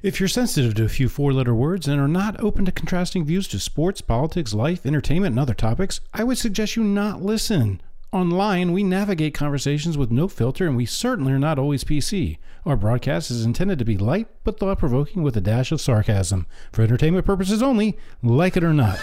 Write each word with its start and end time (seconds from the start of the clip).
If 0.00 0.20
you're 0.20 0.28
sensitive 0.28 0.74
to 0.74 0.84
a 0.84 0.88
few 0.88 1.08
four 1.08 1.32
letter 1.32 1.54
words 1.54 1.88
and 1.88 2.00
are 2.00 2.06
not 2.06 2.40
open 2.40 2.64
to 2.66 2.72
contrasting 2.72 3.24
views 3.24 3.48
to 3.48 3.58
sports, 3.58 4.00
politics, 4.00 4.54
life, 4.54 4.86
entertainment, 4.86 5.32
and 5.32 5.40
other 5.40 5.54
topics, 5.54 6.00
I 6.14 6.22
would 6.22 6.38
suggest 6.38 6.76
you 6.76 6.84
not 6.84 7.20
listen. 7.20 7.80
Online, 8.12 8.72
we 8.72 8.84
navigate 8.84 9.34
conversations 9.34 9.98
with 9.98 10.12
no 10.12 10.28
filter, 10.28 10.68
and 10.68 10.76
we 10.76 10.86
certainly 10.86 11.32
are 11.32 11.38
not 11.38 11.58
always 11.58 11.82
PC. 11.82 12.38
Our 12.64 12.76
broadcast 12.76 13.32
is 13.32 13.44
intended 13.44 13.80
to 13.80 13.84
be 13.84 13.98
light 13.98 14.28
but 14.44 14.60
thought 14.60 14.78
provoking 14.78 15.24
with 15.24 15.36
a 15.36 15.40
dash 15.40 15.72
of 15.72 15.80
sarcasm. 15.80 16.46
For 16.72 16.82
entertainment 16.82 17.26
purposes 17.26 17.60
only, 17.60 17.98
like 18.22 18.56
it 18.56 18.62
or 18.62 18.72
not. 18.72 19.00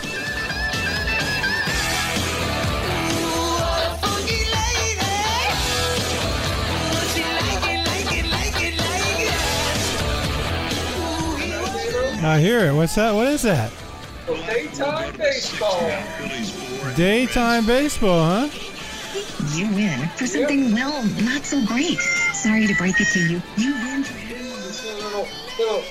I 12.25 12.39
hear 12.39 12.65
it. 12.65 12.73
What's 12.73 12.95
that? 12.95 13.13
What 13.13 13.27
is 13.27 13.43
that? 13.43 13.71
Daytime 14.27 15.15
baseball. 15.15 15.79
Daytime 16.95 17.65
baseball, 17.67 18.25
huh? 18.25 18.49
You 19.53 19.67
win 19.73 20.07
for 20.09 20.25
something, 20.25 20.73
well, 20.73 21.03
not 21.21 21.43
so 21.43 21.63
great. 21.65 21.99
Sorry 22.33 22.65
to 22.65 22.73
break 22.75 22.99
it 22.99 23.07
to 23.13 23.19
you. 23.19 23.41
You 23.57 23.73
win 23.75 24.03
for 24.03 24.17
It's 24.17 24.83
little, 24.83 25.27
little, 25.59 25.83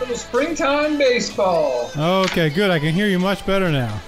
little 0.00 0.16
springtime 0.16 0.98
baseball. 0.98 1.90
Okay, 1.96 2.50
good. 2.50 2.70
I 2.70 2.78
can 2.80 2.92
hear 2.92 3.06
you 3.06 3.20
much 3.20 3.46
better 3.46 3.70
now. 3.70 4.00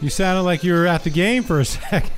You 0.00 0.10
sounded 0.10 0.42
like 0.42 0.62
you 0.62 0.74
were 0.74 0.86
at 0.86 1.02
the 1.02 1.10
game 1.10 1.42
for 1.42 1.58
a 1.58 1.64
second. 1.64 2.12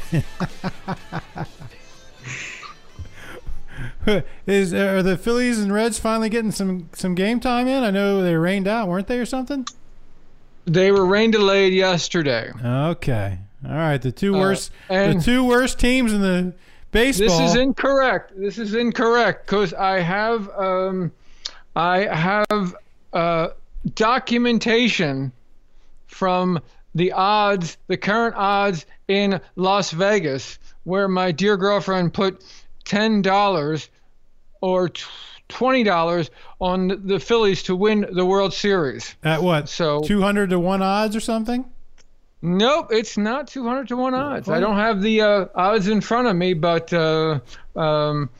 Is 4.47 4.73
are 4.75 5.03
the 5.03 5.17
Phillies 5.17 5.59
and 5.59 5.73
Reds 5.73 5.99
finally 5.99 6.29
getting 6.29 6.51
some 6.51 6.89
some 6.93 7.15
game 7.15 7.41
time 7.41 7.67
in? 7.67 7.83
I 7.83 7.91
know 7.91 8.23
they 8.23 8.37
rained 8.37 8.67
out, 8.69 8.89
weren't 8.89 9.07
they, 9.07 9.19
or 9.19 9.27
something? 9.27 9.67
They 10.65 10.93
were 10.93 11.07
rain 11.07 11.31
delayed 11.31 11.73
yesterday. 11.73 12.53
Okay, 12.63 13.39
all 13.65 13.75
right. 13.75 14.01
The 14.01 14.13
two 14.13 14.37
Uh, 14.37 14.41
worst, 14.41 14.71
the 14.89 15.21
two 15.23 15.45
worst 15.45 15.79
teams 15.79 16.13
in 16.13 16.21
the 16.21 16.53
baseball. 16.91 17.39
This 17.39 17.51
is 17.51 17.57
incorrect. 17.57 18.33
This 18.37 18.59
is 18.59 18.75
incorrect 18.75 19.47
because 19.47 19.73
I 19.75 20.01
have 20.01 20.49
um, 20.51 21.13
I 21.77 22.01
have 22.15 22.75
uh, 23.13 23.49
documentation 23.95 25.33
from 26.07 26.61
the 26.95 27.13
odds, 27.13 27.77
the 27.87 27.97
current 27.97 28.35
odds 28.37 28.87
in 29.09 29.41
Las 29.57 29.91
Vegas, 29.93 30.59
where 30.85 31.09
my 31.09 31.31
dear 31.33 31.57
girlfriend 31.57 32.13
put 32.13 32.43
ten 32.85 33.23
dollars 33.23 33.89
or 34.61 34.91
twenty 35.49 35.83
dollars 35.83 36.31
on 36.61 37.07
the 37.07 37.19
Phillies 37.21 37.63
to 37.65 37.77
win 37.77 38.07
the 38.13 38.25
World 38.25 38.53
Series. 38.53 39.15
at 39.25 39.43
what? 39.43 39.69
So 39.69 40.01
Two 40.01 40.21
hundred 40.21 40.51
to 40.51 40.59
one 40.59 40.83
odds 40.83 41.15
or 41.17 41.21
something? 41.21 41.65
Nope, 42.41 42.89
it's 42.93 43.19
not 43.19 43.49
200 43.49 43.89
to 43.89 43.97
1 43.97 44.15
odds. 44.15 44.49
I 44.49 44.61
don't 44.61 44.77
have 44.77 45.03
the 45.03 45.23
uh, 45.23 45.47
odds 45.57 45.89
in 45.89 46.01
front 46.01 46.29
of 46.29 46.37
me, 46.37 46.55
but 46.55 46.93
uh, 46.93 47.41
um, 47.75 48.31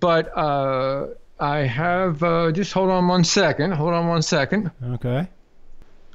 but 0.00 0.36
uh, 0.36 1.06
I 1.38 1.58
have. 1.58 2.20
Uh, 2.24 2.50
just 2.50 2.72
hold 2.72 2.90
on 2.90 3.06
one 3.06 3.22
second. 3.22 3.70
Hold 3.70 3.94
on 3.94 4.08
one 4.08 4.22
second. 4.22 4.72
Okay. 4.84 5.28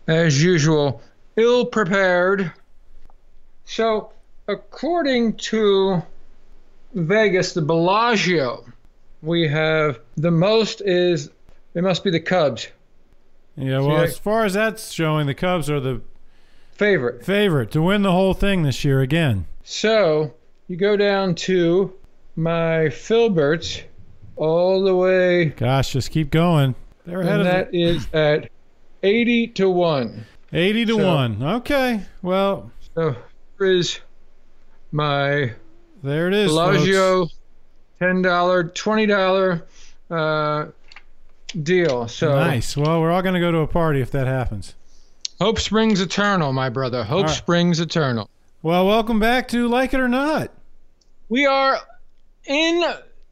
As 0.07 0.43
usual, 0.43 1.01
ill 1.37 1.65
prepared. 1.65 2.51
So, 3.63 4.11
according 4.49 5.35
to 5.37 6.03
Vegas, 6.95 7.53
the 7.53 7.61
Bellagio, 7.61 8.65
we 9.25 9.47
have 9.47 9.99
the 10.15 10.31
most 10.31 10.81
is 10.81 11.29
it 11.73 11.81
must 11.83 12.03
be 12.03 12.11
the 12.11 12.19
Cubs 12.19 12.67
Yeah. 13.57 13.79
Well, 13.79 13.97
as 14.01 14.17
far 14.17 14.45
as 14.45 14.53
that's 14.53 14.91
showing, 14.91 15.27
the 15.27 15.33
Cubs 15.33 15.69
are 15.69 15.79
the 15.79 16.01
favorite. 16.73 17.25
favorite 17.25 17.71
to 17.71 17.81
win 17.81 18.01
the 18.01 18.11
whole 18.11 18.33
thing 18.33 18.63
this 18.63 18.83
year 18.85 19.01
again. 19.01 19.45
So 19.63 20.33
you 20.67 20.77
go 20.77 20.95
down 20.97 21.35
to 21.35 21.93
my 22.35 22.87
Filberts 22.89 23.81
all 24.35 24.83
the 24.83 24.95
way, 24.95 25.45
Gosh, 25.45 25.93
just 25.93 26.11
keep 26.11 26.29
going. 26.31 26.75
They're 27.05 27.21
ahead 27.21 27.39
and 27.39 27.47
of 27.47 27.53
that 27.53 27.73
is 27.73 28.07
at 28.13 28.49
80 29.03 29.47
to 29.47 29.69
1. 29.69 30.25
80 30.51 30.85
to 30.85 30.95
so- 30.97 31.07
1. 31.07 31.43
Okay. 31.43 32.01
Well, 32.21 32.71
So 32.95 33.15
here 33.57 33.67
is 33.71 33.99
my 34.91 35.53
there 36.03 36.27
it 36.27 36.33
is. 36.33 36.47
Bellagio 36.51 37.27
$10, 38.01 38.21
$20 38.73 39.61
uh, 40.11 40.71
deal. 41.61 42.07
So. 42.07 42.35
Nice. 42.35 42.75
Well, 42.75 43.01
we're 43.01 43.11
all 43.11 43.21
going 43.21 43.35
to 43.35 43.39
go 43.39 43.51
to 43.51 43.59
a 43.59 43.67
party 43.67 44.01
if 44.01 44.11
that 44.11 44.27
happens. 44.27 44.75
hope 45.39 45.59
springs 45.59 46.01
eternal, 46.01 46.53
my 46.53 46.69
brother. 46.69 47.03
Hope 47.03 47.27
right. 47.27 47.35
springs 47.35 47.79
eternal. 47.79 48.29
Well, 48.61 48.87
welcome 48.87 49.19
back 49.19 49.47
to 49.49 49.67
Like 49.67 49.93
It 49.93 49.99
or 49.99 50.07
Not. 50.07 50.51
We 51.29 51.45
are 51.45 51.77
in 52.45 52.83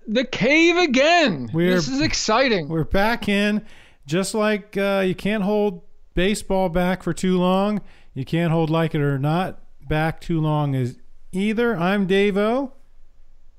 the 0.07 0.25
cave 0.25 0.77
again. 0.77 1.49
We're- 1.53 1.73
this 1.73 1.87
is 1.87 2.01
exciting. 2.01 2.67
We're 2.67 2.83
back 2.83 3.27
in. 3.27 3.65
Just 4.05 4.33
like 4.33 4.75
uh, 4.77 5.03
you 5.05 5.15
can't 5.15 5.43
hold 5.43 5.81
baseball 6.13 6.69
back 6.69 7.03
for 7.03 7.13
too 7.13 7.37
long, 7.37 7.81
you 8.13 8.25
can't 8.25 8.51
hold 8.51 8.69
Like 8.69 8.93
It 8.93 9.01
or 9.01 9.17
Not 9.17 9.59
back 9.87 10.21
too 10.21 10.39
long 10.41 10.75
as 10.75 10.97
either. 11.31 11.75
I'm 11.75 12.07
Davo. 12.07 12.71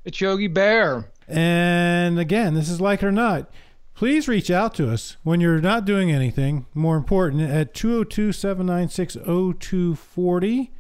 It's 0.05 0.21
Yogi 0.21 0.49
Bear. 0.49 1.11
And 1.27 2.19
again, 2.19 2.55
this 2.55 2.69
is 2.69 2.81
like 2.81 3.03
it 3.03 3.07
or 3.07 3.13
not. 3.13 3.51
Please 3.95 4.29
reach 4.29 4.51
out 4.51 4.75
to 4.75 4.91
us 4.91 5.17
when 5.23 5.41
you're 5.41 5.61
not 5.61 5.85
doing 5.85 6.11
anything. 6.11 6.67
More 6.75 6.97
important, 6.97 7.43
at 7.43 7.73
202 7.75 8.33
796 8.33 9.15
0240. 9.15 10.73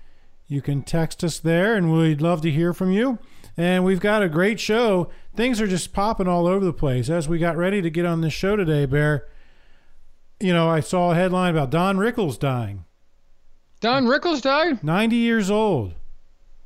You 0.46 0.60
can 0.60 0.82
text 0.82 1.24
us 1.24 1.38
there, 1.38 1.74
and 1.74 1.90
we'd 1.92 2.20
love 2.20 2.42
to 2.42 2.50
hear 2.50 2.74
from 2.74 2.92
you. 2.92 3.18
And 3.56 3.84
we've 3.84 4.00
got 4.00 4.22
a 4.22 4.28
great 4.28 4.60
show. 4.60 5.08
Things 5.34 5.60
are 5.60 5.66
just 5.66 5.92
popping 5.92 6.28
all 6.28 6.46
over 6.46 6.64
the 6.64 6.72
place. 6.72 7.08
As 7.08 7.28
we 7.28 7.38
got 7.38 7.56
ready 7.56 7.80
to 7.80 7.88
get 7.88 8.04
on 8.04 8.20
this 8.20 8.32
show 8.32 8.56
today, 8.56 8.84
Bear, 8.84 9.26
you 10.40 10.52
know, 10.52 10.68
I 10.68 10.80
saw 10.80 11.12
a 11.12 11.14
headline 11.14 11.52
about 11.54 11.70
Don 11.70 11.96
Rickles 11.96 12.38
dying, 12.38 12.84
Don 13.80 14.06
Rickles 14.06 14.42
died? 14.42 14.82
90 14.82 15.16
years 15.16 15.50
old. 15.50 15.94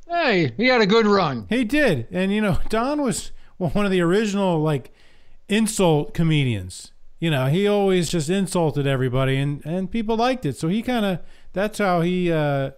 Hey, 0.08 0.52
he 0.56 0.66
had 0.66 0.80
a 0.80 0.86
good 0.86 1.06
run. 1.06 1.46
He 1.48 1.64
did, 1.64 2.06
and 2.10 2.32
you 2.32 2.40
know, 2.40 2.58
Don 2.68 3.02
was 3.02 3.32
one 3.58 3.84
of 3.84 3.90
the 3.90 4.00
original 4.00 4.60
like 4.60 4.92
insult 5.48 6.14
comedians. 6.14 6.92
You 7.20 7.30
know, 7.30 7.46
he 7.46 7.66
always 7.66 8.08
just 8.08 8.30
insulted 8.30 8.86
everybody, 8.86 9.36
and 9.36 9.64
and 9.66 9.90
people 9.90 10.16
liked 10.16 10.46
it. 10.46 10.56
So 10.56 10.68
he 10.68 10.82
kind 10.82 11.04
of 11.04 11.20
that's 11.52 11.78
how 11.78 12.00
he 12.00 12.32
uh, 12.32 12.70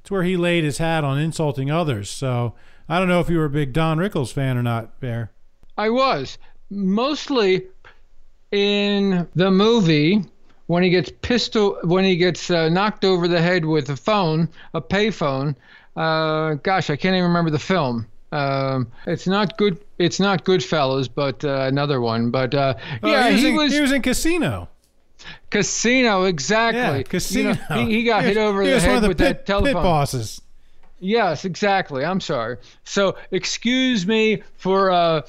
it's 0.00 0.10
where 0.10 0.22
he 0.22 0.36
laid 0.36 0.64
his 0.64 0.78
hat 0.78 1.04
on 1.04 1.18
insulting 1.18 1.70
others. 1.70 2.08
So 2.08 2.54
I 2.88 2.98
don't 2.98 3.08
know 3.08 3.20
if 3.20 3.28
you 3.28 3.38
were 3.38 3.44
a 3.44 3.50
big 3.50 3.72
Don 3.72 3.98
Rickles 3.98 4.32
fan 4.32 4.56
or 4.56 4.62
not, 4.62 5.00
Bear. 5.00 5.32
I 5.76 5.90
was 5.90 6.38
mostly 6.70 7.66
in 8.50 9.28
the 9.34 9.50
movie 9.50 10.24
when 10.66 10.82
he 10.82 10.90
gets 10.90 11.10
pistol 11.22 11.78
when 11.82 12.04
he 12.04 12.16
gets 12.16 12.50
uh, 12.50 12.68
knocked 12.68 13.04
over 13.04 13.26
the 13.26 13.40
head 13.40 13.64
with 13.64 13.90
a 13.90 13.96
phone, 13.96 14.48
a 14.74 14.80
payphone. 14.80 15.56
Uh, 15.98 16.54
gosh, 16.54 16.90
I 16.90 16.96
can't 16.96 17.14
even 17.14 17.28
remember 17.28 17.50
the 17.50 17.58
film. 17.58 18.06
Um, 18.30 18.92
it's 19.06 19.26
not 19.26 19.56
good. 19.56 19.78
It's 19.98 20.20
not 20.20 20.44
Goodfellas, 20.44 21.08
but 21.12 21.44
uh, 21.44 21.62
another 21.62 22.00
one. 22.00 22.30
But 22.30 22.54
uh, 22.54 22.74
Oh, 23.02 23.10
yeah, 23.10 23.30
he 23.30 23.32
was, 23.34 23.42
he 23.42 23.48
in, 23.48 23.56
was 23.56 23.72
he 23.72 23.80
was 23.80 23.92
in 23.92 24.02
Casino. 24.02 24.68
Casino 25.50 26.24
exactly. 26.24 26.80
Yeah, 26.80 26.90
You 26.92 26.98
know, 26.98 27.02
Casino. 27.04 27.54
he, 27.86 27.86
he 27.96 28.04
got 28.04 28.18
was- 28.18 28.26
hit 28.26 28.36
over 28.36 28.62
he 28.62 28.68
the 28.68 28.74
was 28.74 28.82
one 28.84 28.88
head 28.90 28.96
of 28.98 29.02
the 29.02 29.08
with 29.08 29.18
pit, 29.18 29.26
that 29.38 29.46
telephone. 29.46 29.74
pit 29.74 29.82
bosses. 29.82 30.40
Yes, 31.00 31.44
exactly. 31.44 32.04
I'm 32.04 32.20
sorry. 32.20 32.56
So 32.84 33.16
excuse 33.30 34.06
me 34.06 34.42
for 34.56 34.90
uh, 34.90 35.22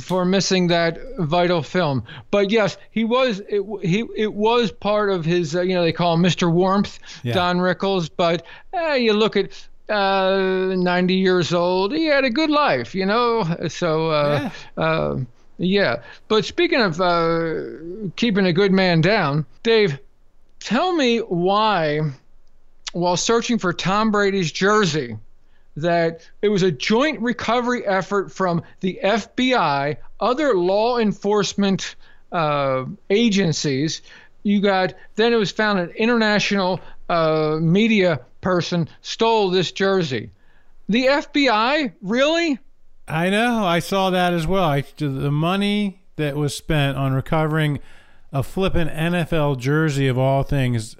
for 0.00 0.24
missing 0.24 0.66
that 0.68 0.98
vital 1.18 1.62
film. 1.62 2.04
But 2.30 2.50
yes, 2.50 2.76
he 2.90 3.04
was 3.04 3.40
it, 3.48 3.62
he 3.82 4.04
it 4.16 4.34
was 4.34 4.72
part 4.72 5.10
of 5.10 5.24
his. 5.24 5.54
Uh, 5.54 5.62
you 5.62 5.74
know, 5.74 5.82
they 5.82 5.92
call 5.92 6.14
him 6.14 6.22
Mr. 6.22 6.52
Warmth, 6.52 6.98
Yeah. 7.22 7.34
Don 7.34 7.58
Rickles. 7.58 8.10
But 8.14 8.44
uh, 8.74 8.92
you 8.94 9.12
look 9.12 9.36
at. 9.36 9.50
Uh, 9.88 10.74
90 10.76 11.14
years 11.14 11.52
old. 11.52 11.92
He 11.92 12.06
had 12.06 12.24
a 12.24 12.30
good 12.30 12.50
life, 12.50 12.94
you 12.94 13.04
know. 13.04 13.44
So, 13.68 14.10
uh, 14.10 14.50
uh, 14.76 15.16
yeah. 15.58 16.02
But 16.28 16.44
speaking 16.44 16.80
of 16.80 17.00
uh, 17.00 17.62
keeping 18.16 18.46
a 18.46 18.52
good 18.52 18.72
man 18.72 19.00
down, 19.00 19.44
Dave, 19.62 19.98
tell 20.60 20.94
me 20.94 21.18
why 21.18 22.00
while 22.92 23.16
searching 23.16 23.58
for 23.58 23.72
Tom 23.72 24.10
Brady's 24.10 24.52
jersey 24.52 25.18
that 25.76 26.28
it 26.42 26.48
was 26.48 26.62
a 26.62 26.70
joint 26.70 27.20
recovery 27.20 27.86
effort 27.86 28.30
from 28.30 28.62
the 28.80 29.00
FBI, 29.02 29.96
other 30.20 30.54
law 30.54 30.98
enforcement 30.98 31.96
uh, 32.30 32.84
agencies. 33.08 34.02
You 34.42 34.60
got 34.60 34.94
then 35.16 35.32
it 35.32 35.36
was 35.36 35.50
found 35.50 35.78
an 35.78 35.90
international 35.90 36.80
uh, 37.08 37.58
media 37.60 38.20
person 38.40 38.88
stole 39.02 39.50
this 39.50 39.70
jersey. 39.72 40.30
The 40.88 41.06
FBI, 41.06 41.92
really? 42.02 42.58
I 43.06 43.30
know. 43.30 43.64
I 43.64 43.78
saw 43.78 44.10
that 44.10 44.32
as 44.32 44.46
well. 44.46 44.64
I, 44.64 44.84
the 44.96 45.30
money 45.30 46.02
that 46.16 46.36
was 46.36 46.56
spent 46.56 46.96
on 46.98 47.12
recovering 47.12 47.78
a 48.32 48.42
flippin' 48.42 48.88
NFL 48.88 49.58
jersey 49.58 50.08
of 50.08 50.18
all 50.18 50.42
things. 50.42 50.96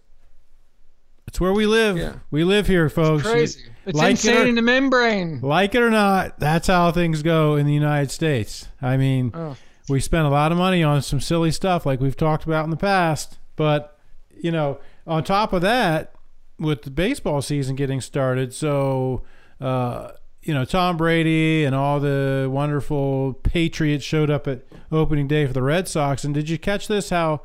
It's 1.27 1.41
where 1.41 1.53
we 1.53 1.67
live. 1.67 1.97
Yeah. 1.97 2.15
We 2.31 2.45
live 2.45 2.67
here, 2.67 2.89
folks. 2.91 3.23
Crazy. 3.23 3.61
It's 3.87 3.97
Like 3.97 4.09
it 4.09 4.11
insane 4.13 4.37
or- 4.37 4.47
in 4.49 4.55
the 4.55 4.63
membrane. 4.63 5.41
Like 5.41 5.75
it 5.75 5.83
or 5.83 5.91
not, 5.91 6.39
that's 6.39 6.67
how 6.69 6.93
things 6.93 7.23
go 7.23 7.57
in 7.57 7.67
the 7.67 7.73
United 7.73 8.11
States. 8.11 8.69
I 8.81 8.97
mean, 8.97 9.33
Oh. 9.35 9.57
We 9.89 10.01
spent 10.01 10.27
a 10.27 10.31
lot 10.31 10.53
of 10.53 10.59
money 10.59 10.83
on 10.83 11.03
some 11.03 11.21
silly 11.21 11.51
stuff 11.51 11.85
like 11.85 12.01
we've 12.01 12.17
talked 12.17 12.45
about 12.45 12.65
in 12.65 12.71
the 12.71 12.77
past. 12.77 13.39
But, 13.57 13.99
you 14.37 14.51
know, 14.51 14.79
on 15.07 15.25
top 15.25 15.53
of 15.53 15.63
that, 15.63 16.15
with 16.59 16.83
the 16.83 16.91
baseball 16.91 17.43
season 17.43 17.75
getting 17.75 18.01
started, 18.01 18.55
so, 18.55 19.23
uh, 19.61 20.13
you 20.43 20.55
know, 20.55 20.65
Tom 20.65 20.97
Brady 20.97 21.65
and 21.65 21.75
all 21.75 22.01
the 22.01 22.49
wonderful 22.51 23.35
Patriots 23.43 24.05
showed 24.05 24.31
up 24.31 24.47
at 24.47 24.65
opening 24.91 25.27
day 25.29 25.47
for 25.47 25.53
the 25.53 25.63
Red 25.63 25.89
Sox. 25.89 26.25
And 26.25 26.35
did 26.35 26.49
you 26.49 26.59
catch 26.59 26.89
this? 26.89 27.11
How 27.11 27.43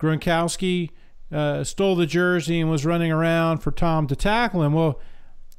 Gronkowski 0.00 0.90
uh, 1.32 1.64
stole 1.64 1.94
the 1.96 2.06
jersey 2.06 2.60
and 2.60 2.70
was 2.70 2.84
running 2.84 3.12
around 3.12 3.58
for 3.58 3.70
Tom 3.70 4.06
to 4.08 4.16
tackle 4.16 4.62
him. 4.62 4.72
Well, 4.72 5.00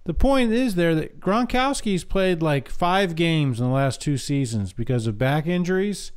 the 0.04 0.14
point 0.14 0.52
is 0.52 0.76
there 0.76 0.96
that 0.96 1.20
Gronkowski's 1.20 2.04
played 2.04 2.42
like 2.42 2.70
five 2.70 3.16
games 3.16 3.60
in 3.60 3.68
the 3.68 3.72
last 3.72 4.02
two 4.02 4.18
seasons 4.18 4.74
because 4.74 5.08
of 5.08 5.18
back 5.18 5.46
injuries. 5.46 6.12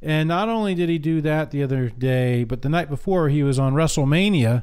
And 0.00 0.28
not 0.28 0.48
only 0.48 0.74
did 0.74 0.88
he 0.88 0.98
do 0.98 1.20
that 1.22 1.50
the 1.50 1.62
other 1.62 1.88
day, 1.88 2.44
but 2.44 2.62
the 2.62 2.68
night 2.68 2.88
before 2.88 3.28
he 3.28 3.42
was 3.42 3.58
on 3.58 3.74
WrestleMania 3.74 4.62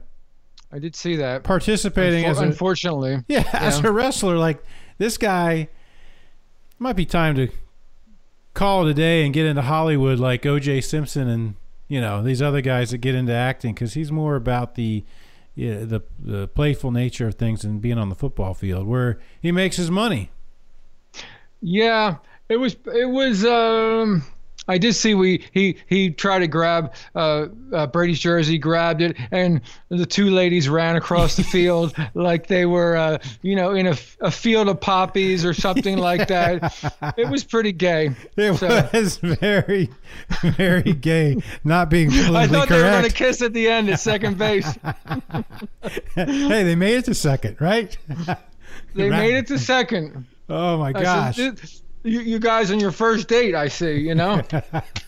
I 0.72 0.80
did 0.80 0.96
see 0.96 1.18
that. 1.18 1.44
participating 1.44 2.26
Unfor- 2.26 2.30
as 2.30 2.40
a 2.40 2.44
unfortunately. 2.44 3.24
yeah, 3.28 3.48
as 3.54 3.80
a 3.80 3.92
wrestler. 3.92 4.38
Like 4.38 4.64
this 4.98 5.18
guy 5.18 5.70
might 6.80 6.96
be 6.96 7.06
time 7.06 7.36
to 7.36 7.50
call 8.54 8.88
it 8.88 8.92
a 8.92 8.94
day 8.94 9.24
and 9.24 9.34
get 9.34 9.46
into 9.46 9.62
Hollywood 9.62 10.20
like 10.20 10.46
O.J. 10.46 10.82
Simpson 10.82 11.28
and 11.28 11.56
you 11.88 12.02
know 12.02 12.24
these 12.24 12.42
other 12.42 12.62
guys 12.62 12.92
that 12.92 12.98
get 12.98 13.16
into 13.16 13.34
acting 13.34 13.74
because 13.74 13.94
he's 13.94 14.12
more 14.12 14.36
about 14.36 14.76
the 14.76 15.06
yeah, 15.56 15.86
the 15.86 16.02
the 16.20 16.48
playful 16.50 16.92
nature 16.92 17.28
of 17.28 17.36
things 17.36 17.64
and 17.64 17.82
being 17.82 17.98
on 17.98 18.10
the 18.10 18.16
football 18.16 18.54
field 18.54 18.88
where 18.88 19.20
he 19.42 19.52
makes 19.52 19.78
his 19.78 19.90
money. 19.90 20.32
Yeah, 21.62 22.18
it 22.50 22.58
was. 22.58 22.76
It 22.94 23.10
was. 23.10 23.46
Um, 23.46 24.24
I 24.68 24.78
did 24.78 24.94
see 24.96 25.14
we 25.14 25.44
he 25.52 25.78
he 25.88 26.10
tried 26.10 26.40
to 26.40 26.48
grab 26.48 26.94
uh, 27.16 27.48
uh, 27.72 27.88
Brady's 27.88 28.20
jersey, 28.20 28.58
grabbed 28.58 29.02
it, 29.02 29.16
and 29.32 29.62
the 29.90 30.06
two 30.06 30.30
ladies 30.32 30.68
ran 30.70 30.96
across 30.96 31.36
the 31.36 31.44
field 31.44 31.94
like 32.16 32.48
they 32.48 32.66
were, 32.66 32.96
uh, 32.96 33.18
you 33.42 33.56
know, 33.56 33.72
in 33.72 33.88
a, 33.88 33.96
a 34.22 34.32
field 34.32 34.68
of 34.68 34.80
poppies 34.82 35.46
or 35.46 35.54
something 35.54 35.98
like 35.98 36.28
that. 36.30 37.14
It 37.18 37.30
was 37.30 37.44
pretty 37.44 37.72
gay. 37.74 38.16
It 38.38 38.56
So- 38.58 38.90
was 38.94 39.18
very, 39.18 39.90
very 40.42 40.94
gay, 40.94 41.38
not 41.64 41.90
being 41.90 42.10
politically 42.12 42.38
I 42.38 42.48
thought 42.48 42.70
they 42.70 42.78
were 42.82 42.90
going 42.90 43.04
to 43.04 43.12
kiss 43.14 43.42
at 43.42 43.54
the 43.54 43.68
end 43.68 43.90
at 43.90 44.00
second 44.00 44.38
base. 44.38 44.78
hey, 46.16 46.64
they 46.64 46.76
made 46.76 46.96
it 46.98 47.06
to 47.06 47.16
second, 47.16 47.58
right? 47.60 47.96
They 48.94 49.10
Right. 49.10 49.18
made 49.20 49.36
it 49.36 49.48
to 49.48 49.60
second. 49.60 50.26
Oh 50.50 50.78
my 50.78 50.92
said, 50.94 51.02
gosh! 51.04 51.36
"This- 51.38 51.82
you, 52.06 52.22
you 52.22 52.40
guys 52.40 52.72
on 52.72 52.80
your 52.80 52.92
first 52.92 53.28
date, 53.28 53.56
I 53.56 53.68
see, 53.68 53.98
you 54.00 54.16
know. 54.16 54.42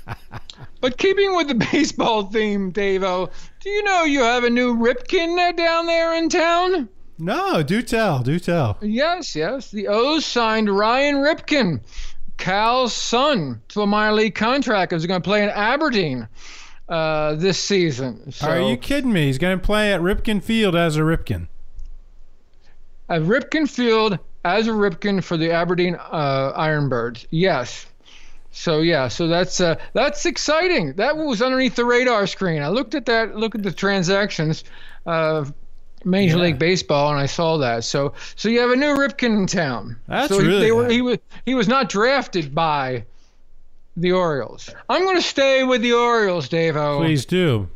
but 0.81 0.97
keeping 0.97 1.35
with 1.35 1.47
the 1.47 1.55
baseball 1.71 2.23
theme, 2.23 2.71
Davo, 2.73 3.31
do 3.59 3.69
you 3.69 3.83
know 3.83 4.03
you 4.03 4.21
have 4.21 4.43
a 4.43 4.49
new 4.49 4.75
Ripken 4.75 5.37
uh, 5.37 5.51
down 5.53 5.85
there 5.85 6.15
in 6.15 6.29
town? 6.29 6.89
no, 7.19 7.63
do 7.63 7.81
tell, 7.81 8.19
do 8.21 8.39
tell. 8.39 8.77
Yes, 8.81 9.35
yes. 9.35 9.71
The 9.71 9.87
O's 9.87 10.25
signed 10.25 10.69
Ryan 10.69 11.15
Ripken, 11.15 11.81
Cal's 12.37 12.93
son, 12.93 13.61
to 13.69 13.81
a 13.81 13.87
minor 13.87 14.13
league 14.13 14.35
contract. 14.35 14.91
He's 14.91 15.05
going 15.05 15.21
to 15.21 15.25
play 15.27 15.43
in 15.43 15.49
Aberdeen 15.49 16.27
uh, 16.89 17.35
this 17.35 17.59
season. 17.59 18.31
So, 18.31 18.47
Are 18.47 18.61
you 18.61 18.77
kidding 18.77 19.11
me? 19.11 19.25
He's 19.25 19.39
going 19.39 19.57
to 19.57 19.63
play 19.65 19.91
at 19.93 20.01
Ripken 20.01 20.43
Field 20.43 20.75
as 20.75 20.95
a 20.95 21.01
Ripken. 21.01 21.47
at 23.09 23.21
Ripken 23.21 23.69
Field 23.69 24.19
as 24.45 24.67
a 24.67 24.71
Ripken 24.71 25.23
for 25.23 25.37
the 25.37 25.51
Aberdeen 25.51 25.95
uh, 25.95 26.53
Ironbirds. 26.59 27.25
Yes. 27.29 27.85
So 28.51 28.79
yeah, 28.79 29.07
so 29.07 29.27
that's 29.27 29.59
uh, 29.61 29.75
that's 29.93 30.25
exciting. 30.25 30.93
That 30.93 31.15
was 31.17 31.41
underneath 31.41 31.75
the 31.75 31.85
radar 31.85 32.25
screen. 32.25 32.63
I 32.63 32.69
looked 32.69 32.95
at 32.95 33.05
that, 33.05 33.35
look 33.35 33.53
at 33.53 33.61
the 33.61 33.71
transactions 33.71 34.63
of 35.05 35.53
Major 36.05 36.37
Yeah. 36.37 36.43
League 36.43 36.59
Baseball, 36.59 37.11
and 37.11 37.19
I 37.19 37.27
saw 37.27 37.57
that. 37.57 37.83
So 37.83 38.13
so 38.35 38.49
you 38.49 38.59
have 38.61 38.71
a 38.71 38.75
new 38.75 38.95
Ripken 38.95 39.37
in 39.37 39.47
town. 39.47 39.97
That's 40.07 40.29
so 40.29 40.39
really 40.39 40.59
they 40.59 40.71
were, 40.71 40.89
he 40.89 41.01
was 41.01 41.19
he 41.45 41.53
was 41.53 41.67
not 41.67 41.89
drafted 41.89 42.55
by 42.55 43.03
the 43.95 44.11
Orioles. 44.11 44.69
I'm 44.89 45.03
going 45.03 45.17
to 45.17 45.21
stay 45.21 45.63
with 45.63 45.81
the 45.81 45.93
Orioles, 45.93 46.49
Davo. 46.49 46.99
Please 46.99 47.25
do. 47.25 47.67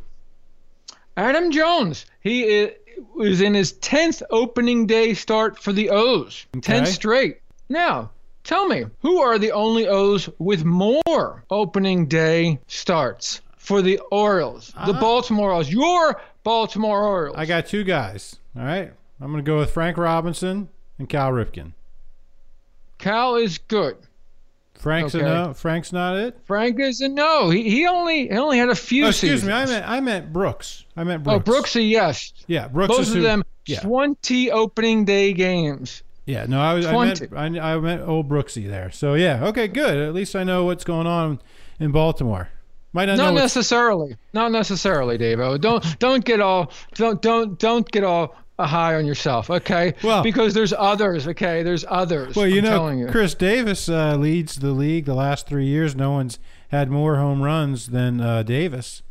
Adam 1.16 1.50
Jones. 1.50 2.06
He 2.20 2.62
i- 2.64 2.74
was 3.14 3.40
in 3.40 3.54
his 3.54 3.72
10th 3.74 4.22
opening 4.30 4.86
day 4.86 5.14
start 5.14 5.58
for 5.58 5.72
the 5.72 5.90
O's. 5.90 6.46
10 6.60 6.82
Okay. 6.82 6.90
straight. 6.90 7.38
Now, 7.68 8.10
tell 8.44 8.66
me, 8.66 8.84
who 9.00 9.20
are 9.20 9.38
the 9.38 9.52
only 9.52 9.86
O's 9.88 10.28
with 10.38 10.64
more 10.64 11.44
opening 11.50 12.06
day 12.06 12.58
starts 12.66 13.40
for 13.56 13.82
the 13.82 13.98
Orioles? 14.10 14.68
The 14.86 14.94
Ah. 14.94 15.00
Baltimore 15.00 15.48
Orioles. 15.50 15.70
Your 15.70 16.20
Baltimore 16.44 17.04
Orioles. 17.04 17.36
I 17.38 17.46
got 17.46 17.66
two 17.66 17.84
guys. 17.84 18.36
All 18.56 18.64
right. 18.64 18.92
I'm 19.20 19.30
going 19.32 19.42
to 19.44 19.48
go 19.48 19.58
with 19.58 19.70
Frank 19.70 19.96
Robinson 19.96 20.68
and 20.98 21.08
Cal 21.08 21.30
Ripken. 21.30 21.72
Cal 22.98 23.36
is 23.36 23.58
good. 23.58 23.96
Frank's 24.74 25.14
Okay. 25.14 25.24
a 25.24 25.28
no. 25.28 25.54
Frank's 25.54 25.92
not 25.92 26.16
it. 26.16 26.38
Frank 26.44 26.80
is 26.80 27.00
a 27.00 27.08
no. 27.08 27.50
He, 27.50 27.62
he 27.70 27.86
only 27.86 28.28
he 28.28 28.36
only 28.36 28.58
had 28.58 28.68
a 28.68 28.74
few 28.74 29.04
Oh, 29.04 29.08
excuse 29.10 29.42
seasons. 29.42 29.48
me. 29.48 29.52
I 29.54 29.66
meant 29.66 29.88
I 29.88 30.00
meant 30.00 30.32
Brooks. 30.32 30.84
I 30.96 31.04
meant 31.04 31.22
oh, 31.26 31.38
Brooks. 31.38 31.48
Oh, 31.76 31.78
Brooksy, 31.78 31.88
yes. 31.90 32.32
Yeah, 32.48 32.68
Brooks 32.68 32.88
Both 32.88 33.00
is 33.02 33.10
of 33.10 33.16
who- 33.16 33.22
them, 33.22 33.44
Yeah. 33.66 33.80
20 33.80 34.50
opening 34.50 35.04
day 35.04 35.32
games. 35.32 36.02
Yeah. 36.26 36.46
No, 36.48 36.60
I 36.60 36.74
was. 36.74 36.86
I 36.86 36.92
20. 36.92 37.28
meant 37.30 37.58
I, 37.58 37.74
I 37.74 37.78
meant 37.78 38.02
old 38.02 38.28
Brooksy 38.28 38.68
there. 38.68 38.90
So 38.90 39.14
yeah. 39.14 39.44
Okay. 39.46 39.68
Good. 39.68 39.98
At 39.98 40.14
least 40.14 40.34
I 40.34 40.42
know 40.44 40.64
what's 40.64 40.84
going 40.84 41.06
on 41.06 41.40
in 41.78 41.92
Baltimore. 41.92 42.48
Might 42.94 43.06
not, 43.06 43.16
Not 43.16 43.32
necessarily. 43.32 44.16
Not 44.34 44.52
necessarily, 44.52 45.16
Davo. 45.16 45.58
Don't 45.58 45.98
don't 45.98 46.22
get 46.24 46.40
all 46.40 46.70
don't 46.94 47.22
don't 47.22 47.58
don't 47.58 47.90
get 47.90 48.04
all 48.04 48.36
uh, 48.58 48.66
high 48.66 48.94
on 48.96 49.06
yourself, 49.06 49.50
okay? 49.50 49.94
Well- 50.02 50.22
because 50.22 50.54
there's 50.54 50.72
others, 50.72 51.26
okay? 51.28 51.62
There's 51.62 51.84
others. 51.88 52.36
Well, 52.36 52.46
you 52.46 52.58
I'm 52.58 52.64
know, 52.64 52.88
you. 52.90 53.06
Chris 53.08 53.34
Davis 53.34 53.88
uh, 53.88 54.16
leads 54.16 54.56
the 54.56 54.72
league 54.72 55.04
the 55.06 55.14
last 55.14 55.46
three 55.46 55.66
years. 55.66 55.94
No 55.96 56.12
one's 56.12 56.38
had 56.70 56.90
more 56.90 57.16
home 57.16 57.42
runs 57.42 57.88
than 57.88 58.20
uh, 58.20 58.42
Davis. 58.42 59.02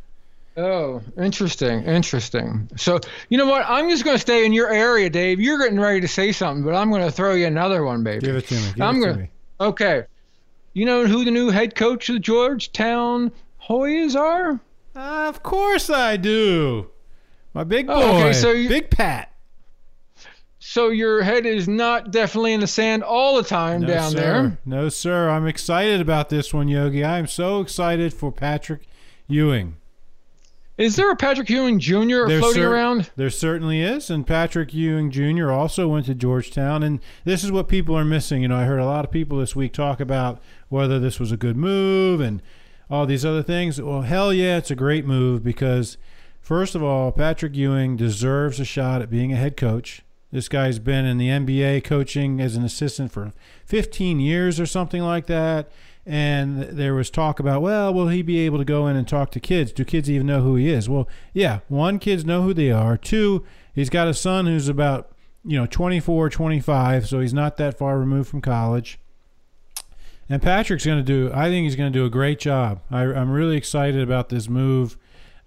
Oh, 0.56 1.00
interesting, 1.16 1.82
interesting. 1.84 2.68
So 2.76 3.00
you 3.30 3.38
know 3.38 3.46
what? 3.46 3.64
I'm 3.66 3.88
just 3.88 4.04
going 4.04 4.16
to 4.16 4.20
stay 4.20 4.44
in 4.44 4.52
your 4.52 4.68
area, 4.70 5.08
Dave. 5.08 5.40
You're 5.40 5.58
getting 5.58 5.80
ready 5.80 6.00
to 6.02 6.08
say 6.08 6.30
something, 6.30 6.62
but 6.62 6.74
I'm 6.74 6.90
going 6.90 7.02
to 7.02 7.10
throw 7.10 7.34
you 7.34 7.46
another 7.46 7.84
one, 7.84 8.04
baby. 8.04 8.26
Give 8.26 8.36
it 8.36 8.46
to 8.48 8.54
me. 8.54 8.72
Give 8.74 8.82
I'm 8.82 8.96
it 8.96 9.00
gonna- 9.06 9.16
me. 9.16 9.30
Okay. 9.60 10.04
You 10.74 10.84
know 10.86 11.06
who 11.06 11.24
the 11.24 11.30
new 11.30 11.48
head 11.50 11.74
coach 11.74 12.08
of 12.10 12.14
the 12.14 12.20
Georgetown 12.20 13.32
Hoyas 13.66 14.14
are? 14.14 14.60
Of 14.94 15.42
course 15.42 15.88
I 15.88 16.16
do. 16.18 16.90
My 17.54 17.64
big 17.64 17.86
boy, 17.86 17.94
Oh, 17.94 18.18
okay, 18.20 18.32
so 18.34 18.50
you- 18.50 18.68
Big 18.68 18.90
Pat. 18.90 19.31
So 20.64 20.90
your 20.90 21.22
head 21.22 21.44
is 21.44 21.66
not 21.66 22.12
definitely 22.12 22.52
in 22.52 22.60
the 22.60 22.68
sand 22.68 23.02
all 23.02 23.36
the 23.36 23.42
time 23.42 23.80
No, 23.80 23.86
down 23.88 24.10
sir. 24.12 24.16
there. 24.20 24.58
No, 24.64 24.88
sir. 24.88 25.28
I'm 25.28 25.44
excited 25.44 26.00
about 26.00 26.28
this 26.28 26.54
one, 26.54 26.68
Yogi. 26.68 27.04
I'm 27.04 27.26
so 27.26 27.60
excited 27.60 28.14
for 28.14 28.30
Patrick 28.30 28.86
Ewing. 29.26 29.74
Is 30.78 30.94
there 30.94 31.10
a 31.10 31.16
Patrick 31.16 31.50
Ewing 31.50 31.80
Jr. 31.80 32.26
There 32.28 32.38
floating 32.38 32.62
cer- 32.62 32.72
around? 32.72 33.10
There 33.16 33.28
certainly 33.28 33.82
is. 33.82 34.08
And 34.08 34.24
Patrick 34.24 34.72
Ewing 34.72 35.10
Jr. 35.10 35.50
also 35.50 35.88
went 35.88 36.06
to 36.06 36.14
Georgetown. 36.14 36.84
And 36.84 37.00
this 37.24 37.42
is 37.42 37.50
what 37.50 37.66
people 37.66 37.98
are 37.98 38.04
missing. 38.04 38.42
You 38.42 38.48
know, 38.48 38.56
I 38.56 38.64
heard 38.64 38.78
a 38.78 38.86
lot 38.86 39.04
of 39.04 39.10
people 39.10 39.38
this 39.38 39.56
week 39.56 39.72
talk 39.72 39.98
about 39.98 40.40
whether 40.68 41.00
this 41.00 41.18
was 41.18 41.32
a 41.32 41.36
good 41.36 41.56
move 41.56 42.20
and 42.20 42.40
all 42.88 43.04
these 43.04 43.24
other 43.24 43.42
things. 43.42 43.82
Well, 43.82 44.02
hell 44.02 44.32
yeah, 44.32 44.58
it's 44.58 44.70
a 44.70 44.76
great 44.76 45.04
move 45.06 45.42
because, 45.42 45.98
first 46.40 46.76
of 46.76 46.84
all, 46.84 47.10
Patrick 47.10 47.56
Ewing 47.56 47.96
deserves 47.96 48.60
a 48.60 48.64
shot 48.64 49.02
at 49.02 49.10
being 49.10 49.32
a 49.32 49.36
head 49.36 49.56
coach. 49.56 50.02
This 50.32 50.48
guy's 50.48 50.78
been 50.78 51.04
in 51.04 51.18
the 51.18 51.28
NBA 51.28 51.84
coaching 51.84 52.40
as 52.40 52.56
an 52.56 52.64
assistant 52.64 53.12
for 53.12 53.32
15 53.66 54.18
years 54.18 54.58
or 54.58 54.64
something 54.64 55.02
like 55.02 55.26
that. 55.26 55.70
And 56.06 56.62
there 56.62 56.94
was 56.94 57.10
talk 57.10 57.38
about, 57.38 57.62
well, 57.62 57.92
will 57.94 58.08
he 58.08 58.22
be 58.22 58.40
able 58.40 58.58
to 58.58 58.64
go 58.64 58.88
in 58.88 58.96
and 58.96 59.06
talk 59.06 59.30
to 59.32 59.40
kids? 59.40 59.72
Do 59.72 59.84
kids 59.84 60.10
even 60.10 60.26
know 60.26 60.40
who 60.40 60.56
he 60.56 60.68
is? 60.70 60.88
Well, 60.88 61.06
yeah, 61.32 61.60
one, 61.68 61.98
kids 61.98 62.24
know 62.24 62.42
who 62.42 62.54
they 62.54 62.72
are. 62.72 62.96
Two, 62.96 63.44
he's 63.74 63.90
got 63.90 64.08
a 64.08 64.14
son 64.14 64.46
who's 64.46 64.68
about, 64.68 65.12
you 65.44 65.56
know, 65.56 65.66
24, 65.66 66.30
25, 66.30 67.06
so 67.06 67.20
he's 67.20 67.34
not 67.34 67.56
that 67.58 67.78
far 67.78 67.98
removed 67.98 68.30
from 68.30 68.40
college. 68.40 68.98
And 70.28 70.40
Patrick's 70.40 70.86
going 70.86 70.98
to 70.98 71.04
do, 71.04 71.30
I 71.34 71.50
think 71.50 71.64
he's 71.64 71.76
going 71.76 71.92
to 71.92 71.98
do 71.98 72.06
a 72.06 72.10
great 72.10 72.38
job. 72.38 72.80
I, 72.90 73.02
I'm 73.02 73.30
really 73.30 73.56
excited 73.56 74.00
about 74.00 74.30
this 74.30 74.48
move. 74.48 74.96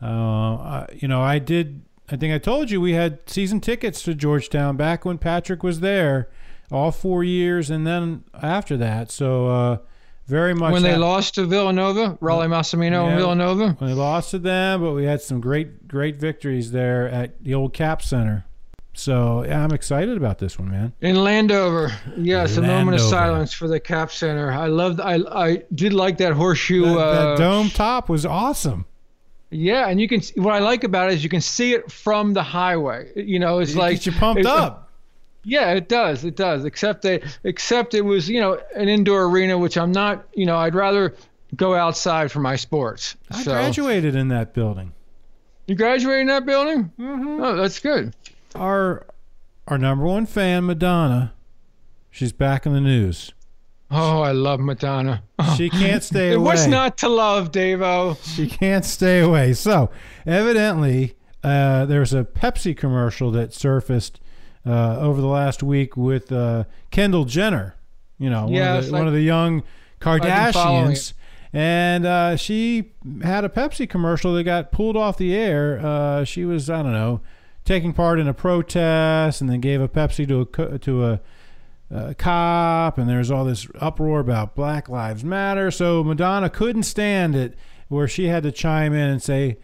Uh, 0.02 0.06
I, 0.06 0.88
you 0.94 1.08
know, 1.08 1.22
I 1.22 1.40
did, 1.40 1.82
I 2.10 2.16
think 2.16 2.34
I 2.34 2.38
told 2.38 2.70
you 2.70 2.80
we 2.80 2.94
had 2.94 3.28
season 3.28 3.60
tickets 3.60 4.04
to 4.04 4.14
Georgetown 4.14 4.78
back 4.78 5.06
when 5.06 5.18
Patrick 5.18 5.64
was 5.64 5.80
there, 5.80 6.30
all 6.72 6.92
four 6.92 7.24
years 7.24 7.70
and 7.70 7.86
then 7.86 8.24
after 8.42 8.78
that. 8.78 9.12
So, 9.12 9.48
uh, 9.48 9.78
very 10.28 10.56
much 10.56 10.72
when 10.72 10.82
they 10.82 10.96
lost 10.96 11.36
to 11.36 11.46
Villanova, 11.46 12.18
Rollie 12.20 12.48
Massimino 12.48 13.08
and 13.08 13.18
Villanova. 13.18 13.76
when 13.78 13.92
they 13.92 13.96
lost 13.96 14.32
to 14.32 14.40
them, 14.40 14.82
but 14.82 14.94
we 14.94 15.06
had 15.06 15.22
some 15.22 15.40
great 15.40 15.88
great 15.88 16.16
victories 16.18 16.72
there 16.72 17.08
at 17.08 17.44
the 17.44 17.54
old 17.54 17.74
Cap 17.74 18.02
Center. 18.02 18.46
So 18.94 19.44
yeah, 19.44 19.64
I'm 19.64 19.72
excited 19.72 20.18
about 20.18 20.40
this 20.40 20.58
one, 20.58 20.72
man. 20.72 20.94
In 21.02 21.24
Landover, 21.24 21.92
yes, 22.18 22.58
a 22.58 22.62
moment 22.62 22.96
of 22.96 23.02
silence 23.02 23.54
for 23.54 23.68
the 23.68 23.80
Cap 23.80 24.12
Center. 24.12 24.52
I 24.52 24.68
loved. 24.68 25.00
I 25.00 25.20
I 25.32 25.64
did 25.74 25.94
like 25.94 26.18
that 26.18 26.34
horseshoe. 26.34 26.86
That, 26.86 26.98
uh, 26.98 27.36
that 27.36 27.38
dome 27.38 27.70
top 27.70 28.10
was 28.10 28.26
awesome. 28.26 28.86
Yeah, 29.58 29.88
and 29.88 30.00
you 30.02 30.08
can. 30.08 30.22
See 30.22 30.40
what 30.40 30.54
I 30.54 30.60
like 30.60 30.84
about 30.84 31.10
it 31.12 31.16
is 31.16 31.24
you 31.24 31.30
can 31.30 31.42
see 31.42 31.74
it 31.74 31.92
from 31.92 32.34
the 32.34 32.44
highway. 32.44 33.12
You 33.16 33.40
know, 33.40 33.60
it's 33.60 33.72
It 33.74 33.78
like 33.78 33.94
gets 33.96 34.06
you 34.08 34.12
pumped 34.12 34.42
it's- 34.42 34.56
up. 34.58 34.82
Yeah, 35.48 35.74
it 35.74 35.88
does. 35.88 36.26
It 36.26 36.36
does. 36.36 36.66
Except 36.66 37.04
that, 37.04 37.22
except 37.44 37.94
it 37.94 38.02
was 38.02 38.28
you 38.28 38.40
know 38.42 38.60
an 38.76 38.90
indoor 38.90 39.26
arena, 39.26 39.58
which 39.58 39.78
I'm 39.78 39.92
not. 39.92 40.26
You 40.34 40.46
know, 40.48 40.58
I'd 40.58 40.74
rather 40.74 41.14
go 41.56 41.76
outside 41.76 42.32
for 42.32 42.40
my 42.40 42.56
sports. 42.56 43.16
I 43.30 43.44
so 43.44 43.52
graduated 43.52 44.16
in 44.16 44.30
that 44.30 44.54
building. 44.56 44.92
you 45.68 45.76
graduated 45.76 46.22
in 46.22 46.28
that 46.28 46.46
building? 46.48 46.92
Mm-hmm. 47.00 47.44
Oh, 47.44 47.56
that's 47.58 47.80
good. 47.80 48.16
Our 48.56 49.06
our 49.68 49.78
number 49.78 50.06
one 50.06 50.26
fan, 50.26 50.66
Madonna, 50.66 51.34
she's 52.10 52.32
back 52.34 52.66
in 52.66 52.74
the 52.74 52.82
news. 52.82 53.32
Oh, 53.92 54.22
I 54.22 54.32
love 54.32 54.60
Madonna. 54.60 55.24
She 55.56 55.70
can't 55.70 56.04
stay 56.04 56.32
It 56.32 56.36
away. 56.38 56.54
was 56.54 56.68
not 56.68 56.98
to 57.00 57.10
love, 57.10 57.52
Davo. 57.52 58.18
She 58.36 58.48
can't 58.48 58.84
stay 58.84 59.20
away. 59.20 59.54
So, 59.54 59.92
evidently, 60.26 61.14
uh, 61.44 61.86
there's 61.86 62.14
a 62.14 62.24
Pepsi 62.24 62.76
commercial 62.76 63.30
that 63.32 63.54
surfaced 63.54 64.20
uh, 64.66 64.98
over 65.00 65.22
the 65.22 65.28
last 65.28 65.62
week 65.62 65.96
with 65.96 66.32
uh, 66.32 66.64
Kendall 66.92 67.26
Jenner. 67.26 67.76
You 68.18 68.30
know, 68.32 68.46
one, 68.46 68.54
Yes, 68.54 68.86
of, 68.86 68.92
the, 68.92 68.96
I- 68.98 69.00
one 69.00 69.08
of 69.08 69.14
the 69.14 69.22
young 69.22 69.64
Kardashians. 70.02 71.14
And 71.54 72.06
uh, 72.06 72.36
she 72.36 72.92
had 73.24 73.46
a 73.46 73.50
Pepsi 73.50 73.88
commercial 73.90 74.34
that 74.34 74.44
got 74.44 74.72
pulled 74.72 74.98
off 74.98 75.18
the 75.18 75.34
air. 75.34 75.80
Uh, 75.82 76.24
she 76.26 76.44
was, 76.44 76.70
I 76.70 76.82
don't 76.84 76.92
know, 76.92 77.22
taking 77.64 77.94
part 77.94 78.20
in 78.20 78.28
a 78.28 78.34
protest 78.34 79.40
and 79.40 79.50
then 79.50 79.62
gave 79.62 79.80
a 79.80 79.88
Pepsi 79.88 80.28
to 80.28 80.42
a 80.74 80.78
to 80.80 81.06
a 81.06 81.22
uh, 81.94 82.14
cop, 82.18 82.98
and 82.98 83.08
there's 83.08 83.30
all 83.32 83.46
this 83.46 83.68
uproar 83.80 84.20
about 84.20 84.56
Black 84.56 84.90
Lives 84.90 85.24
Matter. 85.24 85.72
So 85.72 86.04
Madonna 86.04 86.50
couldn't 86.50 86.84
stand 86.84 87.36
it, 87.36 87.58
where 87.88 88.08
she 88.08 88.28
had 88.28 88.44
to 88.44 88.52
chime 88.52 88.94
in 88.94 89.10
and 89.10 89.22
say, 89.22 89.58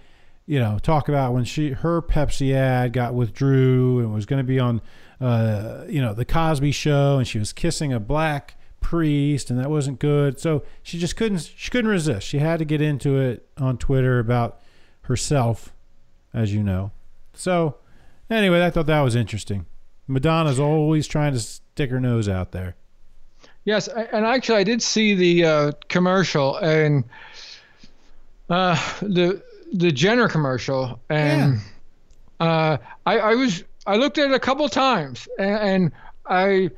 you 0.46 0.60
know, 0.60 0.80
talk 0.80 1.10
about 1.10 1.34
when 1.34 1.44
she 1.44 1.72
her 1.72 2.02
Pepsi 2.02 2.54
ad 2.54 2.94
got 2.94 3.14
withdrew 3.14 4.00
and 4.00 4.14
was 4.14 4.26
going 4.26 4.40
to 4.40 4.48
be 4.48 4.60
on, 4.60 4.82
uh, 5.20 5.86
you 5.88 6.02
know, 6.02 6.14
the 6.14 6.26
Cosby 6.26 6.72
Show, 6.72 7.18
and 7.18 7.28
she 7.28 7.40
was 7.40 7.54
kissing 7.54 7.94
a 7.94 8.00
black 8.00 8.56
priest, 8.80 9.50
and 9.50 9.60
that 9.60 9.70
wasn't 9.70 10.00
good. 10.00 10.40
So 10.40 10.64
she 10.84 11.00
just 11.00 11.16
couldn't 11.16 11.52
she 11.56 11.72
couldn't 11.72 11.90
resist. 11.90 12.28
She 12.28 12.40
had 12.40 12.60
to 12.60 12.66
get 12.66 12.82
into 12.82 13.18
it 13.18 13.48
on 13.58 13.78
Twitter 13.78 14.20
about 14.20 14.62
herself, 15.04 15.74
as 16.34 16.54
you 16.54 16.64
know. 16.64 16.92
So 17.34 17.78
anyway, 18.30 18.64
I 18.64 18.70
thought 18.70 18.88
that 18.88 19.02
was 19.02 19.16
interesting. 19.16 19.66
Madonna's 20.08 20.60
always 20.60 21.08
trying 21.08 21.34
to 21.34 21.40
stick 21.82 21.90
her 21.90 22.00
nose 22.00 22.30
out 22.30 22.52
there. 22.52 22.76
Yes, 23.66 23.88
and 23.88 24.26
actually, 24.26 24.60
I 24.60 24.64
did 24.64 24.84
see 24.84 25.16
the 25.16 25.46
uh, 25.46 25.72
commercial 25.88 26.58
and 26.58 27.04
uh, 28.50 28.76
the 29.02 29.42
the 29.74 29.92
Jenner 29.92 30.28
commercial, 30.28 31.00
and 31.10 31.60
uh, 32.40 32.78
I, 33.06 33.20
I 33.20 33.36
was 33.36 33.64
I 33.88 33.96
looked 33.96 34.20
at 34.20 34.30
it 34.30 34.34
a 34.34 34.40
couple 34.40 34.68
times, 34.70 35.28
and, 35.40 35.50
and 35.50 35.92
I 36.28 36.70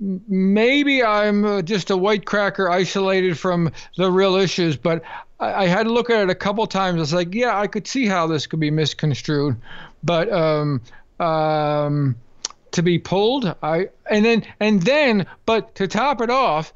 maybe 0.00 1.02
I'm 1.02 1.44
uh, 1.44 1.62
just 1.62 1.90
a 1.90 1.96
white 1.96 2.24
cracker 2.24 2.70
isolated 2.70 3.38
from 3.38 3.70
the 3.98 4.10
real 4.10 4.36
issues, 4.36 4.78
but 4.78 5.02
I, 5.40 5.64
I 5.64 5.66
had 5.66 5.84
to 5.84 5.92
look 5.92 6.08
at 6.08 6.22
it 6.22 6.30
a 6.30 6.34
couple 6.34 6.66
times. 6.66 7.02
It's 7.02 7.12
like, 7.12 7.34
yeah, 7.34 7.58
I 7.58 7.66
could 7.66 7.86
see 7.86 8.06
how 8.06 8.26
this 8.26 8.46
could 8.46 8.60
be 8.60 8.70
misconstrued, 8.70 9.56
but 10.02 10.32
um, 10.32 10.80
um, 11.20 12.16
to 12.72 12.82
be 12.82 12.98
pulled, 12.98 13.54
I 13.62 13.88
and 14.10 14.24
then 14.24 14.44
and 14.60 14.82
then, 14.82 15.26
but 15.46 15.74
to 15.76 15.86
top 15.86 16.20
it 16.20 16.30
off, 16.30 16.72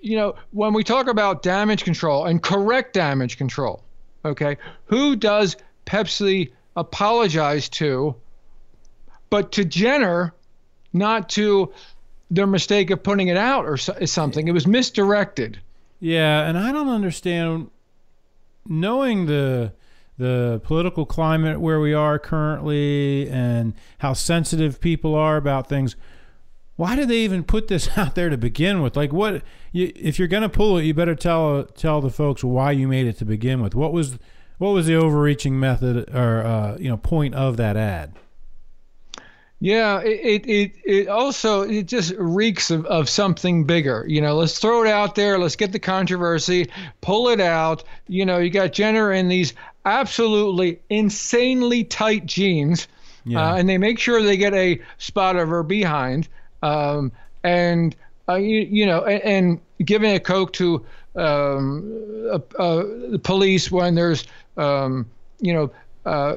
you 0.00 0.16
know, 0.16 0.34
when 0.52 0.72
we 0.72 0.84
talk 0.84 1.06
about 1.06 1.42
damage 1.42 1.84
control 1.84 2.26
and 2.26 2.42
correct 2.42 2.92
damage 2.92 3.36
control, 3.36 3.82
okay, 4.24 4.56
who 4.86 5.16
does 5.16 5.56
Pepsi 5.86 6.52
apologize 6.76 7.68
to? 7.70 8.14
But 9.30 9.52
to 9.52 9.64
Jenner, 9.64 10.32
not 10.92 11.28
to 11.30 11.72
their 12.30 12.46
mistake 12.46 12.90
of 12.90 13.02
putting 13.02 13.28
it 13.28 13.36
out 13.36 13.64
or 13.64 13.76
so, 13.76 13.94
something. 14.04 14.48
It 14.48 14.52
was 14.52 14.66
misdirected. 14.66 15.58
Yeah, 16.00 16.46
and 16.46 16.58
I 16.58 16.72
don't 16.72 16.88
understand 16.88 17.70
knowing 18.66 19.26
the 19.26 19.72
the 20.16 20.60
political 20.64 21.04
climate 21.04 21.60
where 21.60 21.80
we 21.80 21.92
are 21.92 22.18
currently 22.18 23.28
and 23.28 23.74
how 23.98 24.12
sensitive 24.12 24.80
people 24.80 25.14
are 25.14 25.36
about 25.36 25.68
things. 25.68 25.96
Why 26.76 26.96
did 26.96 27.08
they 27.08 27.18
even 27.18 27.44
put 27.44 27.68
this 27.68 27.88
out 27.98 28.14
there 28.14 28.30
to 28.30 28.36
begin 28.36 28.82
with? 28.82 28.96
Like, 28.96 29.12
what 29.12 29.42
you, 29.72 29.92
if 29.96 30.18
you're 30.18 30.28
going 30.28 30.42
to 30.42 30.48
pull 30.48 30.78
it, 30.78 30.84
you 30.84 30.94
better 30.94 31.14
tell 31.14 31.64
tell 31.64 32.00
the 32.00 32.10
folks 32.10 32.44
why 32.44 32.72
you 32.72 32.88
made 32.88 33.06
it 33.06 33.18
to 33.18 33.24
begin 33.24 33.60
with. 33.60 33.74
What 33.74 33.92
was 33.92 34.18
what 34.58 34.70
was 34.70 34.86
the 34.86 34.94
overreaching 34.94 35.58
method 35.58 36.08
or 36.14 36.44
uh, 36.44 36.76
you 36.78 36.88
know 36.88 36.96
point 36.96 37.34
of 37.34 37.56
that 37.56 37.76
ad? 37.76 38.14
Yeah, 39.60 40.02
it, 40.02 40.44
it, 40.46 40.72
it, 40.84 41.08
also 41.08 41.62
it 41.62 41.84
just 41.84 42.12
reeks 42.18 42.70
of, 42.70 42.84
of 42.84 43.08
something 43.08 43.64
bigger. 43.64 44.04
You 44.06 44.20
know, 44.20 44.34
let's 44.34 44.58
throw 44.58 44.84
it 44.84 44.90
out 44.90 45.14
there. 45.14 45.38
Let's 45.38 45.56
get 45.56 45.72
the 45.72 45.78
controversy, 45.78 46.70
pull 47.00 47.30
it 47.30 47.40
out. 47.40 47.82
You 48.06 48.26
know, 48.26 48.38
you 48.38 48.50
got 48.50 48.74
Jenner 48.74 49.10
in 49.10 49.28
these 49.28 49.54
absolutely 49.84 50.80
insanely 50.90 51.84
tight 51.84 52.26
jeans, 52.26 52.88
Yeah. 53.24 53.52
uh, 53.52 53.56
and 53.56 53.68
they 53.68 53.78
make 53.78 53.98
sure 53.98 54.22
they 54.22 54.36
get 54.36 54.54
a 54.54 54.80
spot 54.98 55.36
of 55.36 55.48
her 55.48 55.62
behind. 55.62 56.28
Um, 56.62 57.12
and 57.42 57.94
uh, 58.28 58.36
you, 58.36 58.60
you 58.60 58.86
know, 58.86 59.04
and, 59.04 59.22
and 59.22 59.60
giving 59.86 60.14
a 60.14 60.20
coke 60.20 60.52
to 60.54 60.84
um, 61.16 62.28
uh, 62.30 62.38
uh, 62.58 62.82
the 63.10 63.20
police 63.22 63.70
when 63.70 63.94
there's 63.94 64.24
um, 64.56 65.06
you 65.40 65.52
know 65.52 65.70
uh, 66.06 66.36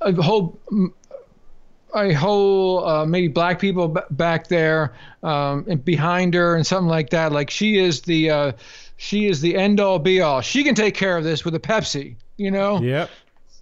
a 0.00 0.12
whole 0.20 0.58
a 1.94 2.12
whole 2.12 2.86
uh, 2.86 3.06
maybe 3.06 3.28
black 3.28 3.58
people 3.58 3.88
b- 3.88 4.00
back 4.10 4.48
there 4.48 4.94
um, 5.22 5.64
and 5.68 5.84
behind 5.84 6.34
her 6.34 6.56
and 6.56 6.66
something 6.66 6.88
like 6.88 7.10
that. 7.10 7.32
Like 7.32 7.50
she 7.50 7.78
is 7.78 8.02
the 8.02 8.30
uh, 8.30 8.52
she 8.96 9.26
is 9.26 9.40
the 9.40 9.56
end 9.56 9.78
all 9.80 9.98
be 9.98 10.20
all. 10.20 10.40
She 10.40 10.64
can 10.64 10.74
take 10.74 10.94
care 10.94 11.16
of 11.16 11.24
this 11.24 11.44
with 11.44 11.54
a 11.54 11.60
Pepsi, 11.60 12.16
you 12.36 12.50
know. 12.50 12.80
Yep. 12.80 13.10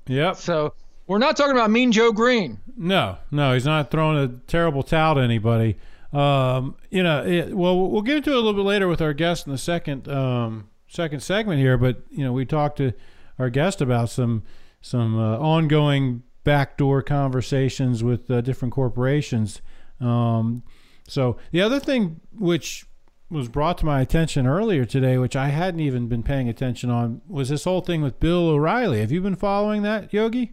Yep. 0.07 0.37
So 0.37 0.75
we're 1.07 1.19
not 1.19 1.37
talking 1.37 1.53
about 1.53 1.71
Mean 1.71 1.93
Joe 1.93 2.13
Greene. 2.13 2.59
No, 2.77 3.19
no, 3.31 3.55
he's 3.55 3.65
not 3.67 3.91
throwing 3.91 4.19
a 4.19 4.29
terrible 4.47 4.83
towel 4.83 5.17
to 5.17 5.21
anybody. 5.21 5.77
Um, 6.13 6.77
you 6.91 7.03
know, 7.03 7.25
it, 7.25 7.55
well, 7.55 7.91
we'll 7.91 8.03
get 8.03 8.19
into 8.19 8.31
it 8.31 8.35
a 8.35 8.37
little 8.37 8.55
bit 8.55 8.63
later 8.63 8.89
with 8.89 9.03
our 9.03 9.13
guest 9.13 9.47
in 9.47 9.53
the 9.53 9.59
second 9.59 10.09
um, 10.09 10.69
second 10.89 11.21
segment 11.21 11.61
here. 11.61 11.77
But 11.77 12.03
you 12.11 12.25
know, 12.25 12.33
we 12.33 12.45
talked 12.45 12.79
to 12.79 12.93
our 13.39 13.51
guest 13.51 13.81
about 13.81 14.11
some 14.11 14.45
some 14.81 15.19
uh, 15.19 15.39
ongoing 15.39 16.23
backdoor 16.45 17.03
conversations 17.03 18.05
with 18.05 18.31
uh, 18.31 18.41
different 18.43 18.73
corporations. 18.73 19.61
Um, 20.01 20.63
so 21.09 21.37
the 21.51 21.61
other 21.63 21.81
thing 21.81 22.21
which 22.39 22.87
was 23.31 23.49
brought 23.49 23.79
to 23.79 23.87
my 23.87 24.01
attention 24.01 24.47
earlier 24.47 24.85
today, 24.85 25.19
which 25.19 25.35
I 25.35 25.49
hadn't 25.49 25.81
even 25.81 26.09
been 26.09 26.23
paying 26.23 26.49
attention 26.49 26.91
on, 26.91 27.23
was 27.29 27.49
this 27.49 27.65
whole 27.65 27.81
thing 27.81 28.03
with 28.03 28.21
Bill 28.21 28.49
O'Reilly. 28.49 29.01
Have 29.01 29.11
you 29.11 29.21
been 29.21 29.37
following 29.37 29.83
that, 29.83 30.13
Yogi? 30.13 30.53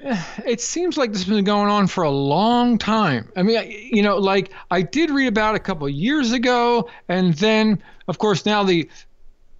It 0.00 0.60
seems 0.60 0.96
like 0.96 1.10
this 1.10 1.24
has 1.24 1.34
been 1.34 1.44
going 1.44 1.68
on 1.68 1.88
for 1.88 2.04
a 2.04 2.10
long 2.10 2.78
time. 2.78 3.32
I 3.36 3.42
mean, 3.42 3.68
you 3.68 4.02
know, 4.02 4.18
like 4.18 4.52
I 4.70 4.82
did 4.82 5.10
read 5.10 5.26
about 5.26 5.56
a 5.56 5.58
couple 5.58 5.88
of 5.88 5.92
years 5.92 6.32
ago, 6.32 6.88
and 7.08 7.34
then, 7.34 7.82
of 8.06 8.18
course, 8.18 8.46
now 8.46 8.62
the 8.62 8.88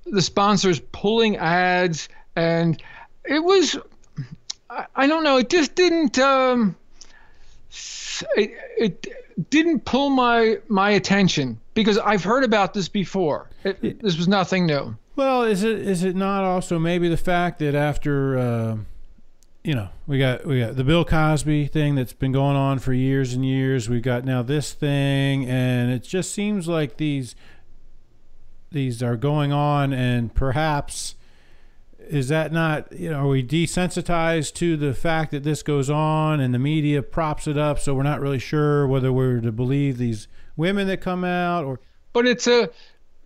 the 0.07 0.23
sponsors 0.23 0.81
pulling 0.93 1.37
ads, 1.37 2.09
and 2.37 2.81
it 3.25 3.43
was, 3.43 3.76
I, 4.71 4.87
I 4.95 5.07
don't 5.09 5.25
know, 5.25 5.38
it 5.38 5.50
just 5.50 5.75
didn't, 5.75 6.19
um, 6.19 6.76
it, 8.37 8.52
it 8.78 9.50
didn't 9.50 9.85
pull 9.85 10.09
my 10.11 10.59
my 10.69 10.90
attention 10.90 11.59
because 11.78 11.97
I've 11.99 12.25
heard 12.25 12.42
about 12.42 12.75
this 12.75 12.88
before. 12.88 13.49
It, 13.62 14.02
this 14.02 14.18
was 14.18 14.26
nothing 14.26 14.66
new. 14.66 14.97
Well, 15.14 15.44
is 15.44 15.62
it 15.62 15.78
is 15.78 16.02
it 16.02 16.16
not 16.16 16.42
also 16.42 16.76
maybe 16.76 17.08
the 17.08 17.16
fact 17.16 17.61
that 17.61 17.76
after 17.76 18.37
uh, 18.37 18.76
you 19.62 19.75
know 19.76 19.88
we 20.08 20.18
got 20.18 20.44
we 20.44 20.58
got 20.58 20.75
the 20.75 20.82
Bill 20.82 21.04
Cosby 21.04 21.68
thing 21.68 21.94
that's 21.94 22.12
been 22.12 22.32
going 22.32 22.56
on 22.56 22.80
for 22.80 22.92
years 22.92 23.32
and 23.32 23.47
years. 23.47 23.88
We've 23.88 24.02
got 24.02 24.25
now 24.25 24.42
this 24.42 24.73
thing, 24.73 25.49
and 25.49 25.92
it 25.92 26.02
just 26.02 26.35
seems 26.35 26.66
like 26.66 26.97
these 26.97 27.37
these 28.73 29.00
are 29.00 29.16
going 29.16 29.52
on, 29.52 29.92
and 29.92 30.35
perhaps 30.35 31.14
is 32.08 32.26
that 32.26 32.50
not 32.50 32.90
you 32.90 33.08
know 33.08 33.20
are 33.20 33.28
we 33.28 33.44
desensitized 33.44 34.54
to 34.54 34.76
the 34.76 34.94
fact 34.94 35.30
that 35.30 35.44
this 35.44 35.62
goes 35.62 35.88
on, 35.88 36.40
and 36.40 36.52
the 36.52 36.58
media 36.58 37.04
props 37.04 37.47
it 37.47 37.56
up, 37.56 37.78
so 37.78 37.94
we're 37.94 38.02
not 38.02 38.20
really 38.20 38.40
sure 38.40 38.85
whether 38.88 39.12
we're 39.12 39.40
to 39.40 39.52
believe 39.52 39.97
these 39.97 40.26
women 40.59 40.88
that 40.88 41.00
come 41.00 41.25
out 41.25 41.65
or 41.65 41.81
but 42.12 42.27
it's 42.27 42.47
a 42.47 42.69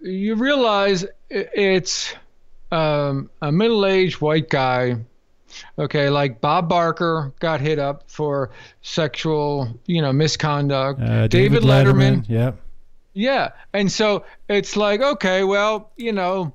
you 0.00 0.36
realize 0.36 1.04
it's 1.30 2.14
um, 2.70 3.30
a 3.40 3.52
middle-aged 3.52 4.20
white 4.20 4.48
guy. 4.48 4.96
Okay, 5.78 6.08
like 6.08 6.40
Bob 6.40 6.68
Barker 6.68 7.32
got 7.38 7.60
hit 7.60 7.78
up 7.78 8.10
for 8.10 8.50
sexual, 8.80 9.78
you 9.86 10.00
know, 10.00 10.12
misconduct. 10.12 11.00
Uh, 11.00 11.28
David, 11.28 11.62
Letterman, 11.62 12.24
Yep. 12.26 12.56
yeah, 13.12 13.50
and 13.74 13.92
so 13.92 14.24
it's 14.48 14.76
like, 14.76 15.02
okay, 15.02 15.44
well, 15.44 15.90
you 15.96 16.12
know, 16.12 16.54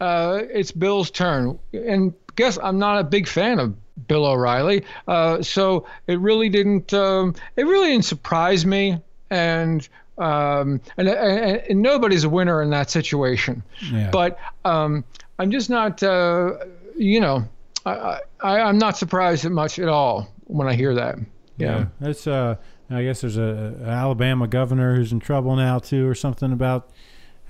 uh, 0.00 0.40
it's 0.50 0.72
Bill's 0.72 1.10
turn, 1.10 1.58
and 1.74 2.14
guess 2.36 2.58
I'm 2.62 2.78
not 2.78 2.98
a 2.98 3.04
big 3.04 3.28
fan 3.28 3.58
of 3.58 3.74
Bill 4.08 4.24
O'Reilly, 4.24 4.84
uh, 5.06 5.42
so 5.42 5.86
it 6.06 6.18
really 6.18 6.48
didn't, 6.48 6.94
um, 6.94 7.34
it 7.56 7.64
really 7.66 7.90
didn't 7.90 8.06
surprise 8.06 8.64
me, 8.64 8.98
and 9.28 9.86
um, 10.18 10.80
and, 10.96 11.08
and, 11.08 11.56
and 11.70 11.82
nobody's 11.82 12.24
a 12.24 12.28
winner 12.28 12.62
in 12.62 12.70
that 12.70 12.90
situation, 12.90 13.62
Yeah. 13.92 14.10
but 14.10 14.38
um, 14.64 15.04
I'm 15.38 15.50
just 15.50 15.70
not, 15.70 16.02
uh, 16.02 16.54
you 16.96 17.20
know, 17.20 17.44
I, 17.86 18.20
I 18.42 18.60
I'm 18.60 18.78
not 18.78 18.96
surprised 18.96 19.44
at 19.44 19.52
much 19.52 19.78
at 19.78 19.88
all 19.88 20.28
when 20.46 20.66
I 20.68 20.74
hear 20.74 20.94
that. 20.94 21.16
Yeah, 21.56 21.86
that's 22.00 22.26
uh. 22.26 22.56
I 22.90 23.02
guess 23.02 23.20
there's 23.20 23.36
a, 23.36 23.76
a 23.84 23.86
Alabama 23.86 24.48
governor 24.48 24.96
who's 24.96 25.12
in 25.12 25.20
trouble 25.20 25.54
now 25.56 25.78
too, 25.78 26.08
or 26.08 26.14
something 26.14 26.52
about 26.52 26.90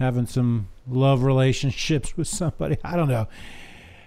having 0.01 0.27
some 0.27 0.67
love 0.89 1.23
relationships 1.23 2.17
with 2.17 2.27
somebody. 2.27 2.77
I 2.83 2.97
don't 2.97 3.09
know. 3.09 3.29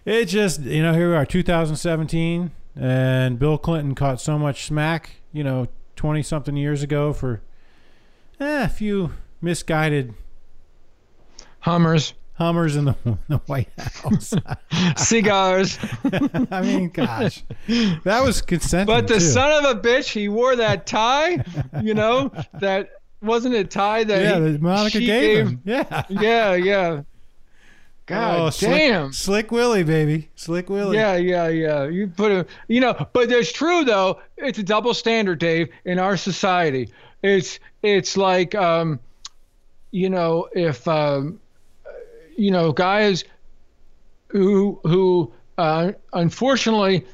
It 0.03 0.25
just 0.25 0.59
you 0.61 0.83
know 0.83 0.93
here 0.93 1.09
we 1.09 1.15
are, 1.15 1.25
2017, 1.25 2.51
and 2.75 3.39
Bill 3.39 3.57
Clinton 3.57 3.95
caught 3.95 4.19
so 4.19 4.37
much 4.37 4.65
smack, 4.65 5.11
you 5.31 5.43
know, 5.43 5.67
20 5.95 6.21
something 6.21 6.57
years 6.57 6.83
ago 6.83 7.13
for 7.13 7.41
eh, 8.41 8.63
a 8.65 8.69
few 8.69 9.11
misguided 9.41 10.13
Hummers, 11.59 12.13
Hummers 12.33 12.75
in 12.75 12.85
the, 12.85 12.95
the 13.27 13.37
White 13.45 13.69
House. 13.77 14.33
cigars. 14.97 15.77
I 16.51 16.61
mean, 16.61 16.89
gosh, 16.89 17.43
that 17.67 18.23
was 18.25 18.41
consenting. 18.41 18.87
But 18.87 19.07
the 19.07 19.15
too. 19.15 19.19
son 19.19 19.63
of 19.65 19.77
a 19.77 19.79
bitch, 19.79 20.11
he 20.11 20.27
wore 20.27 20.55
that 20.55 20.87
tie. 20.87 21.43
You 21.81 21.93
know 21.93 22.31
that 22.59 22.89
wasn't 23.21 23.55
a 23.55 23.63
tie 23.63 24.03
that 24.05 24.21
yeah, 24.21 24.47
he, 24.51 24.57
Monica 24.57 24.97
she 24.99 25.05
gave 25.05 25.47
him. 25.47 25.61
Yeah. 25.63 26.03
Yeah, 26.09 26.53
yeah. 26.55 27.01
God 28.07 28.39
Oh, 28.39 28.49
slick- 28.49 28.71
damn. 28.71 29.13
Slick, 29.13 29.51
Willie, 29.51 29.83
baby. 29.83 30.29
Slick 30.35 30.69
Willie. 30.69 30.97
Yeah, 30.97 31.15
yeah, 31.17 31.47
yeah. 31.47 31.87
You 31.87 32.07
put 32.07 32.31
a, 32.31 32.45
you 32.67 32.81
know, 32.81 32.93
but 33.13 33.31
it's 33.31 33.51
true 33.51 33.85
though. 33.85 34.19
It's 34.37 34.57
a 34.57 34.63
double 34.63 34.95
standard, 34.95 35.37
Dave, 35.39 35.69
in 35.85 35.99
our 35.99 36.17
society. 36.17 36.89
It's 37.21 37.59
it's 37.81 38.17
like, 38.17 38.55
um, 38.55 38.99
you 39.91 40.09
know, 40.09 40.49
if 40.53 40.87
um, 40.87 41.39
you 42.35 42.51
know, 42.51 42.71
guys 42.71 43.23
who 44.27 44.79
who 44.83 45.31
uh, 45.57 45.91
unfortunately, 46.13 47.05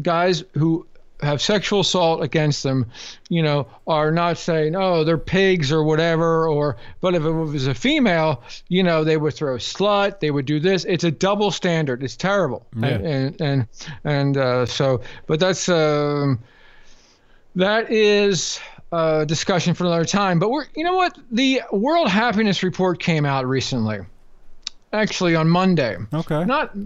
guys 0.00 0.44
who 0.54 0.86
have 1.20 1.40
sexual 1.40 1.80
assault 1.80 2.22
against 2.22 2.62
them, 2.62 2.86
you 3.28 3.42
know, 3.42 3.66
are 3.86 4.10
not 4.10 4.36
saying, 4.36 4.74
oh, 4.76 5.04
they're 5.04 5.18
pigs 5.18 5.72
or 5.72 5.82
whatever, 5.82 6.48
or 6.48 6.76
but 7.00 7.14
if 7.14 7.22
it 7.22 7.30
was 7.30 7.66
a 7.66 7.74
female, 7.74 8.42
you 8.68 8.82
know, 8.82 9.04
they 9.04 9.16
would 9.16 9.34
throw 9.34 9.56
slut, 9.56 10.20
they 10.20 10.30
would 10.30 10.46
do 10.46 10.60
this. 10.60 10.84
It's 10.84 11.04
a 11.04 11.10
double 11.10 11.50
standard. 11.50 12.02
It's 12.02 12.16
terrible. 12.16 12.66
Yeah. 12.76 12.88
And 12.88 13.06
and 13.06 13.40
and, 13.40 13.68
and 14.04 14.36
uh, 14.36 14.66
so, 14.66 15.00
but 15.26 15.40
that's 15.40 15.68
um, 15.68 16.40
that 17.54 17.90
is 17.90 18.60
a 18.94 19.26
discussion 19.26 19.74
for 19.74 19.84
another 19.84 20.04
time. 20.04 20.38
But 20.38 20.50
we're, 20.50 20.66
you 20.76 20.84
know 20.84 20.94
what? 20.94 21.18
The 21.30 21.62
World 21.72 22.08
Happiness 22.08 22.62
Report 22.62 23.00
came 23.00 23.24
out 23.24 23.46
recently, 23.46 24.00
actually 24.92 25.34
on 25.34 25.48
Monday 25.48 25.96
Okay. 26.12 26.44
not 26.44 26.76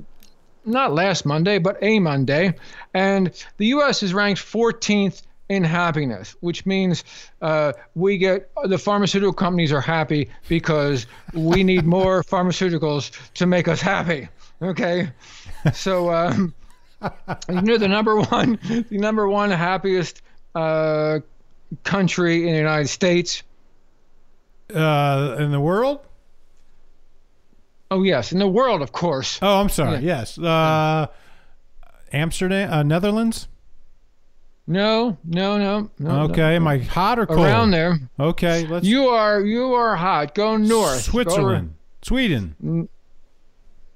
not 0.65 0.93
last 0.93 1.25
Monday, 1.25 1.59
but 1.59 1.79
a 1.83 1.99
Monday, 1.99 2.55
and 2.93 3.33
the 3.57 3.67
U.S. 3.67 4.03
is 4.03 4.13
ranked 4.13 4.41
14th 4.41 5.23
in 5.49 5.65
happiness, 5.65 6.37
which 6.41 6.67
means 6.67 7.05
uh, 7.41 7.73
we 7.95 8.19
get 8.19 8.51
the 8.65 8.77
pharmaceutical 8.77 9.33
companies 9.33 9.73
are 9.73 9.81
happy 9.81 10.29
because 10.47 11.07
we 11.33 11.65
need 11.65 11.87
more 11.97 12.23
pharmaceuticals 12.23 13.13
to 13.35 13.47
make 13.47 13.67
us 13.67 13.81
happy. 13.81 14.29
Okay, 14.61 15.11
so 15.73 16.13
um, 16.13 16.55
you 17.49 17.63
know 17.63 17.79
the 17.79 17.89
number 17.89 18.21
one, 18.21 18.59
the 18.91 18.99
number 18.99 19.27
one 19.29 19.51
happiest 19.51 20.21
uh, 20.55 21.21
country 21.85 22.47
in 22.47 22.53
the 22.53 22.59
United 22.59 22.89
States. 22.89 23.43
Uh, 24.75 25.37
in 25.39 25.51
the 25.51 25.61
world? 25.61 26.01
Oh 27.91 28.03
yes, 28.03 28.33
in 28.33 28.39
the 28.39 28.49
world, 28.49 28.83
of 28.83 28.93
course. 28.93 29.39
Oh, 29.41 29.61
I'm 29.61 29.69
sorry. 29.71 30.01
Yes. 30.01 30.39
Uh, 30.39 31.07
Amsterdam, 32.13 32.71
uh, 32.73 32.83
Netherlands. 32.83 33.49
No, 34.67 35.17
no, 35.25 35.57
no, 35.57 35.91
no. 35.99 36.21
Okay. 36.25 36.57
Am 36.57 36.69
I 36.69 36.79
hot 36.79 37.19
or 37.19 37.25
cold? 37.27 37.41
Around 37.41 37.71
there. 37.71 37.99
Okay. 38.21 38.67
Let's. 38.67 38.85
You 38.85 39.09
are 39.09 39.41
you 39.41 39.73
are 39.73 39.97
hot. 39.97 40.35
Go 40.35 40.59
north. 40.59 41.07
Go 41.07 41.11
Switzerland, 41.13 41.75
Sweden, 42.03 42.89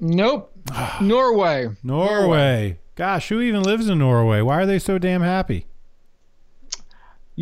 Nope. 0.01 0.51
Norway. 1.01 1.69
Norway. 1.83 2.79
Gosh, 2.95 3.29
who 3.29 3.41
even 3.41 3.63
lives 3.63 3.89
in 3.89 3.99
Norway? 3.99 4.41
Why 4.41 4.63
are 4.63 4.67
they 4.67 4.79
so 4.79 4.97
damn 4.99 5.21
happy? 5.23 5.67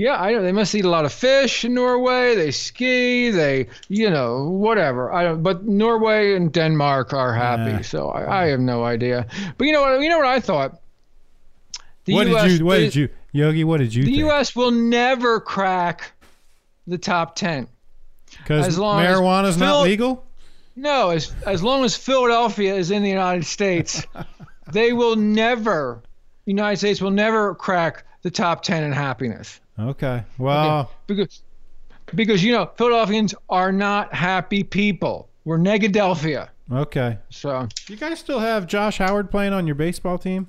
Yeah, 0.00 0.16
I 0.18 0.32
know. 0.32 0.40
They 0.40 0.52
must 0.52 0.74
eat 0.74 0.86
a 0.86 0.88
lot 0.88 1.04
of 1.04 1.12
fish 1.12 1.62
in 1.62 1.74
Norway. 1.74 2.34
They 2.34 2.52
ski. 2.52 3.28
They, 3.28 3.66
you 3.90 4.08
know, 4.08 4.48
whatever. 4.48 5.12
I 5.12 5.24
don't. 5.24 5.42
But 5.42 5.66
Norway 5.66 6.34
and 6.36 6.50
Denmark 6.50 7.12
are 7.12 7.34
happy. 7.34 7.72
Yeah. 7.72 7.80
So 7.82 8.08
I, 8.08 8.44
I 8.44 8.46
have 8.46 8.60
no 8.60 8.82
idea. 8.82 9.26
But 9.58 9.66
you 9.66 9.74
know 9.74 9.82
what? 9.82 10.00
You 10.00 10.08
know 10.08 10.16
what 10.16 10.26
I 10.26 10.40
thought. 10.40 10.80
The 12.06 12.14
what 12.14 12.28
US 12.28 12.44
did 12.44 12.58
you? 12.60 12.64
What 12.64 12.78
is- 12.78 12.94
did 12.94 12.98
you, 12.98 13.08
Yogi? 13.32 13.62
What 13.64 13.76
did 13.80 13.94
you 13.94 14.04
The 14.04 14.10
think? 14.12 14.18
U.S. 14.20 14.56
will 14.56 14.70
never 14.70 15.38
crack 15.38 16.12
the 16.86 16.96
top 16.96 17.36
ten. 17.36 17.68
Because 18.38 18.68
as 18.68 18.78
marijuana's 18.78 19.58
not 19.58 19.82
legal. 19.82 20.24
No, 20.76 21.10
as 21.10 21.30
as 21.44 21.62
long 21.62 21.84
as 21.84 21.94
Philadelphia 21.94 22.74
is 22.74 22.90
in 22.90 23.02
the 23.02 23.10
United 23.10 23.44
States, 23.44 24.06
they 24.72 24.94
will 24.94 25.16
never. 25.16 26.02
United 26.46 26.78
States 26.78 27.02
will 27.02 27.10
never 27.10 27.54
crack 27.54 28.04
the 28.22 28.30
top 28.30 28.62
ten 28.62 28.82
in 28.82 28.92
happiness. 28.92 29.59
Okay. 29.80 30.22
Well, 30.38 30.90
because 31.06 31.42
because 32.14 32.42
you 32.44 32.52
know 32.52 32.70
Philadelphians 32.76 33.34
are 33.48 33.72
not 33.72 34.12
happy 34.14 34.62
people. 34.64 35.28
We're 35.44 35.58
Negadelphia. 35.58 36.48
okay. 36.70 37.18
So 37.30 37.66
You 37.88 37.96
guys 37.96 38.18
still 38.18 38.40
have 38.40 38.66
Josh 38.66 38.98
Howard 38.98 39.30
playing 39.30 39.52
on 39.52 39.66
your 39.66 39.74
baseball 39.76 40.18
team? 40.18 40.48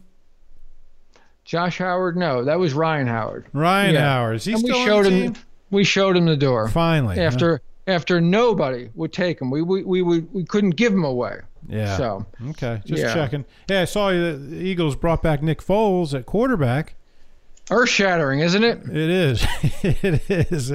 Josh 1.45 1.79
Howard, 1.79 2.15
no, 2.17 2.43
that 2.43 2.59
was 2.59 2.73
Ryan 2.73 3.07
Howard. 3.07 3.45
Ryan 3.53 3.93
Yeah. 3.95 4.13
Howard. 4.13 4.35
Is 4.37 4.45
he 4.45 4.51
and 4.53 4.59
still 4.61 4.75
we 4.75 4.81
on 4.81 4.87
showed 4.87 5.05
the 5.05 5.09
him 5.11 5.35
we 5.71 5.83
showed 5.83 6.17
him 6.17 6.25
the 6.25 6.35
door 6.37 6.67
Finally. 6.69 7.15
huh? 7.15 7.21
after 7.23 7.61
after 7.87 8.21
nobody 8.21 8.89
would 8.95 9.11
take 9.13 9.41
him. 9.41 9.49
We 9.49 9.61
we 9.61 9.83
we, 9.83 10.01
we, 10.01 10.19
we 10.19 10.43
couldn't 10.45 10.71
give 10.71 10.93
him 10.93 11.03
away. 11.03 11.39
Yeah. 11.67 11.97
So 11.97 12.25
Okay. 12.49 12.81
Just 12.85 13.01
Yeah. 13.03 13.13
checking. 13.13 13.45
Yeah, 13.69 13.81
I 13.81 13.85
saw. 13.85 14.09
The 14.11 14.37
Eagles 14.59 14.95
brought 14.95 15.21
back 15.23 15.41
Nick 15.41 15.61
Foles 15.63 16.13
at 16.17 16.25
quarterback. 16.25 16.95
Earth 17.71 17.89
shattering, 17.89 18.41
isn't 18.41 18.63
it? 18.63 18.79
It 18.89 19.09
is. 19.09 19.45
it 19.83 20.29
is. 20.29 20.73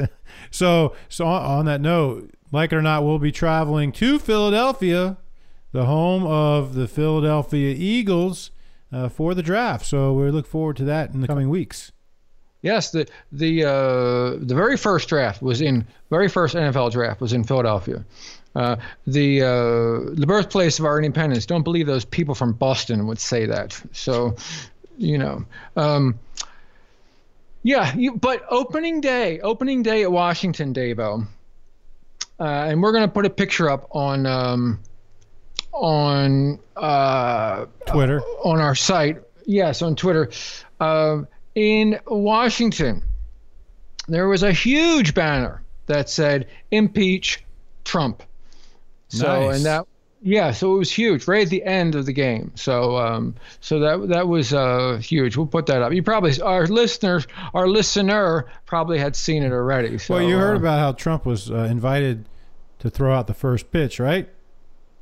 So, 0.51 0.95
so 1.09 1.27
on, 1.27 1.43
on 1.43 1.65
that 1.67 1.81
note, 1.81 2.31
like 2.53 2.73
it 2.73 2.77
or 2.77 2.83
not, 2.83 3.05
we'll 3.05 3.19
be 3.19 3.33
traveling 3.33 3.93
to 3.93 4.19
Philadelphia, 4.19 5.19
the 5.73 5.85
home 5.85 6.25
of 6.25 6.75
the 6.75 6.89
Philadelphia 6.89 7.75
Eagles, 7.77 8.51
uh, 8.93 9.09
for 9.09 9.35
the 9.35 9.43
draft. 9.43 9.85
So 9.87 10.13
we 10.13 10.31
look 10.31 10.47
forward 10.47 10.77
to 10.79 10.85
that 10.85 11.13
in 11.13 11.21
the 11.21 11.27
coming 11.27 11.49
weeks. 11.49 11.93
Yes, 12.63 12.91
the 12.91 13.07
the 13.31 13.65
uh, 13.65 14.45
the 14.45 14.55
very 14.55 14.77
first 14.77 15.09
draft 15.09 15.43
was 15.43 15.61
in 15.61 15.87
very 16.11 16.29
first 16.29 16.57
NFL 16.57 16.91
draft 16.91 17.21
was 17.21 17.33
in 17.33 17.45
Philadelphia. 17.45 18.05
Uh, 18.57 18.77
the 19.07 19.43
uh, 19.43 20.15
the 20.15 20.25
birthplace 20.27 20.79
of 20.79 20.87
our 20.87 20.99
independence. 20.99 21.47
Don't 21.47 21.63
believe 21.63 21.87
those 21.87 22.05
people 22.05 22.35
from 22.35 22.55
Boston 22.55 23.07
would 23.07 23.21
say 23.21 23.47
that. 23.47 23.81
So, 23.93 24.37
you 24.97 25.19
know, 25.19 25.45
um, 25.77 26.19
yeah. 27.67 27.95
You, 27.97 28.15
but 28.17 28.45
opening 28.49 29.01
day, 29.01 29.41
opening 29.41 29.83
day 29.83 30.03
at 30.05 30.13
Washington, 30.13 30.73
Davo, 30.73 31.27
uh, 32.39 32.45
and 32.45 32.81
we're 32.83 32.93
gonna 32.93 33.09
put 33.09 33.27
a 33.27 33.31
picture 33.31 33.69
up 33.69 33.89
on 33.91 34.25
um, 34.27 34.81
on 35.73 36.59
uh, 36.77 37.67
Twitter. 37.87 38.21
on 38.45 38.61
our 38.61 38.75
site. 38.75 39.19
Yes, 39.47 39.83
on 39.83 39.97
Twitter. 39.97 40.31
Uh, 40.81 41.23
in 41.55 41.99
Washington, 42.07 43.03
there 44.09 44.29
was 44.29 44.43
a 44.43 44.53
huge 44.53 45.15
banner 45.15 45.63
that 45.87 46.09
said 46.09 46.47
"Impeach 46.71 47.45
Trump." 47.85 48.23
So, 49.09 49.49
Nice. 49.49 49.57
and 49.57 49.67
that, 49.67 49.87
yeah, 50.23 50.51
so 50.51 50.75
it 50.75 50.79
was 50.79 50.91
huge 50.91 51.29
right 51.29 51.45
at 51.45 51.51
the 51.51 51.63
end 51.63 51.95
of 51.95 52.07
the 52.07 52.13
game. 52.13 52.53
So, 52.55 52.97
um, 52.97 53.35
so 53.61 53.79
that 53.81 54.09
that 54.09 54.29
was 54.29 54.53
uh, 54.53 55.01
huge. 55.03 55.37
We'll 55.37 55.47
put 55.47 55.67
that 55.67 55.83
up. 55.83 55.93
You 55.93 56.03
probably 56.03 56.41
our 56.41 56.67
listeners, 56.67 57.27
our 57.55 57.69
listener 57.69 58.47
probably 58.65 58.99
had 58.99 59.15
seen 59.15 59.43
it 59.43 59.53
already. 59.53 59.99
So, 59.99 60.15
Well, 60.15 60.23
you 60.23 60.37
heard 60.37 60.57
uh, 60.57 60.61
about 60.61 60.79
how 60.79 60.93
Trump 60.93 61.27
was 61.27 61.51
uh, 61.51 61.69
invited 61.71 62.27
to 62.79 62.91
throw 62.91 63.15
out 63.15 63.27
the 63.27 63.35
first 63.35 63.71
pitch, 63.71 64.01
right? 64.01 64.29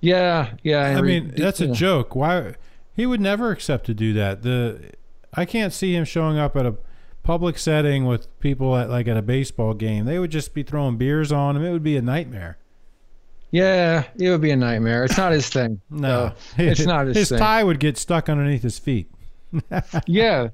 Yeah, 0.00 0.55
yeah. 0.62 0.83
I 0.83 1.00
mean, 1.00 1.33
that's 1.37 1.61
a 1.61 1.68
joke. 1.68 2.14
Why 2.14 2.57
he 2.92 3.07
would 3.07 3.20
never 3.20 3.50
accept 3.50 3.87
to 3.87 3.94
do 3.94 4.12
that. 4.14 4.42
The 4.42 4.92
I 5.33 5.44
can't 5.44 5.72
see 5.72 5.94
him 5.94 6.05
showing 6.05 6.38
up 6.38 6.57
at 6.57 6.66
a 6.66 6.77
public 7.22 7.57
setting 7.59 8.05
with 8.05 8.38
people 8.38 8.77
at 8.77 8.90
like 8.90 9.09
at 9.09 9.16
a 9.16 9.22
baseball 9.22 9.74
game. 9.74 10.05
They 10.05 10.18
would 10.18 10.31
just 10.31 10.55
be 10.55 10.62
throwing 10.62 10.96
beers 10.96 11.33
on 11.33 11.57
him. 11.57 11.64
It 11.64 11.72
would 11.72 11.83
be 11.83 11.96
a 11.96 12.03
nightmare. 12.03 12.59
Yeah, 13.54 14.04
it 14.18 14.30
would 14.30 14.40
be 14.40 14.50
a 14.50 14.56
nightmare. 14.56 15.04
It's 15.04 15.16
not 15.16 15.30
his 15.32 15.48
thing. 15.48 15.80
No, 15.90 16.32
it's 16.58 16.84
not 16.84 17.06
his, 17.06 17.14
thing. 17.14 17.20
his 17.20 17.28
thing. 17.28 17.38
tie 17.38 17.62
would 17.62 17.78
get 17.78 17.96
stuck 17.96 18.28
underneath 18.28 18.62
his 18.62 18.78
feet. 18.80 19.08
Yeah, 20.08 20.48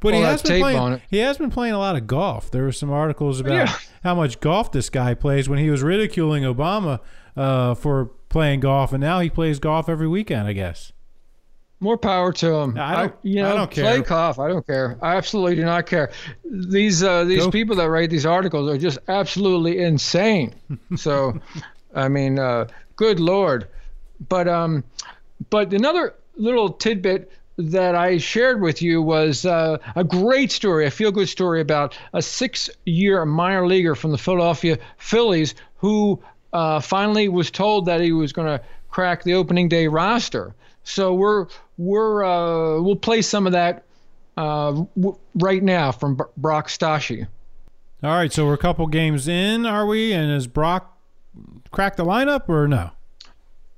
But 0.00 0.14
he 0.14 0.20
has 0.20 0.40
been 0.42 0.60
playing. 0.60 1.02
He 1.10 1.18
has 1.18 1.36
been 1.36 1.50
playing 1.50 1.74
a 1.74 1.78
lot 1.78 1.96
of 1.96 2.06
golf. 2.06 2.50
There 2.50 2.62
were 2.62 2.72
some 2.72 2.90
articles 2.90 3.40
about 3.40 3.52
Yeah. 3.52 3.76
how 4.02 4.14
much 4.14 4.40
golf 4.40 4.72
this 4.72 4.88
guy 4.88 5.12
plays 5.14 5.48
when 5.50 5.58
he 5.58 5.68
was 5.68 5.82
ridiculing 5.82 6.44
Obama 6.44 7.00
uh, 7.36 7.74
for 7.74 8.06
playing 8.30 8.60
golf, 8.60 8.92
and 8.94 9.00
now 9.02 9.20
he 9.20 9.28
plays 9.28 9.58
golf 9.58 9.88
every 9.90 10.08
weekend. 10.08 10.48
I 10.48 10.54
guess. 10.54 10.92
more 11.80 11.98
power 11.98 12.32
to 12.32 12.54
him. 12.54 12.78
I 12.78 12.96
don't- 12.96 13.14
you 13.22 13.42
know, 13.42 13.52
I 13.52 13.54
don't 13.56 13.70
Play 13.70 13.82
care. 13.82 14.00
golf. 14.02 14.38
I 14.38 14.48
don't 14.48 14.66
care. 14.66 14.96
I 15.02 15.16
absolutely 15.16 15.56
do 15.56 15.64
not 15.64 15.84
care. 15.84 16.10
These 16.50 17.02
uh, 17.02 17.24
these 17.24 17.44
Go- 17.44 17.50
people 17.50 17.76
that 17.76 17.90
write 17.90 18.08
these 18.08 18.24
articles 18.24 18.70
are 18.70 18.78
just 18.78 18.98
absolutely 19.08 19.80
insane. 19.82 20.54
so, 20.96 21.38
I 21.96 22.08
mean, 22.08 22.38
uh, 22.38 22.68
good 22.94 23.18
lord. 23.18 23.66
But 24.28 24.46
um, 24.46 24.84
but 25.50 25.72
another 25.72 26.14
little 26.36 26.70
tidbit 26.70 27.32
that 27.58 27.94
I 27.94 28.18
shared 28.18 28.60
with 28.60 28.82
you 28.82 29.00
was 29.00 29.46
uh, 29.46 29.78
a 29.94 30.04
great 30.04 30.52
story, 30.52 30.86
a 30.86 30.90
feel 30.90 31.10
good 31.10 31.28
story 31.28 31.60
about 31.60 31.96
a 32.12 32.20
six 32.20 32.68
year 32.84 33.24
minor 33.24 33.66
leaguer 33.66 33.94
from 33.94 34.12
the 34.12 34.18
Philadelphia 34.18 34.78
Phillies 34.98 35.54
who 35.78 36.22
uh, 36.52 36.80
finally 36.80 37.28
was 37.28 37.50
told 37.50 37.86
that 37.86 38.00
he 38.00 38.12
was 38.12 38.32
going 38.32 38.46
to 38.46 38.64
crack 38.90 39.24
the 39.24 39.34
opening 39.34 39.68
day 39.68 39.88
roster. 39.88 40.54
So 40.84 41.14
we're 41.14 41.46
we're 41.78 42.24
uh, 42.24 42.80
we'll 42.80 42.96
play 42.96 43.22
some 43.22 43.46
of 43.46 43.52
that 43.52 43.84
uh, 44.36 44.84
w- 44.96 45.18
right 45.34 45.62
now 45.62 45.92
from 45.92 46.16
B- 46.16 46.24
Brock 46.36 46.68
Stassi. 46.68 47.26
All 48.02 48.10
right, 48.10 48.32
so 48.32 48.46
we're 48.46 48.54
a 48.54 48.58
couple 48.58 48.86
games 48.86 49.26
in, 49.26 49.66
are 49.66 49.86
we? 49.86 50.12
And 50.12 50.30
has 50.30 50.46
Brock 50.46 50.95
cracked 51.70 51.96
the 51.96 52.04
lineup 52.04 52.48
or 52.48 52.68
no? 52.68 52.90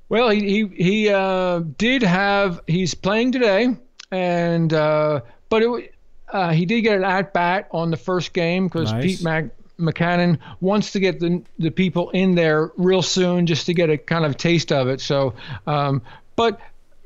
Well, 0.08 0.30
he 0.30 0.40
he, 0.40 0.66
he 0.68 1.08
uh, 1.10 1.60
did 1.76 2.02
have 2.02 2.60
he's 2.66 2.94
playing 2.94 3.32
today, 3.32 3.76
and 4.10 4.72
uh, 4.72 5.20
but 5.48 5.62
it, 5.62 5.94
uh, 6.32 6.52
he 6.52 6.64
did 6.66 6.82
get 6.82 6.96
an 6.96 7.04
at 7.04 7.32
bat 7.32 7.68
on 7.72 7.90
the 7.90 7.96
first 7.96 8.32
game 8.32 8.68
because 8.68 8.92
Nice. 8.92 9.04
Pete 9.04 9.22
Mac, 9.22 9.44
Mackanin 9.78 10.38
wants 10.60 10.92
to 10.92 11.00
get 11.00 11.20
the 11.20 11.42
the 11.58 11.70
people 11.70 12.10
in 12.10 12.34
there 12.34 12.70
real 12.76 13.02
soon 13.02 13.46
just 13.46 13.66
to 13.66 13.74
get 13.74 13.90
a 13.90 13.98
kind 13.98 14.24
of 14.24 14.36
taste 14.36 14.72
of 14.72 14.88
it. 14.88 15.00
So, 15.00 15.34
um, 15.66 16.02
but 16.36 16.58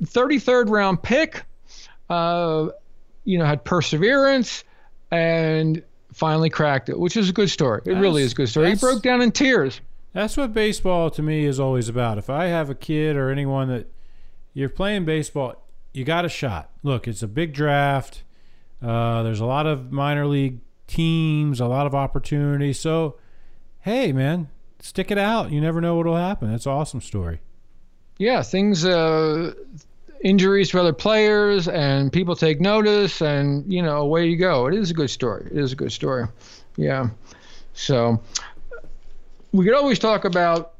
33rd 0.04 0.70
round 0.70 1.02
pick, 1.02 1.44
uh, 2.08 2.68
you 3.24 3.38
know, 3.38 3.44
had 3.44 3.64
perseverance 3.64 4.64
and 5.10 5.82
finally 6.12 6.50
cracked 6.50 6.88
it, 6.88 6.98
which 6.98 7.16
is 7.16 7.28
a 7.30 7.32
good 7.32 7.50
story. 7.50 7.82
It 7.84 7.94
really 7.94 8.22
is 8.22 8.32
a 8.32 8.34
good 8.34 8.48
story. 8.48 8.70
He 8.70 8.76
broke 8.76 9.02
down 9.02 9.22
in 9.22 9.32
tears. 9.32 9.80
That's 10.12 10.36
what 10.36 10.52
baseball 10.52 11.10
to 11.10 11.22
me 11.22 11.44
is 11.46 11.58
always 11.58 11.88
about. 11.88 12.18
If 12.18 12.28
I 12.28 12.46
have 12.46 12.68
a 12.68 12.74
kid 12.74 13.16
or 13.16 13.30
anyone 13.30 13.68
that 13.68 13.86
you're 14.52 14.68
playing 14.68 15.04
baseball, 15.04 15.56
you 15.94 16.04
got 16.04 16.24
a 16.24 16.28
shot. 16.28 16.70
Look, 16.82 17.08
it's 17.08 17.22
a 17.22 17.28
big 17.28 17.54
draft. 17.54 18.22
Uh, 18.82 19.22
there's 19.22 19.40
a 19.40 19.46
lot 19.46 19.66
of 19.66 19.90
minor 19.92 20.26
league 20.26 20.60
teams, 20.86 21.60
a 21.60 21.66
lot 21.66 21.86
of 21.86 21.94
opportunity. 21.94 22.72
So, 22.72 23.16
hey, 23.80 24.12
man, 24.12 24.48
stick 24.80 25.10
it 25.10 25.18
out. 25.18 25.50
You 25.50 25.60
never 25.60 25.80
know 25.80 25.94
what'll 25.96 26.16
happen. 26.16 26.50
That's 26.50 26.66
an 26.66 26.72
awesome 26.72 27.00
story. 27.00 27.40
yeah, 28.18 28.42
things, 28.42 28.84
uh, 28.84 29.54
injuries 30.22 30.70
to 30.70 30.80
other 30.80 30.92
players, 30.92 31.66
and 31.68 32.12
people 32.12 32.36
take 32.36 32.60
notice, 32.60 33.20
and 33.22 33.72
you 33.72 33.82
know, 33.82 33.96
away 34.02 34.26
you 34.28 34.36
go. 34.36 34.66
It 34.66 34.74
is 34.74 34.90
a 34.90 34.94
good 34.94 35.10
story. 35.10 35.48
It 35.50 35.56
is 35.56 35.72
a 35.72 35.76
good 35.76 35.90
story. 35.92 36.26
Yeah. 36.76 37.08
So 37.74 38.20
we 39.52 39.64
could 39.64 39.74
always 39.74 39.98
talk 39.98 40.24
about 40.24 40.74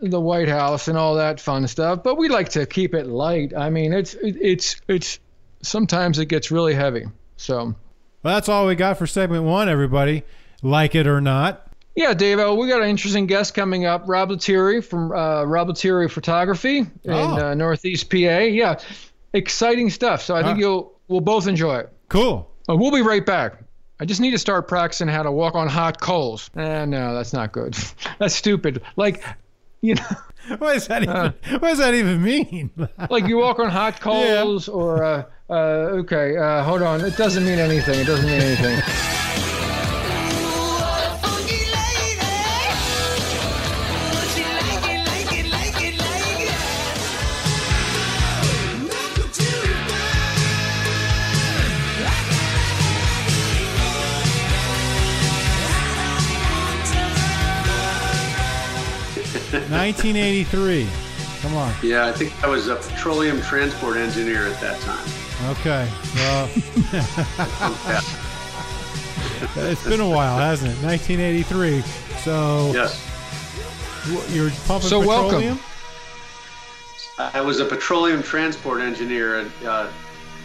the 0.00 0.20
White 0.20 0.48
House 0.48 0.88
and 0.88 0.96
all 0.96 1.16
that 1.16 1.40
fun 1.40 1.66
stuff, 1.66 2.02
but 2.02 2.16
we 2.16 2.28
like 2.28 2.50
to 2.50 2.66
keep 2.66 2.94
it 2.94 3.06
light. 3.06 3.52
I 3.56 3.70
mean, 3.70 3.92
it's 3.92 4.14
it's 4.20 4.80
it's 4.88 5.18
sometimes 5.62 6.18
it 6.18 6.26
gets 6.26 6.50
really 6.50 6.74
heavy. 6.74 7.06
So. 7.36 7.74
Well, 8.22 8.34
that's 8.34 8.48
all 8.48 8.66
we 8.66 8.74
got 8.74 8.98
for 8.98 9.06
segment 9.06 9.44
one, 9.44 9.68
everybody. 9.68 10.24
Like 10.62 10.94
it 10.96 11.06
or 11.06 11.20
not. 11.20 11.64
Yeah, 11.94 12.14
Dave, 12.14 12.38
uh, 12.38 12.54
we 12.54 12.68
got 12.68 12.80
an 12.82 12.88
interesting 12.88 13.26
guest 13.26 13.54
coming 13.54 13.84
up. 13.84 14.04
Rob 14.06 14.30
Lettieri 14.30 14.80
from 14.82 15.10
uh, 15.12 15.44
Rob 15.44 15.68
Lettieri 15.68 16.08
Photography 16.08 16.78
in 16.78 16.88
Oh. 17.06 17.48
uh, 17.50 17.54
Northeast 17.54 18.08
PA. 18.10 18.16
Yeah, 18.16 18.78
exciting 19.32 19.90
stuff. 19.90 20.22
So 20.22 20.34
I 20.36 20.42
think 20.42 20.58
you'll 20.58 20.92
we'll 21.08 21.20
both 21.20 21.46
enjoy 21.48 21.78
it. 21.78 21.92
Cool. 22.08 22.48
Uh, 22.68 22.76
we'll 22.76 22.92
be 22.92 23.02
right 23.02 23.24
back. 23.24 23.60
I 24.00 24.04
just 24.04 24.20
need 24.20 24.30
to 24.30 24.38
start 24.38 24.68
practicing 24.68 25.08
how 25.08 25.22
to 25.24 25.32
walk 25.32 25.54
on 25.56 25.68
hot 25.68 26.00
coals. 26.00 26.50
Eh, 26.56 26.84
no, 26.84 27.14
that's 27.14 27.32
not 27.32 27.52
good. 27.52 27.76
that's 28.18 28.34
stupid. 28.34 28.82
Like, 28.96 29.24
you 29.80 29.94
know, 29.96 30.06
What 30.58 30.72
does 30.74 30.86
that 30.86 31.02
even, 31.02 31.14
Uh. 31.16 31.32
what 31.58 31.62
does 31.62 31.78
that 31.78 31.94
even 31.94 32.22
mean? 32.22 32.70
like 33.10 33.26
you 33.26 33.36
walk 33.38 33.58
on 33.58 33.68
hot 33.70 33.94
Yeah. 33.94 34.00
coals, 34.42 34.68
or 34.68 35.02
uh, 35.04 35.24
uh, 35.50 35.52
okay, 36.02 36.36
uh, 36.36 36.62
hold 36.62 36.80
on. 36.82 37.00
It 37.04 37.16
doesn't 37.16 37.44
mean 37.44 37.58
anything. 37.58 37.98
It 38.00 38.06
doesn't 38.06 38.24
mean 38.26 38.40
anything. 38.40 39.47
1983. 59.78 60.88
Come 61.40 61.54
on. 61.56 61.72
Yeah, 61.84 62.06
I 62.06 62.12
think 62.12 62.32
I 62.42 62.48
was 62.48 62.66
a 62.66 62.74
petroleum 62.76 63.40
transport 63.42 63.96
engineer 63.96 64.46
at 64.46 64.60
that 64.60 64.80
time. 64.80 65.06
Okay. 65.50 65.88
Well, 66.16 66.50
it's 69.70 69.84
been 69.84 70.00
a 70.00 70.08
while, 70.08 70.36
hasn't 70.38 70.72
it? 70.72 70.82
1983. 70.84 71.82
So 72.22 72.72
Yes. 72.74 73.00
you're 74.34 74.50
pumping 74.66 74.88
So 74.88 74.98
welcome. 74.98 75.38
petroleum? 75.40 75.60
I 77.18 77.40
was 77.40 77.60
a 77.60 77.64
petroleum 77.64 78.22
transport 78.22 78.80
engineer 78.80 79.48
uh, 79.64 79.88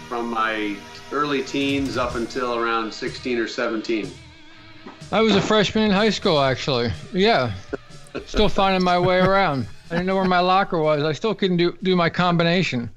from 0.08 0.30
my 0.30 0.76
early 1.12 1.41
teens 1.43 1.98
up 1.98 2.15
until 2.15 2.56
around 2.56 2.93
16 2.93 3.39
or 3.39 3.48
17. 3.48 4.12
I 5.12 5.22
was 5.22 5.36
a 5.36 5.41
freshman 5.41 5.86
in 5.86 5.91
high 5.91 6.10
school, 6.10 6.39
actually. 6.39 6.91
Yeah. 7.13 7.54
Still 8.26 8.49
finding 8.49 8.84
my 8.84 8.99
way 8.99 9.19
around. 9.19 9.67
I 9.89 9.95
didn't 9.95 10.08
know 10.08 10.15
where 10.15 10.26
my 10.26 10.39
locker 10.39 10.80
was. 10.80 11.04
I 11.04 11.13
still 11.13 11.36
couldn't 11.36 11.58
do, 11.58 11.78
do 11.84 11.95
my 11.95 12.10
combination. 12.10 12.91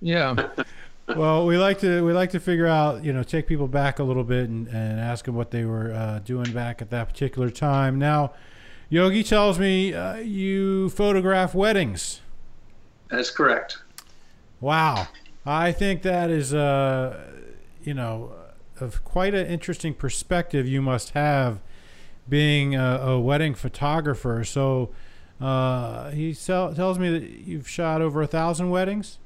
Yeah. 0.00 0.48
Well, 1.16 1.46
we 1.46 1.58
like 1.58 1.80
to 1.80 2.04
we 2.04 2.12
like 2.12 2.30
to 2.30 2.40
figure 2.40 2.66
out, 2.66 3.04
you 3.04 3.12
know, 3.12 3.22
take 3.22 3.46
people 3.46 3.66
back 3.66 3.98
a 3.98 4.04
little 4.04 4.24
bit 4.24 4.48
and, 4.48 4.68
and 4.68 5.00
ask 5.00 5.24
them 5.24 5.34
what 5.34 5.50
they 5.50 5.64
were 5.64 5.92
uh, 5.92 6.20
doing 6.20 6.52
back 6.52 6.80
at 6.80 6.90
that 6.90 7.08
particular 7.08 7.50
time. 7.50 7.98
Now, 7.98 8.32
Yogi 8.88 9.22
tells 9.22 9.58
me 9.58 9.92
uh, 9.92 10.16
you 10.16 10.90
photograph 10.90 11.54
weddings. 11.54 12.20
That's 13.10 13.30
correct. 13.30 13.78
Wow, 14.60 15.08
I 15.44 15.72
think 15.72 16.02
that 16.02 16.30
is, 16.30 16.54
uh, 16.54 17.20
you 17.82 17.94
know, 17.94 18.32
of 18.80 19.04
quite 19.04 19.34
an 19.34 19.46
interesting 19.46 19.92
perspective 19.92 20.66
you 20.68 20.80
must 20.80 21.10
have, 21.10 21.58
being 22.28 22.74
a, 22.74 22.98
a 22.98 23.20
wedding 23.20 23.54
photographer. 23.54 24.44
So, 24.44 24.90
uh, 25.40 26.10
he 26.10 26.34
tell, 26.34 26.74
tells 26.74 26.98
me 26.98 27.10
that 27.18 27.22
you've 27.22 27.68
shot 27.68 28.00
over 28.00 28.22
a 28.22 28.26
thousand 28.26 28.70
weddings. 28.70 29.18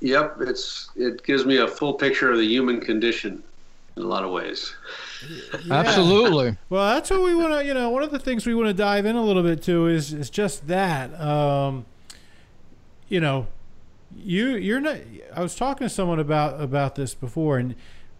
Yep, 0.00 0.38
it's 0.40 0.90
it 0.96 1.22
gives 1.24 1.44
me 1.44 1.58
a 1.58 1.68
full 1.68 1.94
picture 1.94 2.30
of 2.32 2.38
the 2.38 2.46
human 2.46 2.80
condition 2.80 3.42
in 3.96 4.02
a 4.02 4.06
lot 4.06 4.24
of 4.24 4.30
ways. 4.30 4.74
Absolutely. 5.70 6.56
Well, 6.70 6.94
that's 6.94 7.10
what 7.10 7.22
we 7.22 7.34
want 7.34 7.52
to, 7.52 7.64
you 7.64 7.74
know, 7.74 7.90
one 7.90 8.02
of 8.02 8.10
the 8.10 8.18
things 8.18 8.46
we 8.46 8.54
want 8.54 8.68
to 8.68 8.74
dive 8.74 9.04
in 9.04 9.16
a 9.16 9.22
little 9.22 9.42
bit 9.42 9.62
to 9.64 9.86
is 9.86 10.12
is 10.12 10.30
just 10.30 10.66
that. 10.68 11.18
Um, 11.20 11.84
you 13.08 13.20
know, 13.20 13.46
you 14.16 14.56
you're 14.56 14.80
not. 14.80 14.96
I 15.34 15.42
was 15.42 15.54
talking 15.54 15.86
to 15.86 15.92
someone 15.92 16.18
about 16.18 16.60
about 16.60 16.94
this 16.94 17.14
before, 17.14 17.58
and 17.58 17.74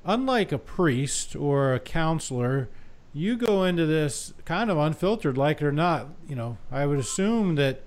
unlike 0.04 0.52
a 0.52 0.58
priest 0.58 1.34
or 1.34 1.72
a 1.72 1.80
counselor, 1.80 2.68
you 3.12 3.36
go 3.36 3.64
into 3.64 3.86
this 3.86 4.32
kind 4.44 4.70
of 4.70 4.78
unfiltered, 4.78 5.36
like 5.36 5.60
it 5.60 5.66
or 5.66 5.72
not. 5.72 6.08
You 6.28 6.36
know, 6.36 6.58
I 6.70 6.86
would 6.86 6.98
assume 6.98 7.56
that 7.56 7.82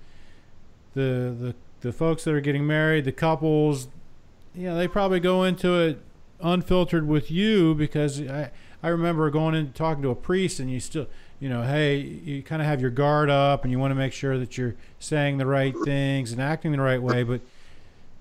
the 0.94 1.34
the 1.38 1.54
the 1.80 1.92
folks 1.92 2.24
that 2.24 2.34
are 2.34 2.40
getting 2.40 2.66
married, 2.66 3.04
the 3.04 3.12
couples, 3.12 3.88
you 4.54 4.68
know, 4.68 4.76
they 4.76 4.88
probably 4.88 5.20
go 5.20 5.44
into 5.44 5.78
it 5.80 6.00
unfiltered 6.40 7.06
with 7.06 7.30
you 7.30 7.74
because 7.74 8.20
I 8.20 8.50
I 8.82 8.88
remember 8.88 9.30
going 9.30 9.54
in 9.54 9.72
talking 9.72 10.02
to 10.02 10.10
a 10.10 10.14
priest 10.14 10.60
and 10.60 10.70
you 10.70 10.80
still 10.80 11.06
you 11.40 11.48
know, 11.48 11.62
hey, 11.62 11.98
you 11.98 12.42
kind 12.42 12.62
of 12.62 12.68
have 12.68 12.80
your 12.80 12.90
guard 12.90 13.28
up 13.28 13.64
and 13.64 13.72
you 13.72 13.78
want 13.78 13.90
to 13.90 13.94
make 13.94 14.12
sure 14.12 14.38
that 14.38 14.56
you're 14.56 14.76
saying 14.98 15.38
the 15.38 15.46
right 15.46 15.74
things 15.84 16.32
and 16.32 16.40
acting 16.40 16.72
the 16.72 16.80
right 16.80 17.02
way. 17.02 17.22
But 17.22 17.42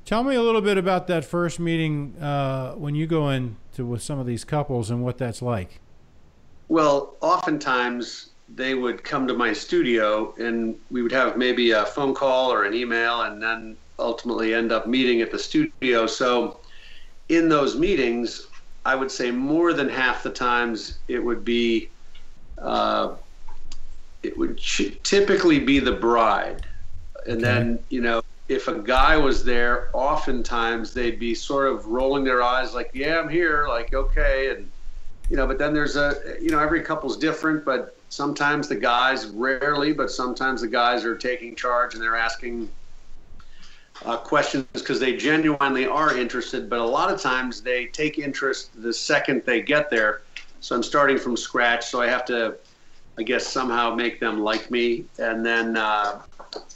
tell 0.04 0.24
me 0.24 0.36
a 0.36 0.42
little 0.42 0.62
bit 0.62 0.78
about 0.78 1.08
that 1.08 1.24
first 1.24 1.60
meeting 1.60 2.16
uh, 2.20 2.74
when 2.74 2.96
you 2.96 3.08
go 3.08 3.30
into 3.30 3.86
with 3.86 4.02
some 4.02 4.20
of 4.20 4.26
these 4.26 4.44
couples 4.44 4.90
and 4.90 5.04
what 5.04 5.18
that's 5.18 5.42
like. 5.42 5.80
Well, 6.74 7.18
oftentimes 7.22 8.32
they 8.56 8.74
would 8.74 9.04
come 9.04 9.28
to 9.28 9.36
my 9.36 9.54
studio 9.54 10.34
and 10.40 10.76
we 10.90 11.04
would 11.04 11.12
have 11.12 11.38
maybe 11.38 11.70
a 11.70 11.86
phone 11.86 12.16
call 12.16 12.52
or 12.52 12.64
an 12.64 12.74
email 12.74 13.22
and 13.22 13.40
then 13.40 13.78
ultimately 14.00 14.56
end 14.56 14.72
up 14.72 14.88
meeting 14.88 15.22
at 15.22 15.32
the 15.32 15.38
studio. 15.38 16.08
So 16.08 16.62
in 17.30 17.48
those 17.48 17.78
meetings, 17.78 18.48
I 18.86 18.96
would 18.96 19.12
say 19.12 19.30
more 19.30 19.72
than 19.74 19.88
half 19.88 20.24
the 20.24 20.32
times 20.32 20.98
it 21.08 21.20
would 21.20 21.46
be, 21.46 21.90
uh, 22.60 23.18
it 24.24 24.36
would 24.36 24.58
ch- 24.58 24.98
typically 25.04 25.60
be 25.60 25.78
the 25.78 25.92
bride. 25.92 26.66
And 27.28 27.40
then, 27.40 27.80
you 27.90 28.02
know, 28.02 28.24
if 28.50 28.68
a 28.68 28.80
guy 28.80 29.16
was 29.16 29.46
there, 29.46 29.90
oftentimes 29.94 30.92
they'd 30.92 31.20
be 31.20 31.36
sort 31.36 31.68
of 31.68 31.86
rolling 31.86 32.24
their 32.24 32.42
eyes 32.42 32.74
like, 32.74 32.90
yeah, 32.96 33.20
I'm 33.20 33.30
here, 33.30 33.68
like, 33.70 33.94
okay. 33.94 34.56
And, 34.56 34.72
you 35.34 35.38
know, 35.38 35.48
but 35.48 35.58
then 35.58 35.74
there's 35.74 35.96
a, 35.96 36.38
you 36.40 36.52
know, 36.52 36.60
every 36.60 36.80
couple's 36.80 37.18
different, 37.18 37.66
but 37.66 37.98
sometimes 38.10 38.68
the 38.68 38.76
guys, 38.76 39.26
rarely, 39.26 39.92
but 39.92 40.12
sometimes 40.12 40.62
the 40.62 40.68
guys 40.68 41.04
are 41.04 41.18
taking 41.18 41.56
charge 41.56 41.96
and 41.96 42.04
they're 42.04 42.16
asking 42.16 42.70
uh, 44.06 44.18
questions 44.18 44.68
because 44.74 45.00
they 45.00 45.18
genuinely 45.18 45.88
are 45.88 46.16
interested, 46.16 46.70
but 46.70 46.78
a 46.78 46.86
lot 46.86 47.12
of 47.12 47.20
times 47.20 47.62
they 47.62 47.88
take 47.88 48.20
interest 48.20 48.80
the 48.84 48.94
second 48.94 49.42
they 49.44 49.60
get 49.60 49.90
there. 49.90 50.22
So 50.60 50.76
I'm 50.76 50.84
starting 50.84 51.18
from 51.18 51.36
scratch, 51.36 51.88
so 51.88 52.00
I 52.00 52.06
have 52.06 52.26
to, 52.26 52.56
I 53.18 53.24
guess, 53.24 53.48
somehow 53.48 53.96
make 53.96 54.20
them 54.20 54.42
like 54.42 54.70
me. 54.70 55.06
And 55.18 55.44
then 55.44 55.78
uh, 55.78 56.22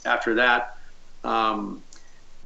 after 0.04 0.34
that, 0.34 0.78
um, 1.22 1.80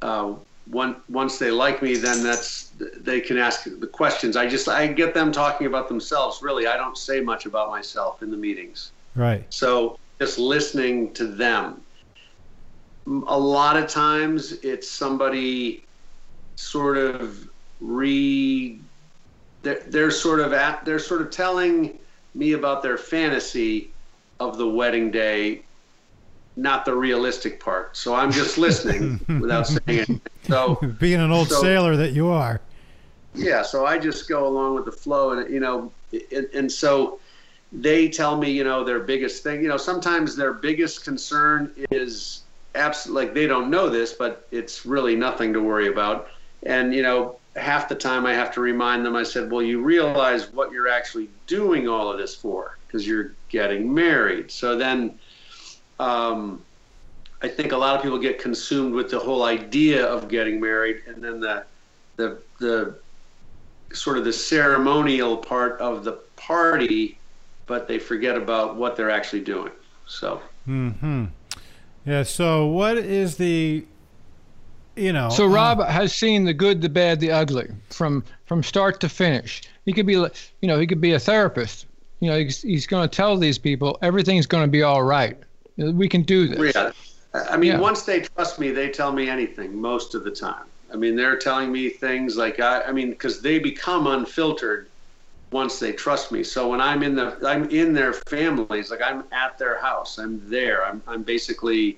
uh, 0.03 0.35
one, 0.67 0.97
once 1.09 1.39
they 1.39 1.49
like 1.49 1.81
me, 1.81 1.95
then 1.95 2.21
that's 2.21 2.62
they 3.01 3.19
can 3.21 3.37
ask 3.37 3.63
the 3.79 3.87
questions. 3.87 4.35
I 4.35 4.47
just 4.47 4.67
I 4.67 4.87
get 4.87 5.13
them 5.13 5.31
talking 5.31 5.67
about 5.67 5.87
themselves. 5.87 6.41
Really, 6.41 6.67
I 6.67 6.77
don't 6.77 6.97
say 6.97 7.21
much 7.21 7.45
about 7.45 7.69
myself 7.69 8.21
in 8.23 8.31
the 8.31 8.37
meetings. 8.37 8.91
Right. 9.15 9.45
So 9.49 9.99
just 10.19 10.39
listening 10.39 11.13
to 11.13 11.25
them. 11.27 11.81
A 13.07 13.37
lot 13.37 13.75
of 13.75 13.87
times 13.87 14.53
it's 14.63 14.89
somebody 14.89 15.83
sort 16.55 16.97
of 16.97 17.49
re 17.81 18.79
they're, 19.61 19.81
they're 19.87 20.11
sort 20.11 20.39
of 20.39 20.53
at 20.53 20.85
they're 20.85 20.99
sort 20.99 21.21
of 21.21 21.31
telling 21.31 21.97
me 22.35 22.53
about 22.53 22.81
their 22.81 22.97
fantasy 22.97 23.91
of 24.39 24.57
the 24.57 24.67
wedding 24.67 25.11
day 25.11 25.63
not 26.55 26.85
the 26.85 26.93
realistic 26.93 27.59
part 27.59 27.97
so 27.97 28.13
i'm 28.13 28.31
just 28.31 28.57
listening 28.57 29.19
without 29.41 29.65
saying 29.67 29.81
anything 29.87 30.21
so 30.47 30.75
Being 30.99 31.19
an 31.19 31.31
old 31.31 31.49
So- 31.49 31.61
sailor 31.61 31.95
that 31.97 32.11
you 32.11 32.27
are. 32.27 32.61
Yeah 33.35 33.61
so 33.61 33.85
i 33.85 33.97
just 33.97 34.29
go 34.29 34.47
along 34.47 34.75
with 34.75 34.85
the 34.85 34.91
flow 34.91 35.31
and 35.31 35.51
you 35.51 35.59
know 35.59 35.91
and, 36.31 36.47
and 36.53 36.71
so 36.71 37.19
they 37.71 38.07
tell 38.07 38.37
me 38.37 38.51
you 38.51 38.63
know 38.63 38.83
their 38.83 38.99
biggest 38.99 39.43
thing 39.43 39.61
you 39.61 39.67
know 39.67 39.77
sometimes 39.77 40.35
their 40.35 40.53
biggest 40.53 41.03
concern 41.03 41.71
is 41.91 42.43
absolutely 42.75 43.25
like 43.25 43.33
they 43.33 43.47
don't 43.47 43.69
know 43.69 43.89
this 43.89 44.13
but 44.13 44.47
it's 44.51 44.85
really 44.85 45.15
nothing 45.15 45.53
to 45.53 45.61
worry 45.61 45.87
about. 45.87 46.27
And 46.65 46.93
you 46.93 47.01
know 47.01 47.39
half 47.55 47.87
the 47.87 47.95
time 47.95 48.25
i 48.25 48.33
have 48.33 48.51
to 48.51 48.61
remind 48.61 49.05
them 49.05 49.15
i 49.15 49.21
said 49.21 49.51
well 49.51 49.61
you 49.61 49.79
realize 49.81 50.51
what 50.53 50.71
you're 50.71 50.87
actually 50.87 51.29
doing 51.45 51.87
all 51.87 52.11
of 52.11 52.17
this 52.17 52.35
for 52.35 52.77
because 52.87 53.07
you're 53.07 53.33
getting 53.49 53.93
married. 53.93 54.49
So 54.51 54.75
then 54.77 55.19
um, 55.99 56.61
i 57.41 57.47
think 57.47 57.71
a 57.71 57.77
lot 57.77 57.95
of 57.95 58.01
people 58.01 58.17
get 58.17 58.39
consumed 58.39 58.93
with 58.93 59.09
the 59.09 59.19
whole 59.19 59.43
idea 59.43 60.05
of 60.05 60.29
getting 60.29 60.59
married 60.59 61.01
and 61.07 61.23
then 61.23 61.39
the 61.39 61.65
the 62.17 62.41
the 62.59 63.02
sort 63.93 64.17
of 64.17 64.25
the 64.25 64.33
ceremonial 64.33 65.37
part 65.37 65.79
of 65.79 66.03
the 66.03 66.13
party, 66.35 67.17
but 67.67 67.87
they 67.87 67.99
forget 67.99 68.35
about 68.35 68.75
what 68.75 68.95
they're 68.95 69.11
actually 69.11 69.41
doing. 69.41 69.71
So 70.07 70.41
Hmm. 70.65 71.25
Yeah. 72.05 72.23
So, 72.23 72.67
what 72.67 72.97
is 72.97 73.37
the, 73.37 73.85
you 74.95 75.13
know? 75.13 75.29
So 75.29 75.45
uh, 75.45 75.49
Rob 75.49 75.83
has 75.85 76.13
seen 76.13 76.43
the 76.45 76.53
good, 76.53 76.81
the 76.81 76.89
bad, 76.89 77.19
the 77.19 77.31
ugly 77.31 77.69
from 77.89 78.23
from 78.45 78.61
start 78.63 78.99
to 79.01 79.09
finish. 79.09 79.61
He 79.85 79.93
could 79.93 80.05
be, 80.05 80.17
like- 80.17 80.35
you 80.61 80.67
know, 80.67 80.79
he 80.79 80.87
could 80.87 81.01
be 81.01 81.13
a 81.13 81.19
therapist. 81.19 81.85
You 82.19 82.29
know, 82.29 82.37
he's, 82.39 82.61
he's 82.61 82.87
going 82.87 83.07
to 83.07 83.13
tell 83.13 83.35
these 83.37 83.57
people 83.57 83.97
everything's 84.01 84.45
going 84.45 84.63
to 84.63 84.71
be 84.71 84.83
all 84.83 85.03
right. 85.03 85.37
We 85.77 86.07
can 86.07 86.21
do 86.21 86.47
this. 86.47 86.73
yeah, 86.75 86.91
I 87.49 87.57
mean, 87.57 87.71
Yeah. 87.73 87.79
once 87.79 88.03
they 88.03 88.21
trust 88.21 88.59
me, 88.59 88.71
they 88.71 88.89
tell 88.89 89.11
me 89.11 89.27
anything 89.29 89.75
most 89.81 90.13
of 90.15 90.23
the 90.23 90.31
time. 90.31 90.65
I 90.93 90.95
mean, 90.95 91.15
they're 91.15 91.37
telling 91.37 91.71
me 91.71 91.89
things 91.89 92.37
like 92.37 92.59
I, 92.59 92.83
I 92.83 92.91
mean, 92.91 93.09
because 93.09 93.41
they 93.41 93.57
become 93.57 94.07
unfiltered 94.07 94.87
once 95.51 95.79
they 95.79 95.91
trust 95.91 96.31
me. 96.31 96.43
So 96.43 96.69
when 96.69 96.79
I'm 96.79 97.03
in 97.03 97.15
the, 97.15 97.37
I'm 97.45 97.69
in 97.69 97.93
their 97.93 98.13
families, 98.13 98.91
like 98.91 99.01
I'm 99.01 99.23
at 99.31 99.57
their 99.57 99.79
house, 99.79 100.17
I'm 100.19 100.41
there. 100.49 100.85
I'm, 100.85 101.01
I'm 101.07 101.23
basically 101.23 101.97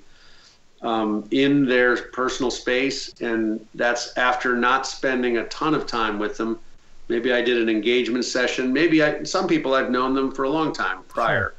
um, 0.82 1.28
in 1.32 1.66
their 1.66 1.98
personal 1.98 2.52
space, 2.52 3.14
and 3.22 3.66
that's 3.76 4.18
after 4.18 4.56
not 4.56 4.86
spending 4.86 5.38
a 5.38 5.46
ton 5.46 5.74
of 5.74 5.88
time 5.88 6.20
with 6.20 6.38
them. 6.38 6.60
Maybe 7.08 7.34
I 7.34 7.42
did 7.42 7.62
an 7.62 7.70
engagement 7.70 8.26
session. 8.26 8.74
Maybe 8.74 9.04
I, 9.04 9.24
some 9.24 9.48
people 9.48 9.74
I've 9.74 9.92
known 9.92 10.16
them 10.16 10.32
for 10.32 10.44
a 10.44 10.50
long 10.50 10.74
time 10.74 11.04
prior. 11.08 11.54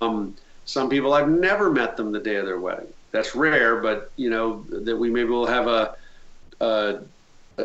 Um, 0.00 0.36
some 0.66 0.88
people 0.88 1.14
I've 1.14 1.28
never 1.28 1.70
met 1.70 1.96
them 1.96 2.12
the 2.12 2.20
day 2.20 2.36
of 2.36 2.46
their 2.46 2.60
wedding. 2.60 2.88
That's 3.10 3.34
rare, 3.34 3.80
but 3.80 4.12
you 4.16 4.28
know 4.28 4.64
that 4.68 4.96
we 4.96 5.10
maybe 5.10 5.30
will 5.30 5.46
have 5.46 5.66
a, 5.66 5.96
a 6.60 7.00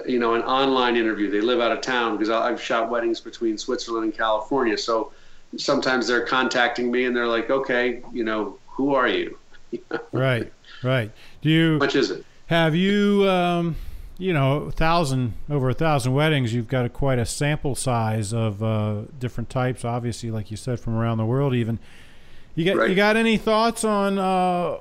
you 0.07 0.19
know, 0.19 0.33
an 0.33 0.41
online 0.41 0.95
interview. 0.95 1.29
They 1.29 1.41
live 1.41 1.59
out 1.59 1.71
of 1.71 1.81
town 1.81 2.17
because 2.17 2.29
I've 2.29 2.61
shot 2.61 2.89
weddings 2.89 3.19
between 3.19 3.57
Switzerland 3.57 4.05
and 4.05 4.13
California. 4.13 4.77
So 4.77 5.11
sometimes 5.57 6.07
they're 6.07 6.25
contacting 6.25 6.91
me 6.91 7.05
and 7.05 7.15
they're 7.15 7.27
like, 7.27 7.49
okay, 7.49 8.01
you 8.11 8.23
know, 8.23 8.57
who 8.67 8.93
are 8.95 9.07
you? 9.07 9.37
Right. 10.11 10.53
Right. 10.83 11.11
Do 11.41 11.49
you 11.49 11.73
How 11.73 11.79
much 11.79 11.95
is 11.95 12.11
it? 12.11 12.23
have 12.45 12.75
you, 12.75 13.27
um, 13.27 13.75
you 14.19 14.31
know, 14.31 14.69
thousand 14.69 15.33
over 15.49 15.69
a 15.69 15.73
thousand 15.73 16.13
weddings? 16.13 16.53
You've 16.53 16.67
got 16.67 16.85
a, 16.85 16.89
quite 16.89 17.17
a 17.17 17.25
sample 17.25 17.73
size 17.73 18.33
of 18.33 18.61
uh, 18.61 19.01
different 19.17 19.49
types. 19.49 19.83
Obviously, 19.83 20.29
like 20.29 20.51
you 20.51 20.57
said, 20.57 20.79
from 20.79 20.95
around 20.95 21.17
the 21.17 21.25
world. 21.25 21.55
Even 21.55 21.79
you 22.53 22.71
got 22.71 22.87
you 22.87 22.93
got 22.93 23.15
any 23.15 23.37
thoughts 23.37 23.83
on 23.83 24.19
uh, 24.19 24.77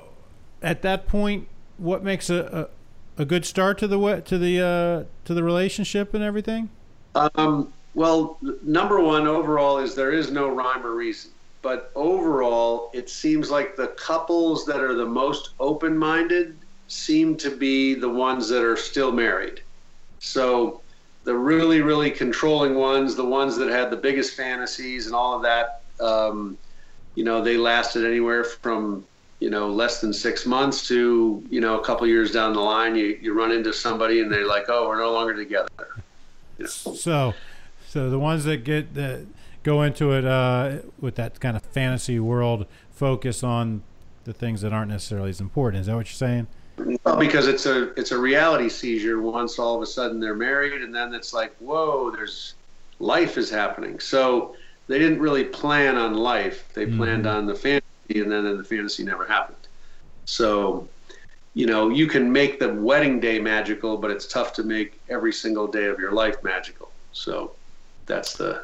at 0.61 0.83
that 0.83 1.07
point 1.07 1.47
what 1.77 2.03
makes 2.03 2.29
a, 2.29 2.69
a, 2.69 2.82
a 3.17 3.25
good 3.25 3.45
start 3.45 3.77
to 3.79 3.87
the 3.87 4.21
to 4.25 4.37
the 4.37 4.61
uh, 4.61 5.25
to 5.25 5.33
the 5.33 5.43
relationship 5.43 6.13
and 6.13 6.23
everything? 6.23 6.69
Um, 7.15 7.71
well, 7.93 8.37
number 8.63 8.99
one 8.99 9.27
overall 9.27 9.77
is 9.77 9.95
there 9.95 10.11
is 10.11 10.31
no 10.31 10.49
rhyme 10.49 10.85
or 10.85 10.95
reason. 10.95 11.31
But 11.61 11.91
overall, 11.95 12.91
it 12.93 13.09
seems 13.09 13.49
like 13.49 13.77
the 13.77 13.87
couples 13.87 14.65
that 14.65 14.81
are 14.81 14.95
the 14.95 15.05
most 15.05 15.51
open 15.59 15.97
minded 15.97 16.57
seem 16.87 17.37
to 17.37 17.49
be 17.49 17.93
the 17.93 18.09
ones 18.09 18.49
that 18.49 18.63
are 18.63 18.75
still 18.75 19.11
married. 19.13 19.61
So 20.19 20.81
the 21.23 21.33
really, 21.33 21.81
really 21.81 22.11
controlling 22.11 22.75
ones, 22.75 23.15
the 23.15 23.25
ones 23.25 23.55
that 23.57 23.69
had 23.69 23.89
the 23.89 23.97
biggest 23.97 24.35
fantasies 24.35 25.05
and 25.05 25.15
all 25.15 25.35
of 25.35 25.41
that, 25.43 25.81
um, 26.01 26.57
you 27.15 27.23
know, 27.23 27.41
they 27.41 27.55
lasted 27.55 28.05
anywhere 28.05 28.43
from, 28.43 29.05
you 29.43 29.49
know, 29.49 29.67
less 29.67 29.99
than 29.99 30.13
six 30.13 30.45
months 30.45 30.87
to, 30.87 31.43
you 31.49 31.59
know, 31.59 31.77
a 31.77 31.83
couple 31.83 32.07
years 32.07 32.31
down 32.31 32.53
the 32.53 32.61
line, 32.61 32.95
you, 32.95 33.19
you 33.21 33.33
run 33.33 33.51
into 33.51 33.73
somebody 33.73 34.21
and 34.21 34.31
they're 34.31 34.47
like, 34.47 34.67
oh, 34.69 34.87
we're 34.87 34.97
no 34.97 35.11
longer 35.11 35.33
together. 35.33 35.67
So, 36.65 37.33
so 37.89 38.09
the 38.09 38.17
ones 38.17 38.45
that 38.45 38.63
get 38.63 38.93
that 38.93 39.25
go 39.63 39.81
into 39.81 40.13
it 40.13 40.23
uh, 40.23 40.77
with 41.01 41.15
that 41.15 41.41
kind 41.41 41.57
of 41.57 41.63
fantasy 41.63 42.21
world 42.21 42.67
focus 42.93 43.43
on 43.43 43.83
the 44.23 44.31
things 44.31 44.61
that 44.61 44.71
aren't 44.71 44.89
necessarily 44.89 45.31
as 45.31 45.41
important. 45.41 45.81
Is 45.81 45.87
that 45.87 45.95
what 45.97 46.07
you're 46.07 46.13
saying? 46.13 46.47
Well, 47.03 47.17
because 47.17 47.47
it's 47.47 47.65
a 47.65 47.91
it's 47.99 48.11
a 48.11 48.17
reality 48.17 48.69
seizure. 48.69 49.19
Once 49.21 49.59
all 49.59 49.75
of 49.75 49.81
a 49.81 49.85
sudden 49.85 50.21
they're 50.21 50.35
married, 50.35 50.81
and 50.81 50.95
then 50.95 51.13
it's 51.13 51.33
like, 51.33 51.53
whoa, 51.57 52.11
there's 52.11 52.53
life 52.99 53.37
is 53.37 53.49
happening. 53.49 53.99
So 53.99 54.55
they 54.87 54.99
didn't 54.99 55.19
really 55.19 55.43
plan 55.43 55.97
on 55.97 56.13
life. 56.13 56.69
They 56.73 56.85
planned 56.85 57.27
on 57.27 57.45
the 57.45 57.55
fantasy, 57.55 57.83
and 58.09 58.31
then 58.31 58.57
the 58.57 58.63
fantasy 58.63 59.03
never 59.03 59.25
happened. 59.25 59.57
So, 60.25 60.87
you 61.53 61.65
know, 61.65 61.89
you 61.89 62.07
can 62.07 62.31
make 62.31 62.59
the 62.59 62.73
wedding 62.73 63.19
day 63.19 63.39
magical, 63.39 63.97
but 63.97 64.11
it's 64.11 64.27
tough 64.27 64.53
to 64.53 64.63
make 64.63 64.99
every 65.09 65.33
single 65.33 65.67
day 65.67 65.85
of 65.85 65.99
your 65.99 66.11
life 66.11 66.41
magical. 66.43 66.89
So, 67.11 67.51
that's 68.05 68.35
the 68.35 68.63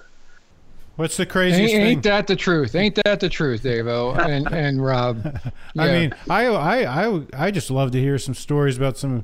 What's 0.96 1.16
the 1.16 1.24
Ain't, 1.24 1.32
craziest 1.32 1.74
ain't 1.74 2.04
thing? 2.04 2.12
that 2.12 2.28
the 2.28 2.36
truth? 2.36 2.76
Ain't 2.76 3.00
that 3.06 3.22
the 3.22 3.30
truth, 3.30 3.64
Davo 3.64 4.18
and 4.20 4.48
and 4.54 4.84
Rob? 4.84 5.40
I 5.78 5.88
mean, 5.92 6.14
I, 6.30 6.48
I, 6.48 7.08
I, 7.08 7.22
I 7.34 7.52
just 7.52 7.72
love 7.72 7.92
to 7.92 8.00
hear 8.02 8.18
some 8.18 8.34
stories 8.34 8.76
about 8.76 8.98
some, 8.98 9.24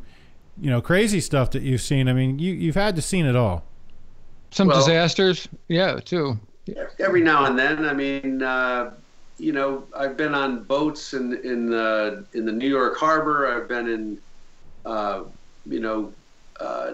you 0.61 0.69
know, 0.69 0.79
crazy 0.79 1.19
stuff 1.19 1.51
that 1.51 1.63
you've 1.63 1.81
seen. 1.81 2.07
I 2.07 2.13
mean, 2.13 2.39
you, 2.39 2.53
you've 2.53 2.75
had 2.75 2.95
to 2.95 3.01
seen 3.01 3.25
it 3.25 3.35
all. 3.35 3.65
some 4.51 4.69
well- 4.69 4.77
disasters, 4.77 5.49
yeah, 5.67 5.99
too. 5.99 6.39
every 6.99 7.21
now 7.21 7.43
and 7.43 7.59
then. 7.59 7.85
I 7.85 7.91
mean, 7.93 8.41
uh, 8.41 8.91
you 9.37 9.51
know, 9.51 9.83
I've 9.95 10.17
been 10.17 10.33
on 10.33 10.63
boats 10.63 11.13
in 11.13 11.33
in 11.45 11.69
the 11.69 12.25
in 12.33 12.45
the 12.45 12.51
New 12.51 12.69
York 12.69 12.97
Harbor. 12.97 13.47
I've 13.47 13.67
been 13.67 13.87
in, 13.87 14.17
uh, 14.85 15.23
you 15.65 15.79
know, 15.79 16.13
uh, 16.59 16.93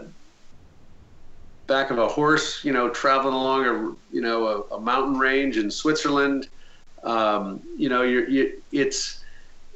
back 1.68 1.92
of 1.92 2.00
a 2.00 2.08
horse. 2.08 2.64
You 2.64 2.74
know, 2.74 2.90
traveling 2.90 3.36
along 3.36 3.66
a 3.66 4.16
you 4.16 4.22
know 4.22 4.48
a, 4.72 4.76
a 4.76 4.80
mountain 4.80 5.20
range 5.20 5.58
in 5.58 5.70
Switzerland. 5.70 6.48
Um, 7.04 7.62
you 7.78 7.90
know, 7.90 8.04
you're, 8.04 8.28
you, 8.28 8.62
it's 8.72 9.24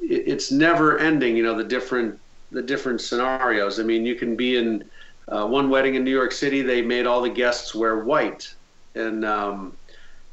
it's 0.00 0.50
never 0.50 0.98
ending. 0.98 1.36
You 1.36 1.44
know, 1.44 1.56
the 1.56 1.64
different 1.64 2.18
the 2.50 2.62
different 2.62 3.00
scenarios. 3.00 3.78
I 3.78 3.84
mean, 3.84 4.04
you 4.04 4.16
can 4.16 4.34
be 4.34 4.56
in 4.56 4.84
uh, 5.28 5.46
one 5.46 5.70
wedding 5.70 5.94
in 5.94 6.04
New 6.04 6.10
York 6.10 6.32
City. 6.32 6.62
They 6.62 6.82
made 6.82 7.06
all 7.06 7.22
the 7.22 7.30
guests 7.30 7.74
wear 7.74 8.00
white, 8.00 8.52
and 8.96 9.24
um, 9.24 9.76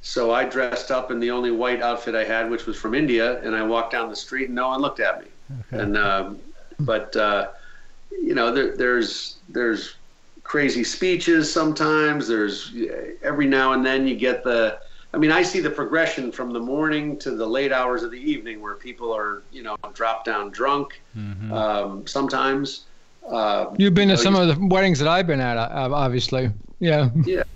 so 0.05 0.31
I 0.31 0.43
dressed 0.43 0.91
up 0.91 1.11
in 1.11 1.19
the 1.21 1.31
only 1.31 1.49
white 1.49 1.81
outfit 1.81 2.13
I 2.13 2.25
had, 2.25 2.51
which 2.51 2.65
was 2.65 2.75
from 2.75 2.93
India, 2.93 3.41
and 3.41 3.55
I 3.55 3.63
walked 3.63 3.93
down 3.93 4.09
the 4.09 4.15
street 4.17 4.47
and 4.47 4.55
no 4.55 4.67
one 4.67 4.81
looked 4.81 4.99
at 4.99 5.21
me. 5.21 5.27
And 5.71 5.97
um, 5.97 6.39
but 6.81 7.15
uh, 7.15 7.51
you 8.11 8.35
know, 8.35 8.53
there, 8.53 8.75
there's 8.75 9.37
there's 9.47 9.95
crazy 10.43 10.83
speeches 10.83 11.51
sometimes. 11.51 12.27
There's 12.27 12.73
every 13.23 13.47
now 13.47 13.71
and 13.73 13.85
then 13.85 14.05
you 14.05 14.15
get 14.15 14.43
the. 14.43 14.77
I 15.13 15.17
mean, 15.17 15.31
I 15.31 15.41
see 15.41 15.61
the 15.61 15.69
progression 15.69 16.33
from 16.33 16.51
the 16.51 16.59
morning 16.59 17.17
to 17.19 17.31
the 17.31 17.45
late 17.45 17.71
hours 17.71 18.03
of 18.03 18.11
the 18.11 18.19
evening, 18.19 18.61
where 18.61 18.75
people 18.75 19.15
are 19.15 19.43
you 19.53 19.63
know 19.63 19.77
drop 19.93 20.25
down 20.25 20.51
drunk. 20.51 21.01
Um, 21.51 22.05
sometimes. 22.05 22.85
Uh, 23.25 23.73
You've 23.77 23.93
been 23.93 24.09
to 24.09 24.15
you 24.15 24.17
know, 24.17 24.23
some 24.23 24.35
of 24.35 24.49
the 24.49 24.67
weddings 24.67 24.99
that 24.99 25.07
I've 25.07 25.27
been 25.27 25.39
at, 25.39 25.57
uh, 25.57 25.89
obviously. 25.93 26.51
Yeah. 26.79 27.09
Yeah. 27.25 27.43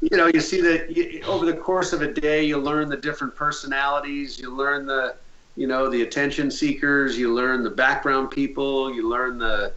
you 0.00 0.16
know, 0.16 0.26
you 0.26 0.40
see 0.40 0.60
that 0.60 0.86
you, 0.96 1.22
over 1.22 1.46
the 1.46 1.54
course 1.54 1.92
of 1.92 2.02
a 2.02 2.12
day, 2.12 2.44
you 2.44 2.58
learn 2.58 2.88
the 2.88 2.96
different 2.96 3.34
personalities. 3.34 4.38
You 4.38 4.54
learn 4.54 4.86
the, 4.86 5.14
you 5.56 5.66
know, 5.66 5.88
the 5.88 6.02
attention 6.02 6.50
seekers. 6.50 7.16
You 7.16 7.32
learn 7.34 7.62
the 7.62 7.70
background 7.70 8.30
people. 8.30 8.92
You 8.92 9.08
learn 9.08 9.38
the, 9.38 9.72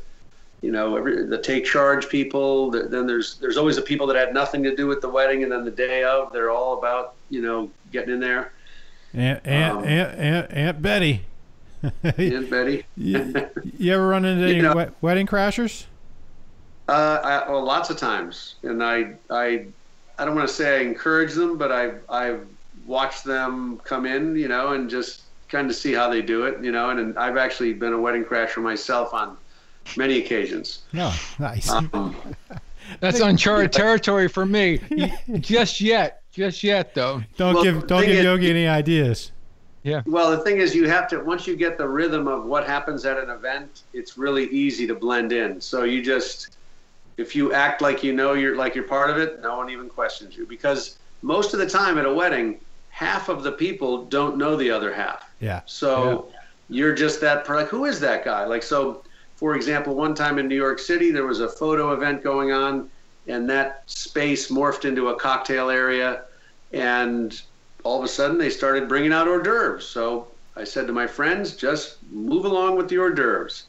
you 0.62 0.72
know, 0.72 0.96
every, 0.98 1.26
the 1.26 1.38
take 1.42 1.64
charge 1.66 2.10
people. 2.10 2.72
Th- 2.72 2.86
Then 2.90 3.06
there's 3.06 3.36
there's 3.36 3.58
always 3.58 3.76
the 3.76 3.82
people 3.84 4.08
that 4.08 4.16
had 4.16 4.34
nothing 4.34 4.64
to 4.64 4.76
do 4.76 4.88
with 4.88 5.02
the 5.02 5.10
wedding, 5.10 5.44
and 5.44 5.52
then 5.52 5.64
the 5.64 5.72
day 5.72 6.04
of, 6.04 6.34
they're 6.34 6.50
all 6.52 6.78
about 6.78 7.14
you 7.30 7.42
know 7.42 7.70
getting 7.92 8.14
in 8.14 8.20
there. 8.20 8.52
Aunt 9.14 9.46
Aunt 9.46 9.78
Um, 9.78 9.84
Aunt, 9.86 10.20
Aunt, 10.20 10.52
Aunt 10.52 10.82
Betty. 10.82 11.22
Aunt 12.04 12.50
Betty. 12.50 12.84
you, 12.98 13.34
you 13.78 13.94
ever 13.94 14.08
run 14.08 14.26
into 14.26 14.48
You 14.48 14.54
any 14.54 14.62
know- 14.62 14.92
wedding 15.02 15.28
crashers? 15.28 15.86
Uh, 16.90 17.22
I, 17.24 17.52
well, 17.52 17.64
lots 17.64 17.90
of 17.92 17.98
times, 17.98 18.56
and 18.64 18.84
I, 18.84 19.14
I, 19.30 19.66
I 20.18 20.26
don't 20.26 20.36
want 20.36 20.48
to 20.48 20.54
say 20.54 20.80
I 20.80 20.82
encourage 20.82 21.34
them, 21.34 21.58
but 21.58 21.72
I've, 21.72 22.02
I've 22.10 22.48
watched 22.88 23.24
them 23.24 23.80
come 23.84 24.08
in, 24.08 24.36
you 24.36 24.48
know, 24.48 24.74
and 24.74 24.90
just 24.90 25.22
kind 25.50 25.70
of 25.70 25.76
see 25.76 25.94
how 25.94 26.10
they 26.10 26.24
do 26.24 26.46
it, 26.46 26.64
you 26.64 26.72
know, 26.72 26.90
and, 26.90 27.00
and 27.00 27.20
I've 27.20 27.38
actually 27.38 27.74
been 27.74 27.94
a 27.94 28.00
wedding 28.00 28.26
crasher 28.26 28.62
myself 28.62 29.14
on 29.14 29.38
many 29.98 30.18
occasions. 30.18 30.82
No, 30.92 31.14
nice. 31.38 31.70
Um, 31.70 32.16
That's 33.02 33.20
uncharted 33.20 33.72
territory 33.84 34.28
for 34.28 34.46
me. 34.46 34.80
Just 35.40 35.82
yet. 35.82 36.24
Just 36.32 36.64
yet, 36.64 36.96
though. 36.96 37.22
don't 37.38 37.56
well, 37.56 37.64
give 37.64 37.88
don't 37.88 38.00
thing 38.02 38.10
give 38.10 38.20
is- 38.20 38.24
Yogi 38.24 38.50
any 38.50 38.68
ideas. 38.68 39.32
Yeah. 39.84 40.02
Well, 40.06 40.32
the 40.32 40.40
thing 40.40 40.58
is, 40.58 40.76
you 40.76 40.90
have 40.90 41.08
to 41.10 41.20
once 41.20 41.48
you 41.48 41.56
get 41.56 41.78
the 41.78 41.88
rhythm 41.88 42.28
of 42.28 42.46
what 42.46 42.68
happens 42.68 43.06
at 43.06 43.18
an 43.18 43.30
event, 43.30 43.84
it's 43.94 44.18
really 44.18 44.48
easy 44.48 44.86
to 44.88 44.96
blend 44.96 45.32
in. 45.32 45.62
So 45.62 45.84
you 45.84 46.04
just, 46.04 46.58
if 47.20 47.36
you 47.36 47.54
act 47.54 47.82
like 47.82 48.02
you 48.04 48.14
know 48.14 48.34
you're 48.34 48.56
like 48.56 48.76
you're 48.76 48.86
part 48.86 49.10
of 49.10 49.18
it, 49.18 49.42
no 49.42 49.58
one 49.58 49.70
even 49.70 49.90
questions 49.90 50.38
you 50.38 50.46
because 50.46 50.98
most 51.22 51.54
of 51.54 51.60
the 51.60 51.70
time 51.70 51.98
at 51.98 52.06
a 52.06 52.14
wedding, 52.14 52.60
half 52.90 53.28
of 53.30 53.44
the 53.44 53.52
people 53.52 54.06
don't 54.06 54.38
know 54.38 54.56
the 54.56 54.72
other 54.72 54.94
half. 54.94 55.30
Yeah. 55.40 55.62
So 55.66 56.32
you're 56.70 56.96
just 56.96 57.20
that 57.22 57.48
like 57.50 57.68
who 57.68 57.86
is 57.86 58.00
that 58.00 58.24
guy? 58.24 58.46
Like 58.46 58.64
so 58.64 59.04
for 59.36 59.56
example, 59.56 59.96
one 59.96 60.16
time 60.16 60.40
in 60.40 60.48
New 60.48 60.56
York 60.56 60.80
City 60.80 61.12
there 61.12 61.26
was 61.26 61.42
a 61.42 61.50
photo 61.50 61.94
event 61.94 62.24
going 62.24 62.52
on 62.52 62.90
and 63.28 63.50
that 63.50 63.84
space 63.86 64.50
morphed 64.50 64.86
into 64.86 65.10
a 65.10 65.16
cocktail 65.16 65.70
area 65.70 66.24
and 66.72 67.42
all 67.84 68.00
of 68.00 68.06
a 68.06 68.08
sudden 68.08 68.38
they 68.38 68.50
started 68.50 68.88
bringing 68.88 69.12
out 69.12 69.28
hors 69.28 69.44
d'oeuvres. 69.44 69.86
So 69.86 70.28
I 70.56 70.64
said 70.64 70.88
to 70.88 70.94
my 70.94 71.08
friends, 71.08 71.56
just 71.56 71.98
move 72.12 72.46
along 72.46 72.78
with 72.78 72.88
the 72.88 72.98
hors 72.98 73.14
d'oeuvres. 73.14 73.66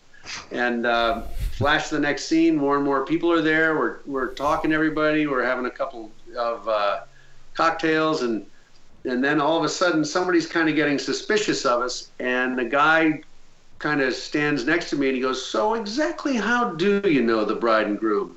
And 0.51 0.87
uh, 0.87 1.23
flash 1.61 1.89
to 1.89 1.97
the 1.97 2.01
next 2.01 2.25
scene. 2.25 2.57
More 2.57 2.77
and 2.77 2.85
more 2.85 3.05
people 3.05 3.31
are 3.31 3.43
there. 3.43 3.79
We're, 3.79 3.99
we're 4.07 4.33
talking 4.33 4.71
to 4.71 4.75
everybody. 4.75 5.27
We're 5.27 5.45
having 5.45 5.67
a 5.67 5.71
couple 5.71 6.11
of 6.37 6.67
uh, 6.67 7.01
cocktails, 7.55 8.23
and 8.23 8.47
and 9.05 9.23
then 9.23 9.41
all 9.41 9.59
of 9.59 9.65
a 9.65 9.69
sudden 9.69 10.05
somebody's 10.05 10.47
kind 10.47 10.69
of 10.69 10.75
getting 10.75 10.99
suspicious 10.99 11.65
of 11.65 11.83
us, 11.83 12.11
and 12.19 12.59
the 12.59 12.65
guy 12.65 13.23
kind 13.79 14.01
of 14.01 14.15
stands 14.15 14.67
next 14.67 14.91
to 14.91 14.97
me 14.97 15.09
and 15.09 15.17
he 15.17 15.23
goes, 15.23 15.45
"So 15.45 15.75
exactly 15.75 16.37
how 16.37 16.71
do 16.71 17.03
you 17.05 17.23
know 17.23 17.45
the 17.45 17.55
bride 17.55 17.87
and 17.87 17.99
groom?" 17.99 18.37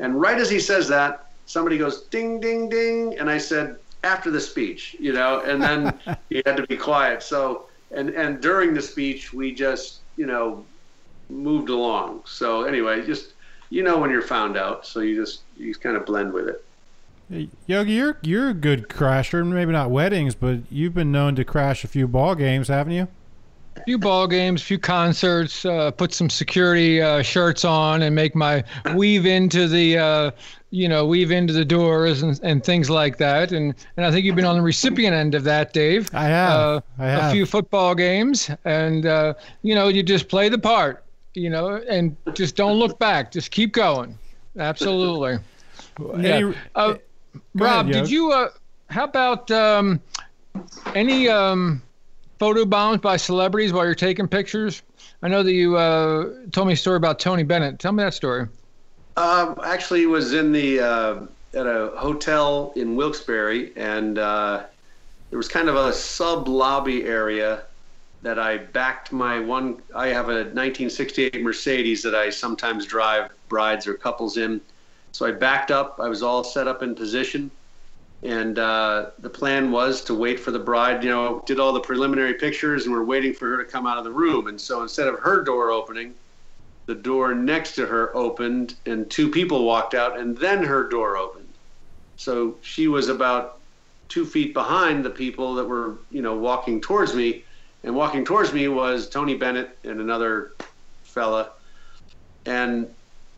And 0.00 0.20
right 0.20 0.38
as 0.38 0.50
he 0.50 0.58
says 0.58 0.88
that, 0.88 1.30
somebody 1.46 1.78
goes, 1.78 2.02
"Ding, 2.02 2.40
ding, 2.40 2.68
ding," 2.68 3.18
and 3.18 3.30
I 3.30 3.38
said, 3.38 3.76
"After 4.02 4.30
the 4.32 4.40
speech," 4.40 4.96
you 4.98 5.12
know, 5.12 5.40
and 5.40 5.62
then 5.62 5.98
he 6.28 6.42
had 6.44 6.56
to 6.56 6.66
be 6.66 6.76
quiet. 6.76 7.22
So 7.22 7.66
and 7.92 8.10
and 8.10 8.40
during 8.40 8.74
the 8.74 8.82
speech, 8.82 9.32
we 9.32 9.52
just 9.52 10.00
you 10.16 10.26
know 10.26 10.64
moved 11.28 11.68
along. 11.68 12.22
So 12.24 12.64
anyway, 12.64 13.04
just 13.04 13.34
you 13.70 13.82
know 13.82 13.98
when 13.98 14.10
you're 14.10 14.22
found 14.22 14.56
out, 14.56 14.86
so 14.86 15.00
you 15.00 15.16
just 15.16 15.40
you 15.56 15.68
just 15.68 15.80
kind 15.80 15.96
of 15.96 16.06
blend 16.06 16.32
with 16.32 16.48
it. 16.48 16.64
Hey, 17.30 17.48
Yogi, 17.66 17.92
you're 17.92 18.18
you're 18.22 18.50
a 18.50 18.54
good 18.54 18.88
crasher. 18.88 19.46
Maybe 19.46 19.72
not 19.72 19.90
weddings, 19.90 20.34
but 20.34 20.60
you've 20.70 20.94
been 20.94 21.12
known 21.12 21.34
to 21.36 21.44
crash 21.44 21.84
a 21.84 21.88
few 21.88 22.06
ball 22.06 22.34
games, 22.34 22.68
haven't 22.68 22.92
you? 22.92 23.08
A 23.76 23.82
few 23.84 23.98
ball 23.98 24.28
games, 24.28 24.62
a 24.62 24.64
few 24.64 24.78
concerts, 24.78 25.64
uh, 25.64 25.90
put 25.90 26.12
some 26.12 26.30
security 26.30 27.02
uh, 27.02 27.22
shirts 27.22 27.64
on, 27.64 28.02
and 28.02 28.14
make 28.14 28.36
my 28.36 28.62
weave 28.94 29.26
into 29.26 29.66
the, 29.66 29.98
uh, 29.98 30.30
you 30.70 30.88
know, 30.88 31.04
weave 31.06 31.32
into 31.32 31.52
the 31.52 31.64
doors 31.64 32.22
and, 32.22 32.38
and 32.44 32.62
things 32.62 32.88
like 32.88 33.16
that. 33.18 33.52
And 33.52 33.74
and 33.96 34.06
I 34.06 34.12
think 34.12 34.26
you've 34.26 34.36
been 34.36 34.44
on 34.44 34.56
the 34.56 34.62
recipient 34.62 35.14
end 35.14 35.34
of 35.34 35.44
that, 35.44 35.72
Dave. 35.72 36.08
I 36.14 36.24
have. 36.24 36.52
Uh, 36.52 36.80
I 36.98 37.06
have. 37.06 37.30
A 37.30 37.32
few 37.32 37.46
football 37.46 37.94
games, 37.94 38.50
and 38.64 39.06
uh, 39.06 39.34
you 39.62 39.74
know, 39.74 39.88
you 39.88 40.02
just 40.02 40.28
play 40.28 40.48
the 40.48 40.58
part, 40.58 41.03
you 41.34 41.50
know, 41.50 41.76
and 41.88 42.16
just 42.34 42.56
don't 42.56 42.78
look 42.78 42.98
back. 42.98 43.32
Just 43.32 43.50
keep 43.50 43.72
going. 43.72 44.18
Absolutely. 44.58 45.38
Yeah. 45.98 46.34
Any- 46.36 46.54
Uh, 46.74 46.94
Go 47.56 47.64
Rob, 47.64 47.90
ahead, 47.90 48.04
did 48.04 48.10
you? 48.10 48.30
Uh, 48.30 48.48
how 48.90 49.04
about 49.04 49.50
um, 49.50 50.00
any 50.94 51.28
um, 51.28 51.82
photo 52.38 52.64
bombs 52.64 53.00
by 53.00 53.16
celebrities 53.16 53.72
while 53.72 53.84
you're 53.84 53.94
taking 53.94 54.28
pictures? 54.28 54.82
I 55.22 55.28
know 55.28 55.42
that 55.42 55.52
you 55.52 55.76
uh, 55.76 56.30
told 56.52 56.68
me 56.68 56.74
a 56.74 56.76
story 56.76 56.96
about 56.96 57.18
Tony 57.18 57.42
Bennett. 57.42 57.78
Tell 57.80 57.92
me 57.92 58.04
that 58.04 58.14
story. 58.14 58.46
Um, 59.16 59.58
actually, 59.64 60.06
was 60.06 60.32
in 60.32 60.52
the 60.52 60.80
uh, 60.80 61.20
at 61.54 61.66
a 61.66 61.92
hotel 61.96 62.72
in 62.76 62.94
Wilkes-Barre, 62.94 63.70
and 63.76 64.18
uh, 64.18 64.64
there 65.30 65.36
was 65.36 65.48
kind 65.48 65.68
of 65.68 65.76
a 65.76 65.92
sub 65.92 66.46
lobby 66.46 67.04
area 67.04 67.62
that 68.24 68.38
I 68.38 68.56
backed 68.56 69.12
my 69.12 69.38
one. 69.38 69.80
I 69.94 70.08
have 70.08 70.28
a 70.28 70.44
1968 70.50 71.42
Mercedes 71.42 72.02
that 72.02 72.14
I 72.14 72.30
sometimes 72.30 72.86
drive 72.86 73.30
brides 73.48 73.86
or 73.86 73.94
couples 73.94 74.36
in. 74.36 74.60
So 75.12 75.26
I 75.26 75.30
backed 75.30 75.70
up. 75.70 76.00
I 76.00 76.08
was 76.08 76.22
all 76.22 76.42
set 76.42 76.66
up 76.66 76.82
in 76.82 76.94
position, 76.94 77.50
and 78.24 78.58
uh, 78.58 79.10
the 79.20 79.30
plan 79.30 79.70
was 79.70 80.02
to 80.04 80.14
wait 80.14 80.40
for 80.40 80.50
the 80.50 80.58
bride. 80.58 81.04
You 81.04 81.10
know, 81.10 81.44
did 81.46 81.60
all 81.60 81.72
the 81.72 81.80
preliminary 81.80 82.34
pictures, 82.34 82.86
and 82.86 82.92
we're 82.94 83.04
waiting 83.04 83.32
for 83.32 83.48
her 83.50 83.62
to 83.62 83.70
come 83.70 83.86
out 83.86 83.98
of 83.98 84.04
the 84.04 84.10
room. 84.10 84.48
And 84.48 84.60
so 84.60 84.82
instead 84.82 85.06
of 85.06 85.20
her 85.20 85.44
door 85.44 85.70
opening, 85.70 86.14
the 86.86 86.94
door 86.94 87.34
next 87.34 87.74
to 87.76 87.86
her 87.86 88.14
opened 88.16 88.74
and 88.86 89.10
two 89.10 89.30
people 89.30 89.64
walked 89.64 89.94
out 89.94 90.18
and 90.18 90.36
then 90.36 90.62
her 90.62 90.88
door 90.88 91.16
opened 91.16 91.48
so 92.16 92.56
she 92.62 92.88
was 92.88 93.08
about 93.08 93.60
two 94.08 94.26
feet 94.26 94.52
behind 94.52 95.04
the 95.04 95.10
people 95.10 95.54
that 95.54 95.64
were 95.64 95.96
you 96.10 96.22
know 96.22 96.36
walking 96.36 96.80
towards 96.80 97.14
me 97.14 97.43
and 97.84 97.94
walking 97.94 98.24
towards 98.24 98.52
me 98.52 98.68
was 98.68 99.08
tony 99.08 99.34
bennett 99.34 99.78
and 99.84 100.00
another 100.00 100.52
fella 101.02 101.50
and 102.46 102.88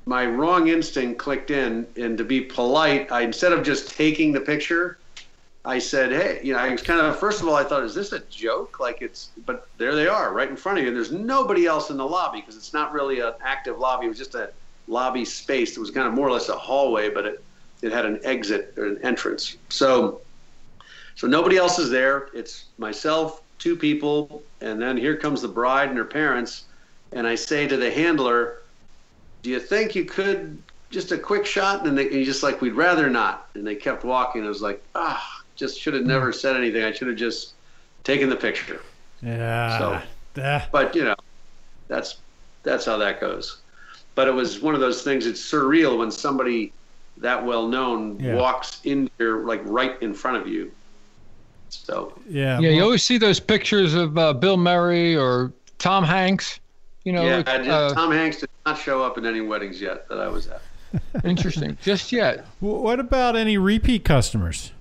my 0.07 0.25
wrong 0.25 0.69
instinct 0.69 1.19
clicked 1.19 1.51
in 1.51 1.87
and 1.97 2.17
to 2.17 2.25
be 2.25 2.41
polite 2.41 3.11
i 3.13 3.23
instead 3.23 3.53
of 3.53 3.65
just 3.65 3.91
taking 3.91 4.33
the 4.33 4.41
picture 4.41 4.99
I 5.67 5.81
said, 5.81 6.13
"Hey, 6.13 6.41
you 6.45 6.53
know, 6.53 6.61
I 6.61 6.69
was 6.69 6.81
kind 6.81 7.01
of 7.01 7.19
first 7.19 7.43
of 7.43 7.49
all, 7.49 7.57
I 7.57 7.65
thought, 7.65 7.83
is 7.83 7.93
this 7.93 8.13
a 8.13 8.21
joke? 8.21 8.79
Like 8.79 9.03
it's, 9.03 9.31
but 9.45 9.67
there 9.79 9.97
they 9.97 10.07
are, 10.07 10.33
right 10.33 10.49
in 10.49 10.55
front 10.55 10.79
of 10.79 10.85
you. 10.85 10.91
And 10.91 10.97
there's 10.97 11.11
nobody 11.11 11.67
else 11.67 11.91
in 11.91 11.97
the 11.97 12.07
lobby 12.07 12.41
because 12.41 12.57
it's 12.57 12.73
not 12.73 12.93
really 12.93 13.19
an 13.19 13.33
active 13.41 13.77
lobby. 13.77 14.07
It 14.07 14.11
was 14.11 14.19
just 14.19 14.37
a 14.37 14.53
lobby 14.87 15.25
space. 15.25 15.77
It 15.77 15.81
was 15.81 15.91
kind 15.91 16.07
of 16.07 16.15
more 16.15 16.29
or 16.29 16.31
less 16.31 16.49
a 16.49 16.57
hallway, 16.57 17.11
but 17.11 17.27
it 17.27 17.45
it 17.83 17.91
had 17.91 18.07
an 18.07 18.21
exit 18.23 18.75
or 18.77 18.87
an 18.87 18.99
entrance. 19.03 19.57
So, 19.69 20.21
so 21.17 21.27
nobody 21.27 21.57
else 21.57 21.81
is 21.81 21.91
there. 21.91 22.29
It's 22.33 22.67
myself, 22.79 23.43
two 23.59 23.77
people, 23.77 24.43
and 24.61 24.81
then 24.81 24.97
here 24.97 25.17
comes 25.17 25.43
the 25.43 25.49
bride 25.49 25.89
and 25.89 25.99
her 25.99 26.05
parents. 26.05 26.65
And 27.13 27.27
I 27.27 27.35
say 27.35 27.67
to 27.69 27.77
the 27.77 27.91
handler, 27.91 28.59
"Do 29.43 29.51
you 29.51 29.61
think 29.61 29.95
you 29.95 30.05
could?" 30.05 30.63
Just 30.91 31.11
a 31.11 31.19
quick 31.19 31.45
shot, 31.45 31.85
and, 31.87 31.99
they, 31.99 32.05
and 32.07 32.15
he's 32.15 32.27
just 32.27 32.43
like, 32.43 32.61
"We'd 32.61 32.75
rather 32.75 33.11
not." 33.11 33.49
And 33.55 33.67
they 33.67 33.75
kept 33.75 34.05
walking. 34.05 34.45
I 34.45 34.49
was 34.49 34.63
like, 34.63 34.83
"Ah, 34.95 35.43
just 35.57 35.81
should 35.81 35.95
have 35.95 36.05
never 36.05 36.33
said 36.33 36.57
anything. 36.57 36.85
I 36.85 36.93
should 36.93 37.09
have 37.09 37.17
just 37.17 37.55
taken 38.05 38.29
the 38.29 38.37
picture. 38.37 38.81
Yeah. 39.23 39.79
So- 39.79 40.03
But 40.71 40.95
you 40.95 41.05
know, 41.05 41.17
that's 41.89 42.17
that's 42.63 42.85
how 42.85 42.97
that 42.99 43.21
goes. 43.21 43.59
But 44.15 44.29
it 44.29 44.35
was 44.35 44.61
one 44.61 44.75
of 44.75 44.81
those 44.81 45.03
things. 45.03 45.27
It's 45.27 45.41
surreal 45.41 45.99
when 45.99 46.11
somebody 46.11 46.73
that 47.19 47.45
well 47.45 47.67
known 47.67 48.21
Yeah. 48.21 48.35
walks 48.37 48.81
in 48.85 49.11
here 49.19 49.45
like 49.45 49.63
right 49.65 50.01
in 50.03 50.13
front 50.15 50.37
of 50.37 50.47
you. 50.47 50.71
So 51.69 52.19
yeah. 52.29 52.59
Yeah, 52.61 52.71
you 52.71 52.83
always 52.83 53.03
see 53.03 53.19
those 53.19 53.41
pictures 53.41 53.95
of 53.95 54.17
uh, 54.19 54.33
Bill 54.33 54.57
Murray 54.57 55.17
or 55.17 55.53
Tom 55.79 56.05
Hanks. 56.05 56.61
You 57.05 57.13
know, 57.13 57.25
yeah, 57.25 57.37
like, 57.37 57.49
I 57.49 57.59
did- 57.59 57.69
uh, 57.69 57.95
Tom 57.95 58.11
Hanks 58.13 58.41
did 58.41 58.51
not 58.65 58.79
show 58.79 59.03
up 59.03 59.17
in 59.19 59.27
any 59.27 59.41
weddings 59.41 59.81
yet 59.81 60.09
that 60.09 60.19
I 60.19 60.29
was 60.29 60.49
at. 60.49 60.61
interesting. 61.25 61.77
Just 61.83 62.13
yet. 62.13 62.47
what 62.61 63.01
about 63.01 63.37
any 63.37 63.59
repeat 63.59 64.05
customers? 64.05 64.73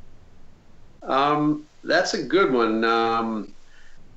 Um, 1.03 1.65
that's 1.83 2.13
a 2.15 2.23
good 2.23 2.51
one. 2.51 2.83
Um, 2.83 3.53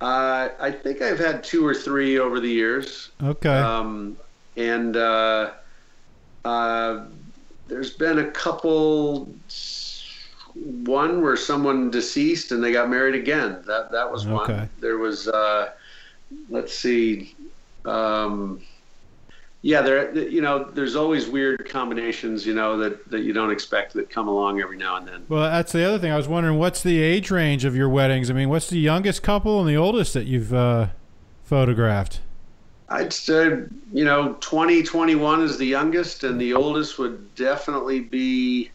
uh, 0.00 0.48
I 0.60 0.70
think 0.70 1.02
I've 1.02 1.18
had 1.18 1.42
two 1.42 1.66
or 1.66 1.74
three 1.74 2.18
over 2.18 2.40
the 2.40 2.48
years. 2.48 3.10
Okay. 3.22 3.48
Um, 3.48 4.16
and 4.56 4.96
uh, 4.96 5.52
uh, 6.44 7.04
there's 7.66 7.90
been 7.90 8.20
a 8.20 8.30
couple. 8.30 9.28
One 10.64 11.22
where 11.22 11.36
someone 11.36 11.90
deceased 11.90 12.52
and 12.52 12.62
they 12.62 12.72
got 12.72 12.90
married 12.90 13.14
again. 13.14 13.62
That 13.66 13.90
that 13.92 14.10
was 14.10 14.26
Okay. 14.26 14.52
one. 14.54 14.70
There 14.80 14.98
was. 14.98 15.28
Uh, 15.28 15.70
let's 16.50 16.74
see. 16.76 17.34
Um, 17.84 18.60
yeah, 19.62 19.82
there. 19.82 20.16
You 20.16 20.40
know, 20.40 20.64
there's 20.64 20.96
always 20.96 21.28
weird 21.28 21.68
combinations. 21.68 22.46
You 22.46 22.54
know 22.54 22.76
that 22.78 23.08
that 23.10 23.20
you 23.20 23.32
don't 23.32 23.50
expect 23.50 23.92
that 23.94 24.10
come 24.10 24.28
along 24.28 24.60
every 24.60 24.76
now 24.76 24.96
and 24.96 25.06
then. 25.06 25.24
well, 25.28 25.42
that's 25.50 25.72
the 25.72 25.84
other 25.84 25.98
thing. 25.98 26.12
I 26.12 26.16
was 26.16 26.28
wondering, 26.28 26.58
what's 26.58 26.82
the 26.82 27.00
age 27.00 27.30
range 27.30 27.64
of 27.64 27.74
your 27.76 27.88
weddings? 27.88 28.30
I 28.30 28.34
mean, 28.34 28.48
what's 28.48 28.68
the 28.70 28.78
youngest 28.78 29.22
couple 29.22 29.60
and 29.60 29.68
the 29.68 29.76
oldest 29.76 30.14
that 30.14 30.26
you've 30.26 30.52
uh, 30.54 30.88
photographed? 31.44 32.20
I'd 32.90 33.12
say, 33.12 33.64
you 33.92 34.04
know, 34.06 34.38
20, 34.40 34.82
21 34.82 35.42
is 35.42 35.58
the 35.58 35.66
youngest, 35.66 36.24
and 36.24 36.40
the 36.40 36.54
oldest 36.54 36.98
would 36.98 37.34
definitely 37.34 38.00
be 38.00 38.70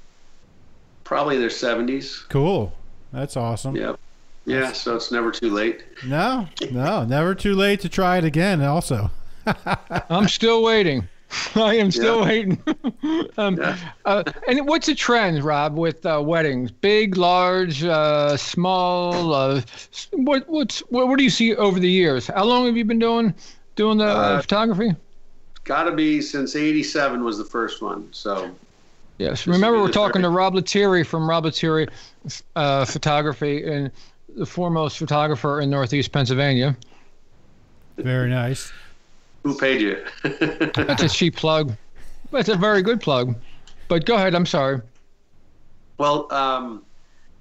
probably 1.03 1.37
their 1.37 1.49
70s. 1.49 2.27
Cool. 2.29 2.73
That's 3.11 3.37
awesome. 3.37 3.75
Yep. 3.75 3.99
Yeah, 4.45 4.71
so 4.73 4.95
it's 4.95 5.11
never 5.11 5.31
too 5.31 5.49
late. 5.49 5.83
No, 6.05 6.47
no, 6.71 7.05
never 7.05 7.33
too 7.33 7.55
late 7.55 7.79
to 7.81 7.89
try 7.89 8.17
it 8.17 8.25
again. 8.25 8.61
Also, 8.61 9.09
I'm 10.09 10.27
still 10.27 10.63
waiting. 10.63 11.07
I 11.55 11.75
am 11.75 11.91
still 11.91 12.19
Yeah. 12.19 12.25
waiting. 12.25 12.63
um, 13.37 13.55
Yeah. 13.57 13.77
uh, 14.05 14.23
and 14.47 14.67
what's 14.67 14.87
the 14.87 14.95
trend, 14.95 15.43
Rob, 15.43 15.77
with 15.77 16.05
uh, 16.05 16.21
weddings? 16.23 16.71
Big, 16.71 17.15
large, 17.17 17.83
uh, 17.83 18.35
small? 18.35 19.33
Uh, 19.33 19.61
what 20.11 20.47
what's 20.49 20.79
what, 20.89 21.07
what 21.07 21.17
do 21.17 21.23
you 21.23 21.29
see 21.29 21.55
over 21.55 21.79
the 21.79 21.89
years? 21.89 22.27
How 22.27 22.43
long 22.43 22.65
have 22.65 22.75
you 22.75 22.85
been 22.85 22.99
doing 22.99 23.33
doing 23.75 23.97
the 23.97 24.05
uh, 24.05 24.41
photography? 24.41 24.93
Got 25.63 25.83
to 25.85 25.91
be 25.93 26.21
since 26.21 26.55
87 26.57 27.23
was 27.23 27.37
the 27.37 27.45
first 27.45 27.81
one. 27.81 28.09
So, 28.11 28.53
Yes. 29.17 29.47
Remember, 29.47 29.79
we're 29.79 29.91
talking 29.91 30.21
third. 30.21 30.29
to 30.29 30.35
Rob 30.35 30.55
Lettieri 30.55 31.03
from 31.03 31.29
Rob 31.29 31.45
Lettieri 31.45 31.87
uh, 32.55 32.85
Photography, 32.85 33.63
and 33.63 33.91
the 34.35 34.45
foremost 34.45 34.97
photographer 34.97 35.61
in 35.61 35.69
Northeast 35.69 36.11
Pennsylvania. 36.11 36.75
very 37.97 38.29
nice. 38.29 38.71
who 39.43 39.57
paid 39.57 39.81
you? 39.81 40.03
That's 40.75 41.03
a 41.03 41.09
cheap 41.09 41.35
plug, 41.35 41.73
but 42.31 42.39
it's 42.39 42.49
a 42.49 42.55
very 42.55 42.81
good 42.81 43.01
plug. 43.01 43.35
But 43.87 44.05
go 44.05 44.15
ahead. 44.15 44.33
I'm 44.33 44.45
sorry. 44.45 44.81
Well, 45.97 46.31
um, 46.33 46.83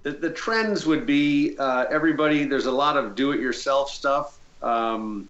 the, 0.03 0.12
the 0.12 0.31
trends 0.31 0.85
would 0.87 1.07
be 1.07 1.57
uh, 1.59 1.87
everybody, 1.91 2.45
there's 2.45 2.66
a 2.66 2.73
lot 2.73 2.97
of 2.97 3.14
do 3.14 3.33
it 3.33 3.41
yourself 3.41 3.91
stuff. 3.91 4.39
Um, 4.62 5.29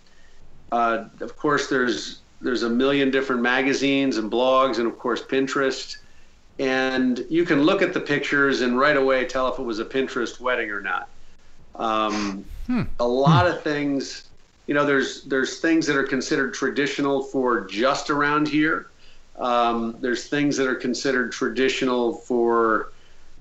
uh, 0.72 1.04
of 1.20 1.36
course, 1.36 1.68
there's 1.68 2.20
there's 2.40 2.64
a 2.64 2.70
million 2.70 3.10
different 3.10 3.42
magazines 3.42 4.16
and 4.16 4.30
blogs, 4.30 4.78
and 4.78 4.86
of 4.86 4.98
course, 4.98 5.22
Pinterest. 5.22 5.98
And 6.58 7.24
you 7.30 7.44
can 7.44 7.62
look 7.62 7.82
at 7.82 7.92
the 7.92 8.00
pictures 8.00 8.60
and 8.60 8.78
right 8.78 8.96
away 8.96 9.24
tell 9.24 9.52
if 9.52 9.58
it 9.58 9.62
was 9.62 9.78
a 9.78 9.84
Pinterest 9.84 10.40
wedding 10.40 10.70
or 10.70 10.80
not. 10.80 11.08
Um, 11.74 12.44
A 13.00 13.06
lot 13.06 13.46
of 13.46 13.62
things, 13.62 14.28
you 14.66 14.74
know, 14.74 14.84
there's 14.86 15.24
there's 15.24 15.58
things 15.58 15.86
that 15.86 15.96
are 15.96 16.04
considered 16.06 16.54
traditional 16.54 17.22
for 17.22 17.62
just 17.66 18.10
around 18.10 18.48
here. 18.48 18.88
Um, 19.38 19.96
there's 20.00 20.28
things 20.28 20.56
that 20.58 20.66
are 20.66 20.74
considered 20.74 21.32
traditional 21.32 22.14
for 22.14 22.92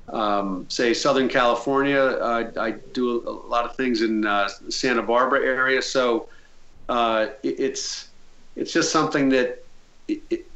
um, 0.09 0.66
say 0.70 0.93
Southern 0.93 1.28
California. 1.28 1.99
Uh, 1.99 2.51
I 2.59 2.72
do 2.93 3.22
a 3.28 3.47
lot 3.47 3.66
of 3.66 3.76
things 3.76 4.01
in 4.01 4.26
uh, 4.26 4.47
Santa 4.70 5.03
Barbara 5.03 5.45
area, 5.45 5.82
so 5.82 6.28
uh, 6.89 7.28
it, 7.43 7.59
it's 7.59 8.09
it's 8.55 8.74
just 8.74 8.91
something 8.91 9.30
that 9.30 9.64
it, 10.07 10.22
it, 10.30 10.51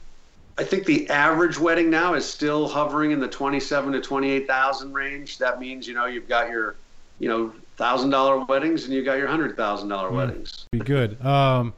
I 0.57 0.63
think 0.63 0.85
the 0.85 1.09
average 1.09 1.59
wedding 1.59 1.89
now 1.89 2.13
is 2.13 2.25
still 2.25 2.67
hovering 2.67 3.11
in 3.11 3.19
the 3.19 3.27
twenty-seven 3.27 3.91
to 3.93 4.01
twenty-eight 4.01 4.47
thousand 4.47 4.93
range. 4.93 5.37
That 5.37 5.59
means 5.59 5.87
you 5.87 5.93
know 5.93 6.05
you've 6.05 6.29
got 6.29 6.49
your 6.49 6.75
you 7.19 7.27
know 7.27 7.53
thousand 7.77 8.09
dollar 8.09 8.43
weddings 8.45 8.85
and 8.85 8.93
you've 8.93 9.05
got 9.05 9.17
your 9.17 9.27
hundred 9.27 9.57
thousand 9.57 9.89
dollar 9.89 10.11
weddings. 10.11 10.65
Be 10.71 10.79
good. 10.79 11.23
Um, 11.25 11.73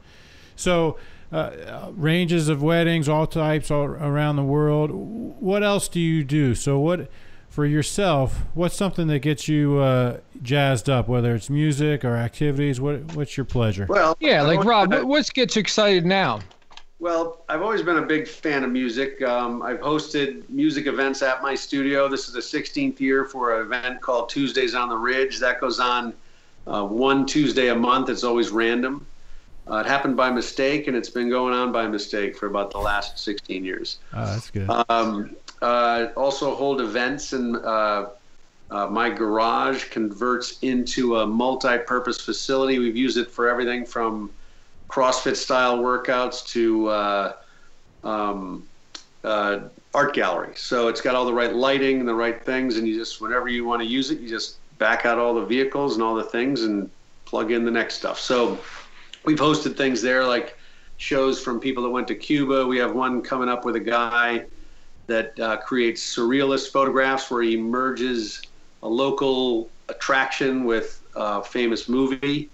so, 0.54 0.96
uh, 1.32 1.36
uh, 1.36 1.90
ranges 1.94 2.48
of 2.48 2.62
weddings, 2.62 3.08
all 3.08 3.26
types, 3.26 3.70
all 3.70 3.82
around 3.84 4.36
the 4.36 4.44
world. 4.44 4.90
What 4.92 5.62
else 5.64 5.88
do 5.88 5.98
you 6.00 6.22
do? 6.22 6.54
So, 6.54 6.78
what 6.78 7.10
for 7.48 7.66
yourself? 7.66 8.42
What's 8.54 8.76
something 8.76 9.08
that 9.08 9.20
gets 9.20 9.48
you 9.48 9.78
uh, 9.78 10.18
jazzed 10.40 10.88
up? 10.88 11.08
Whether 11.08 11.34
it's 11.34 11.50
music 11.50 12.04
or 12.04 12.14
activities, 12.14 12.80
what 12.80 13.14
what's 13.16 13.36
your 13.36 13.44
pleasure? 13.44 13.86
Well, 13.88 14.16
Yeah, 14.20 14.42
like 14.42 14.64
Rob, 14.64 14.90
been 14.90 15.00
a- 15.00 15.02
what, 15.02 15.08
what 15.26 15.34
gets 15.34 15.56
you 15.56 15.60
excited 15.60 16.06
now? 16.06 16.40
Well, 17.00 17.44
I've 17.48 17.62
always 17.62 17.82
been 17.82 17.98
a 17.98 18.06
big 18.06 18.26
fan 18.26 18.64
of 18.64 18.70
music. 18.70 19.22
Um, 19.22 19.62
I've 19.62 19.78
hosted 19.78 20.48
music 20.50 20.86
events 20.86 21.22
at 21.22 21.42
my 21.42 21.54
studio. 21.54 22.08
This 22.08 22.26
is 22.26 22.34
the 22.34 22.40
16th 22.40 22.98
year 22.98 23.24
for 23.24 23.60
an 23.60 23.66
event 23.66 24.00
called 24.00 24.28
Tuesdays 24.28 24.74
on 24.74 24.88
the 24.88 24.96
Ridge. 24.96 25.38
That 25.38 25.60
goes 25.60 25.78
on 25.78 26.12
uh, 26.66 26.84
one 26.84 27.24
Tuesday 27.24 27.68
a 27.68 27.74
month. 27.74 28.08
It's 28.08 28.24
always 28.24 28.50
random. 28.50 29.06
Uh, 29.70 29.76
it 29.76 29.86
happened 29.86 30.16
by 30.16 30.30
mistake, 30.30 30.88
and 30.88 30.96
it's 30.96 31.10
been 31.10 31.28
going 31.28 31.54
on 31.54 31.70
by 31.70 31.86
mistake 31.86 32.36
for 32.36 32.46
about 32.46 32.72
the 32.72 32.78
last 32.78 33.18
16 33.18 33.64
years. 33.64 33.98
Oh, 34.12 34.24
that's 34.24 34.50
good. 34.50 34.68
Um, 34.88 35.36
uh, 35.62 36.08
also 36.16 36.54
hold 36.54 36.80
events, 36.80 37.32
and 37.32 37.56
uh, 37.56 38.06
uh, 38.70 38.86
my 38.86 39.08
garage 39.08 39.84
converts 39.90 40.58
into 40.62 41.18
a 41.18 41.26
multi-purpose 41.26 42.20
facility. 42.20 42.80
We've 42.80 42.96
used 42.96 43.18
it 43.18 43.30
for 43.30 43.48
everything 43.48 43.84
from 43.84 44.30
CrossFit 44.88 45.36
style 45.36 45.78
workouts 45.78 46.46
to 46.48 46.88
uh, 46.88 47.32
um, 48.04 48.66
uh, 49.24 49.60
art 49.94 50.14
gallery. 50.14 50.52
So 50.56 50.88
it's 50.88 51.00
got 51.00 51.14
all 51.14 51.24
the 51.24 51.32
right 51.32 51.54
lighting 51.54 52.00
and 52.00 52.08
the 52.08 52.14
right 52.14 52.42
things, 52.44 52.76
and 52.76 52.86
you 52.86 52.96
just 52.96 53.20
whenever 53.20 53.48
you 53.48 53.64
want 53.64 53.82
to 53.82 53.88
use 53.88 54.10
it, 54.10 54.20
you 54.20 54.28
just 54.28 54.56
back 54.78 55.04
out 55.04 55.18
all 55.18 55.34
the 55.34 55.44
vehicles 55.44 55.94
and 55.94 56.02
all 56.02 56.14
the 56.14 56.24
things 56.24 56.62
and 56.62 56.90
plug 57.24 57.50
in 57.50 57.64
the 57.64 57.70
next 57.70 57.94
stuff. 57.94 58.18
So 58.18 58.58
we've 59.24 59.38
hosted 59.38 59.76
things 59.76 60.00
there 60.00 60.24
like 60.24 60.56
shows 60.96 61.40
from 61.40 61.60
people 61.60 61.82
that 61.82 61.90
went 61.90 62.08
to 62.08 62.14
Cuba. 62.14 62.66
We 62.66 62.78
have 62.78 62.94
one 62.94 63.22
coming 63.22 63.48
up 63.48 63.64
with 63.64 63.76
a 63.76 63.80
guy 63.80 64.44
that 65.06 65.38
uh, 65.40 65.56
creates 65.58 66.16
surrealist 66.16 66.70
photographs 66.70 67.30
where 67.30 67.42
he 67.42 67.56
merges 67.56 68.42
a 68.82 68.88
local 68.88 69.68
attraction 69.88 70.64
with 70.64 71.02
a 71.16 71.42
famous 71.42 71.88
movie. 71.88 72.50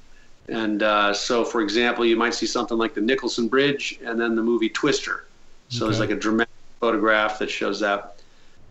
And 0.49 0.83
uh, 0.83 1.15
so, 1.15 1.45
for 1.45 1.63
example, 1.63 2.05
you 2.05 2.17
might 2.17 2.35
see 2.35 2.47
something 2.47 2.77
like 2.77 2.95
the 2.95 3.01
Nicholson 3.01 3.49
Bridge 3.49 3.99
and 4.05 4.21
then 4.21 4.37
the 4.37 4.43
movie 4.43 4.69
Twister. 4.69 5.25
So 5.69 5.87
there's 5.87 5.99
like 5.99 6.11
a 6.11 6.17
dramatic 6.17 6.53
photograph 6.81 7.39
that 7.39 7.51
shows 7.51 7.81
that. 7.81 8.21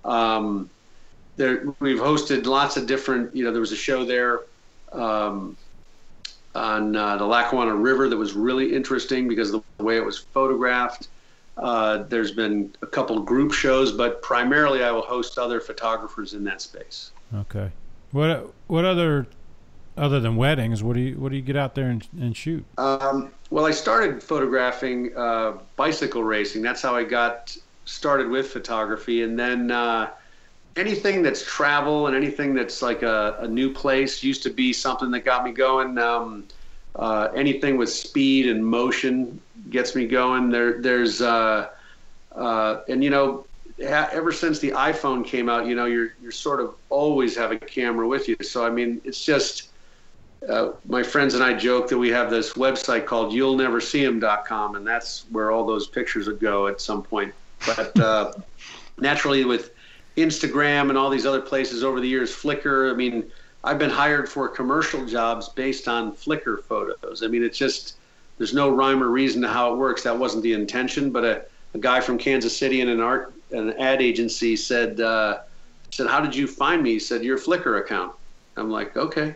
Um, 0.06 0.70
there, 1.36 1.66
we've 1.80 2.00
hosted 2.00 2.46
lots 2.46 2.78
of 2.78 2.86
different. 2.86 3.36
You 3.36 3.44
know, 3.44 3.52
there 3.52 3.60
was 3.60 3.72
a 3.72 3.78
show 3.78 4.06
there 4.06 4.42
um, 4.92 5.58
on 6.56 6.96
uh, 6.96 7.18
the 7.18 7.26
Lackawanna 7.26 7.76
River 7.76 8.08
that 8.08 8.16
was 8.16 8.34
really 8.34 8.74
interesting 8.74 9.28
because 9.28 9.54
of 9.54 9.64
the 9.78 9.84
way 9.84 9.98
it 9.98 10.06
was 10.06 10.20
photographed. 10.20 11.08
Uh, 11.58 12.04
there's 12.04 12.32
been 12.32 12.74
a 12.82 12.88
couple 12.88 13.20
group 13.20 13.52
shows, 13.52 13.92
but 13.92 14.22
primarily 14.22 14.84
I 14.84 14.92
will 14.92 15.02
host 15.02 15.38
other 15.38 15.60
photographers 15.60 16.34
in 16.34 16.44
that 16.46 16.62
space. 16.62 17.12
Okay. 17.36 17.72
What 18.12 18.54
what 18.68 18.86
other 18.86 19.28
other 19.98 20.20
than 20.20 20.36
weddings? 20.36 20.84
What 20.84 20.96
do 20.96 21.02
you 21.02 21.16
what 21.16 21.30
do 21.30 21.36
you 21.36 21.42
get 21.42 21.56
out 21.56 21.76
there 21.76 21.90
and, 21.90 22.08
and 22.20 22.36
shoot? 22.36 22.64
Um, 22.78 23.32
well, 23.50 23.66
I 23.66 23.72
started 23.72 24.22
photographing 24.22 25.16
uh, 25.16 25.54
bicycle 25.76 26.24
racing. 26.24 26.62
That's 26.62 26.82
how 26.82 26.96
I 26.96 27.04
got 27.04 27.56
started 27.86 28.30
with 28.30 28.48
photography. 28.48 29.24
And 29.24 29.38
then 29.38 29.72
uh, 29.72 30.10
anything 30.76 31.22
that's 31.22 31.44
travel 31.44 32.08
and 32.08 32.16
anything 32.16 32.54
that's 32.54 32.82
like 32.82 33.04
a, 33.04 33.38
a 33.40 33.48
new 33.48 33.72
place 33.72 34.24
used 34.24 34.44
to 34.44 34.50
be 34.50 34.74
something 34.74 35.12
that 35.12 35.22
got 35.26 35.44
me 35.44 35.52
going. 35.52 35.98
Um, 35.98 36.48
uh, 36.96 37.30
anything 37.36 37.78
with 37.78 37.90
speed 37.90 38.48
and 38.48 38.66
motion 38.66 39.40
gets 39.70 39.96
me 39.96 40.08
going. 40.08 40.50
There, 40.50 40.82
there's, 40.82 41.22
uh, 41.22 41.70
uh, 42.36 42.82
and 42.88 43.04
you 43.04 43.10
know, 43.10 43.46
ever 43.80 44.32
since 44.32 44.60
the 44.60 44.72
iPhone 44.72 45.26
came 45.26 45.50
out, 45.50 45.66
you 45.66 45.76
know, 45.76 45.86
you're 45.86 46.14
you're 46.22 46.32
sort 46.32 46.60
of 46.60 46.76
always 46.90 47.36
have 47.36 47.52
a 47.52 47.58
camera 47.58 48.08
with 48.08 48.28
you. 48.28 48.38
So 48.42 48.66
I 48.66 48.70
mean, 48.70 49.02
it's 49.04 49.24
just 49.26 49.70
uh, 50.50 50.74
my 50.88 51.04
friends 51.04 51.34
and 51.34 51.44
I 51.44 51.54
joke 51.54 51.88
that 51.90 51.98
we 51.98 52.10
have 52.10 52.30
this 52.30 52.54
website 52.54 53.06
called 53.06 53.34
you'll 53.34 53.56
never 53.56 53.80
see 53.80 54.04
him.com 54.04 54.76
and 54.76 54.86
that's 54.86 55.26
where 55.30 55.52
all 55.52 55.66
those 55.66 55.88
pictures 55.88 56.28
would 56.28 56.40
go 56.40 56.68
at 56.68 56.82
some 56.82 57.04
point. 57.04 57.34
But 57.66 58.00
uh, 58.00 58.34
naturally 58.98 59.46
with 59.46 59.72
Instagram 60.18 60.90
and 60.90 60.98
all 60.98 61.10
these 61.10 61.26
other 61.26 61.42
places 61.42 61.84
over 61.84 62.00
the 62.00 62.08
years, 62.08 62.32
Flickr, 62.32 62.92
I 62.92 62.96
mean, 62.96 63.32
I've 63.64 63.80
been 63.80 63.90
hired 63.90 64.28
for 64.28 64.48
commercial 64.50 65.06
jobs 65.06 65.50
based 65.50 65.88
on 65.88 66.14
Flickr 66.14 66.64
photos. 66.64 67.24
I 67.24 67.28
mean, 67.28 67.44
it's 67.44 67.58
just 67.58 67.96
there's 68.38 68.54
no 68.54 68.70
rhyme 68.70 69.02
or 69.02 69.10
reason 69.10 69.42
to 69.44 69.48
how 69.48 69.74
it 69.74 69.78
works. 69.78 70.04
That 70.04 70.18
wasn't 70.18 70.44
the 70.44 70.54
intention, 70.54 71.12
but 71.12 71.24
a, 71.24 71.46
a 71.74 71.80
guy 71.80 72.02
from 72.02 72.18
Kansas 72.18 72.56
City 72.56 72.82
in 72.82 72.90
an 72.90 73.00
art 73.00 73.34
an 73.54 73.74
ad 73.80 74.02
agency 74.02 74.56
said 74.56 75.00
uh, 75.00 75.40
said, 75.92 76.08
"How 76.08 76.20
did 76.20 76.36
you 76.36 76.48
find 76.48 76.84
me?" 76.84 76.94
He 76.94 77.00
said, 77.00 77.24
"Your 77.24 77.38
Flickr 77.38 77.80
account." 77.80 78.14
I'm 78.58 78.70
like, 78.70 78.98
"Okay." 78.98 79.36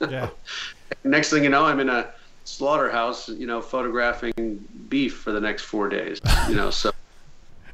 Yeah. 0.00 0.30
Next 1.04 1.30
thing 1.30 1.44
you 1.44 1.50
know, 1.50 1.64
I'm 1.64 1.80
in 1.80 1.88
a 1.88 2.08
slaughterhouse, 2.44 3.28
you 3.28 3.46
know, 3.46 3.60
photographing 3.60 4.64
beef 4.88 5.16
for 5.16 5.32
the 5.32 5.40
next 5.40 5.62
four 5.64 5.88
days. 5.88 6.18
You 6.48 6.54
know, 6.54 6.70
so 6.70 6.90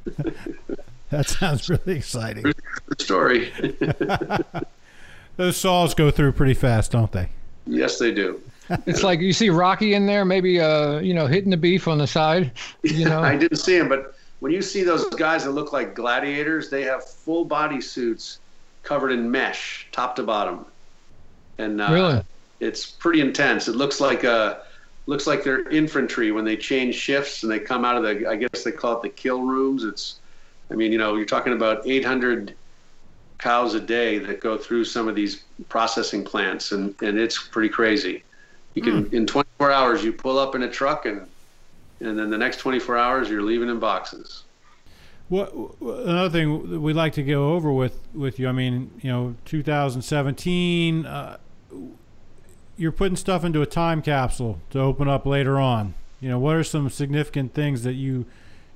That 1.11 1.29
sounds 1.29 1.68
really 1.68 1.97
exciting. 1.97 2.43
the 2.43 2.97
story. 2.99 3.53
Those 5.37 5.57
saws 5.57 5.95
go 5.95 6.11
through 6.11 6.33
pretty 6.33 6.55
fast, 6.55 6.93
don't 6.93 7.11
they? 7.12 7.29
yes, 7.66 7.99
they 7.99 8.12
do. 8.12 8.41
It's 8.87 9.03
like 9.03 9.20
you 9.20 9.33
see 9.33 9.51
Rocky 9.51 9.95
in 9.95 10.07
there, 10.07 10.25
maybe 10.25 10.61
uh, 10.61 10.99
you 10.99 11.14
know, 11.14 11.27
hitting 11.27 11.51
the 11.51 11.57
beef 11.57 11.87
on 11.87 11.99
the 11.99 12.07
side. 12.07 12.51
You 12.83 13.05
know, 13.05 13.22
I 13.22 13.37
didn't 13.37 13.59
see 13.59 13.77
him, 13.77 13.89
but 13.89 14.16
when 14.41 14.53
you 14.53 14.62
see 14.62 14.83
those 14.83 15.05
guys 15.11 15.45
that 15.45 15.51
look 15.51 15.72
like 15.72 15.95
gladiators, 15.95 16.70
they 16.70 16.83
have 16.83 17.05
full 17.05 17.45
body 17.45 17.81
suits 17.81 18.39
covered 18.83 19.11
in 19.11 19.31
mesh, 19.31 19.87
top 19.93 20.16
to 20.16 20.22
bottom, 20.22 20.64
and 21.59 21.80
uh, 21.80 21.88
Really? 21.90 22.22
it's 22.61 22.86
pretty 22.86 23.20
intense. 23.20 23.68
It 23.68 23.76
looks 23.76 24.00
like 24.00 24.24
a 24.24 24.62
looks 25.07 25.26
like 25.26 25.44
they're 25.44 25.68
infantry 25.68 26.32
when 26.32 26.44
they 26.44 26.57
change 26.57 26.94
shifts 26.94 27.42
and 27.42 27.52
they 27.52 27.59
come 27.59 27.84
out 27.84 27.96
of 27.96 28.02
the. 28.02 28.26
I 28.28 28.36
guess 28.36 28.64
they 28.64 28.72
call 28.72 28.96
it 28.96 29.02
the 29.02 29.09
kill 29.11 29.42
rooms. 29.42 29.84
It's, 29.84 30.16
I 30.70 30.74
mean, 30.74 30.92
you 30.92 30.98
know, 30.98 31.16
you're 31.16 31.26
talking 31.26 31.52
about 31.52 31.86
800 31.86 32.55
cows 33.38 33.74
a 33.74 33.80
day 33.80 34.18
that 34.18 34.40
go 34.40 34.57
through 34.57 34.84
some 34.84 35.07
of 35.09 35.14
these 35.14 35.42
processing 35.68 36.24
plants, 36.24 36.72
and 36.72 36.94
and 37.02 37.18
it's 37.18 37.48
pretty 37.48 37.68
crazy. 37.68 38.22
You 38.74 38.82
can 38.82 39.09
in 39.12 39.26
24 39.26 39.70
hours 39.70 40.02
you 40.02 40.12
pull 40.12 40.38
up 40.38 40.55
in 40.55 40.62
a 40.64 40.70
truck 40.70 41.07
and 41.07 41.26
and 42.00 42.18
then 42.18 42.28
the 42.28 42.38
next 42.38 42.57
24 42.59 42.98
hours 42.98 43.28
you're 43.30 43.42
leaving 43.42 43.68
in 43.68 43.78
boxes. 43.78 44.42
What 45.28 45.55
another 45.80 46.28
thing 46.28 46.82
we'd 46.82 46.96
like 46.96 47.12
to 47.14 47.22
go 47.22 47.52
over 47.52 47.72
with 47.72 47.98
with 48.14 48.38
you? 48.38 48.48
I 48.48 48.52
mean, 48.52 48.90
you 49.00 49.11
know, 49.11 49.34
2017. 49.44 51.07
Uh, 51.07 51.36
you're 52.77 52.93
putting 52.93 53.16
stuff 53.16 53.45
into 53.45 53.62
a 53.62 53.66
time 53.66 54.03
capsule 54.03 54.61
to 54.70 54.81
open 54.81 55.09
up 55.09 55.27
later 55.27 55.59
on. 55.59 55.95
You 56.20 56.29
know, 56.29 56.39
what 56.39 56.57
are 56.57 56.64
some 56.64 56.89
significant 56.91 57.55
things 57.55 57.83
that 57.83 57.95
you, 57.95 58.25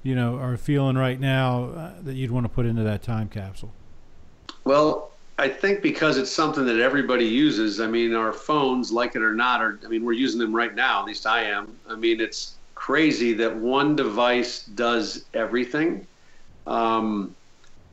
you 0.02 0.14
know, 0.14 0.36
are 0.36 0.56
feeling 0.56 0.96
right 0.96 1.18
now 1.18 1.64
uh, 1.64 1.92
that 2.02 2.14
you'd 2.14 2.30
want 2.30 2.44
to 2.44 2.48
put 2.48 2.66
into 2.66 2.82
that 2.82 3.02
time 3.02 3.28
capsule? 3.28 3.72
Well, 4.64 5.12
I 5.38 5.48
think 5.48 5.82
because 5.82 6.18
it's 6.18 6.30
something 6.30 6.66
that 6.66 6.80
everybody 6.80 7.24
uses. 7.24 7.80
I 7.80 7.86
mean, 7.86 8.14
our 8.14 8.32
phones, 8.32 8.90
like 8.90 9.14
it 9.14 9.22
or 9.22 9.34
not, 9.34 9.62
are. 9.62 9.78
I 9.84 9.88
mean, 9.88 10.04
we're 10.04 10.12
using 10.12 10.40
them 10.40 10.54
right 10.54 10.74
now. 10.74 11.00
At 11.00 11.06
least 11.06 11.26
I 11.26 11.44
am. 11.44 11.76
I 11.88 11.94
mean, 11.94 12.20
it's 12.20 12.56
crazy 12.74 13.32
that 13.34 13.56
one 13.56 13.96
device 13.96 14.64
does 14.66 15.24
everything. 15.34 16.06
Um, 16.66 17.34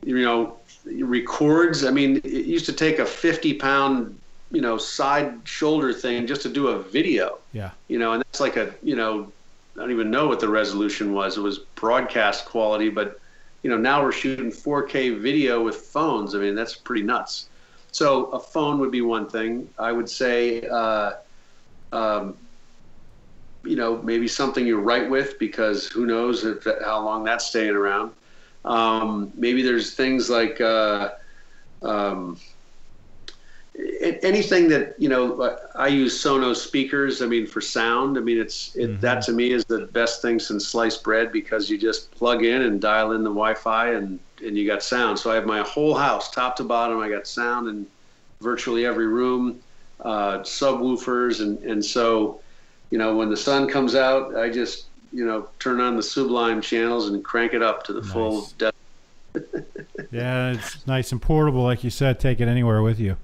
you 0.04 0.22
know, 0.22 0.58
records. 0.84 1.84
I 1.84 1.90
mean, 1.90 2.16
it 2.18 2.46
used 2.46 2.66
to 2.66 2.72
take 2.72 2.98
a 2.98 3.06
50 3.06 3.54
pound, 3.54 4.18
you 4.50 4.60
know, 4.60 4.78
side 4.78 5.40
shoulder 5.44 5.92
thing 5.92 6.26
just 6.26 6.42
to 6.42 6.48
do 6.48 6.68
a 6.68 6.82
video. 6.82 7.38
Yeah. 7.52 7.70
You 7.88 7.98
know, 7.98 8.12
and 8.12 8.22
that's 8.22 8.40
like 8.40 8.56
a, 8.56 8.74
you 8.82 8.96
know, 8.96 9.32
I 9.76 9.80
don't 9.80 9.90
even 9.90 10.10
know 10.10 10.28
what 10.28 10.40
the 10.40 10.48
resolution 10.48 11.12
was. 11.12 11.36
It 11.36 11.42
was 11.42 11.58
broadcast 11.58 12.46
quality, 12.46 12.88
but 12.88 13.20
you 13.62 13.70
know, 13.70 13.76
now 13.76 14.02
we're 14.02 14.12
shooting 14.12 14.50
4K 14.50 15.20
video 15.20 15.62
with 15.62 15.76
phones. 15.76 16.34
I 16.34 16.38
mean, 16.38 16.54
that's 16.54 16.74
pretty 16.74 17.02
nuts. 17.02 17.48
So 17.90 18.26
a 18.26 18.38
phone 18.38 18.78
would 18.78 18.90
be 18.90 19.00
one 19.00 19.28
thing. 19.28 19.68
I 19.78 19.90
would 19.90 20.08
say, 20.08 20.66
uh, 20.68 21.14
um, 21.92 22.36
you 23.64 23.74
know, 23.74 24.00
maybe 24.02 24.28
something 24.28 24.66
you 24.66 24.78
write 24.78 25.10
with 25.10 25.38
because 25.38 25.88
who 25.88 26.06
knows 26.06 26.44
if 26.44 26.64
how 26.84 27.04
long 27.04 27.24
that's 27.24 27.46
staying 27.46 27.74
around. 27.74 28.12
Um, 28.64 29.32
maybe 29.34 29.62
there's 29.62 29.94
things 29.94 30.30
like 30.30 30.60
uh, 30.60 31.10
um, 31.82 32.38
anything 34.22 34.68
that 34.68 34.94
you 34.98 35.08
know. 35.08 35.58
I 35.74 35.88
use 35.88 36.22
Sonos 36.22 36.56
speakers. 36.56 37.22
I 37.22 37.26
mean, 37.26 37.46
for 37.46 37.60
sound. 37.60 38.16
I 38.16 38.20
mean, 38.20 38.38
it's 38.38 38.74
it, 38.76 39.00
that 39.00 39.22
to 39.22 39.32
me 39.32 39.52
is 39.52 39.64
the 39.64 39.86
best 39.86 40.22
thing 40.22 40.38
since 40.38 40.66
sliced 40.66 41.02
bread 41.02 41.32
because 41.32 41.68
you 41.68 41.78
just 41.78 42.10
plug 42.12 42.44
in 42.44 42.62
and 42.62 42.80
dial 42.80 43.12
in 43.12 43.22
the 43.22 43.30
Wi-Fi 43.30 43.92
and 43.92 44.18
and 44.44 44.56
you 44.56 44.66
got 44.66 44.82
sound. 44.82 45.18
So 45.18 45.30
I 45.30 45.34
have 45.34 45.46
my 45.46 45.62
whole 45.62 45.94
house, 45.94 46.30
top 46.30 46.56
to 46.56 46.64
bottom. 46.64 47.00
I 47.00 47.08
got 47.08 47.26
sound 47.26 47.68
in 47.68 47.86
virtually 48.40 48.86
every 48.86 49.06
room, 49.06 49.60
uh, 50.00 50.38
subwoofers, 50.38 51.40
and 51.40 51.58
and 51.58 51.84
so 51.84 52.40
you 52.90 52.98
know 52.98 53.16
when 53.16 53.28
the 53.28 53.36
sun 53.36 53.68
comes 53.68 53.94
out, 53.94 54.36
I 54.36 54.50
just 54.50 54.86
you 55.12 55.24
know 55.24 55.48
turn 55.58 55.80
on 55.80 55.96
the 55.96 56.02
Sublime 56.02 56.60
channels 56.60 57.08
and 57.08 57.24
crank 57.24 57.52
it 57.52 57.62
up 57.62 57.84
to 57.84 57.92
the 57.92 58.02
full 58.02 58.48
depth. 58.58 58.76
Yeah, 60.12 60.52
it's 60.52 60.86
nice 60.86 61.12
and 61.12 61.20
portable, 61.20 61.62
like 61.62 61.82
you 61.82 61.90
said. 61.90 62.20
Take 62.20 62.40
it 62.40 62.48
anywhere 62.48 62.80
with 62.80 62.98
you. 62.98 63.16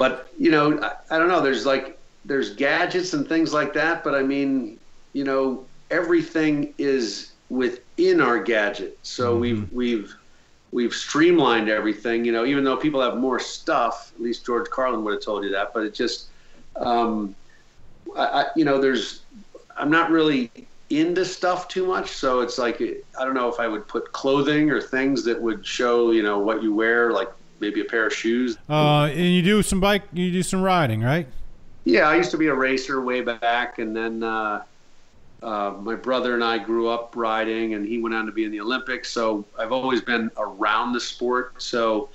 But 0.00 0.32
you 0.38 0.50
know 0.50 0.80
I, 0.80 0.92
I 1.14 1.18
don't 1.18 1.28
know 1.28 1.42
there's 1.42 1.66
like 1.66 1.98
there's 2.24 2.56
gadgets 2.56 3.12
and 3.12 3.28
things 3.28 3.52
like 3.52 3.72
that 3.74 4.02
but 4.02 4.14
i 4.14 4.22
mean 4.22 4.78
you 5.12 5.24
know 5.24 5.64
everything 5.90 6.72
is 6.78 7.32
within 7.50 8.20
our 8.20 8.42
gadget. 8.42 8.98
So 9.02 9.36
we've 9.36 9.70
we've 9.72 10.14
we've 10.72 10.94
streamlined 10.94 11.68
everything 11.68 12.24
you 12.24 12.32
know 12.32 12.46
even 12.46 12.62
though 12.64 12.76
people 12.76 13.02
have 13.02 13.16
more 13.16 13.40
stuff 13.40 14.12
at 14.14 14.22
least 14.22 14.46
george 14.46 14.70
carlin 14.70 15.02
would 15.02 15.14
have 15.14 15.22
told 15.22 15.42
you 15.42 15.50
that 15.50 15.74
but 15.74 15.82
it 15.82 15.92
just 15.92 16.28
um 16.76 17.34
I, 18.16 18.24
I 18.24 18.44
you 18.54 18.64
know 18.64 18.80
there's 18.80 19.22
i'm 19.76 19.90
not 19.90 20.12
really 20.12 20.48
into 20.90 21.24
stuff 21.24 21.66
too 21.66 21.84
much 21.86 22.10
so 22.10 22.38
it's 22.38 22.56
like 22.56 22.80
i 22.80 23.24
don't 23.24 23.34
know 23.34 23.48
if 23.48 23.58
i 23.58 23.66
would 23.66 23.88
put 23.88 24.12
clothing 24.12 24.70
or 24.70 24.80
things 24.80 25.24
that 25.24 25.42
would 25.42 25.66
show 25.66 26.12
you 26.12 26.22
know 26.22 26.38
what 26.38 26.62
you 26.62 26.72
wear 26.72 27.10
like 27.10 27.30
maybe 27.60 27.80
a 27.80 27.84
pair 27.84 28.06
of 28.06 28.14
shoes 28.14 28.56
Uh, 28.68 29.04
and 29.04 29.34
you 29.34 29.42
do 29.42 29.62
some 29.62 29.80
bike, 29.80 30.02
you 30.12 30.30
do 30.32 30.42
some 30.42 30.62
riding, 30.62 31.02
right? 31.02 31.26
Yeah, 31.84 32.08
I 32.08 32.16
used 32.16 32.30
to 32.32 32.38
be 32.38 32.48
a 32.48 32.54
racer 32.54 33.00
way 33.00 33.20
back, 33.20 33.78
and 33.78 33.96
then 33.96 34.22
uh, 34.22 34.62
uh, 35.42 35.74
my 35.80 35.94
brother 35.94 36.34
and 36.34 36.44
I 36.44 36.58
grew 36.58 36.88
up 36.88 37.14
riding, 37.16 37.74
and 37.74 37.86
he 37.86 37.98
went 37.98 38.14
on 38.14 38.26
to 38.26 38.32
be 38.32 38.44
in 38.44 38.50
the 38.50 38.60
Olympics. 38.60 39.10
So 39.10 39.44
I've 39.58 39.72
always 39.72 40.02
been 40.02 40.30
around 40.36 40.92
the 40.92 41.00
sport. 41.00 41.62
So 41.62 42.10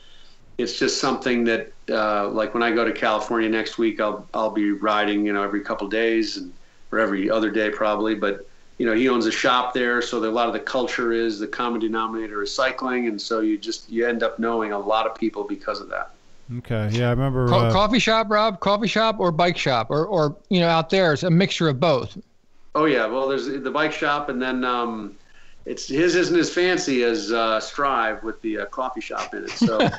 it's 0.57 0.77
just 0.77 1.01
something 1.01 1.43
that, 1.45 1.71
uh, 1.89 2.29
like 2.29 2.53
when 2.53 2.63
I 2.63 2.71
go 2.71 2.85
to 2.85 2.93
California 2.93 3.49
next 3.49 3.77
week, 3.77 3.99
I'll 3.99 4.27
I'll 4.33 4.51
be 4.51 4.71
riding, 4.71 5.25
you 5.25 5.33
know, 5.33 5.43
every 5.43 5.61
couple 5.61 5.87
days 5.87 6.37
and 6.37 6.53
or 6.91 6.99
every 6.99 7.29
other 7.29 7.49
day 7.49 7.69
probably. 7.71 8.15
But 8.15 8.47
you 8.77 8.85
know, 8.85 8.93
he 8.93 9.07
owns 9.07 9.25
a 9.25 9.31
shop 9.31 9.73
there, 9.73 10.01
so 10.01 10.17
a 10.17 10.25
lot 10.29 10.47
of 10.47 10.53
the 10.53 10.59
culture 10.59 11.13
is 11.13 11.39
the 11.39 11.47
common 11.47 11.79
denominator 11.79 12.43
is 12.43 12.53
cycling, 12.53 13.07
and 13.07 13.21
so 13.21 13.39
you 13.39 13.57
just 13.57 13.89
you 13.89 14.05
end 14.07 14.21
up 14.23 14.37
knowing 14.39 14.73
a 14.73 14.79
lot 14.79 15.05
of 15.05 15.15
people 15.15 15.43
because 15.43 15.79
of 15.79 15.89
that. 15.89 16.11
Okay. 16.57 16.89
Yeah, 16.91 17.07
I 17.07 17.09
remember. 17.11 17.47
Co- 17.47 17.59
Uh, 17.59 17.71
coffee 17.71 17.99
shop, 17.99 18.27
Rob, 18.29 18.59
coffee 18.59 18.87
shop 18.87 19.19
or 19.19 19.31
bike 19.31 19.57
shop, 19.57 19.87
or 19.89 20.05
or 20.05 20.35
you 20.49 20.59
know, 20.59 20.67
out 20.67 20.89
there 20.89 21.13
it's 21.13 21.23
a 21.23 21.29
mixture 21.31 21.69
of 21.69 21.79
both. 21.79 22.17
Oh 22.75 22.85
yeah, 22.85 23.05
well 23.05 23.27
there's 23.29 23.47
the 23.47 23.71
bike 23.71 23.93
shop, 23.93 24.27
and 24.29 24.41
then 24.41 24.63
um, 24.65 25.15
it's 25.65 25.87
his 25.87 26.15
isn't 26.15 26.37
as 26.37 26.53
fancy 26.53 27.03
as 27.03 27.31
uh, 27.31 27.59
Strive 27.59 28.23
with 28.23 28.39
the 28.41 28.59
uh, 28.59 28.65
coffee 28.65 29.01
shop 29.01 29.33
in 29.33 29.45
it. 29.45 29.49
So 29.49 29.89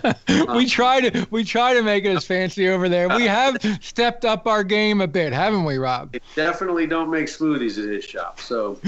we 0.55 0.67
try 0.67 1.01
to 1.01 1.27
we 1.31 1.43
try 1.43 1.75
to 1.75 1.83
make 1.83 2.05
it 2.05 2.17
as 2.17 2.25
fancy 2.25 2.69
over 2.69 2.89
there. 2.89 3.09
We 3.09 3.25
have 3.25 3.57
stepped 3.81 4.25
up 4.25 4.47
our 4.47 4.63
game 4.63 5.01
a 5.01 5.09
bit, 5.09 5.33
haven't 5.33 5.65
we, 5.65 5.79
Rob? 5.79 6.13
they 6.13 6.21
definitely 6.37 6.87
don't 6.87 7.11
make 7.11 7.27
smoothies 7.27 7.83
at 7.83 7.89
his 7.91 8.05
shop. 8.05 8.41
So 8.41 8.79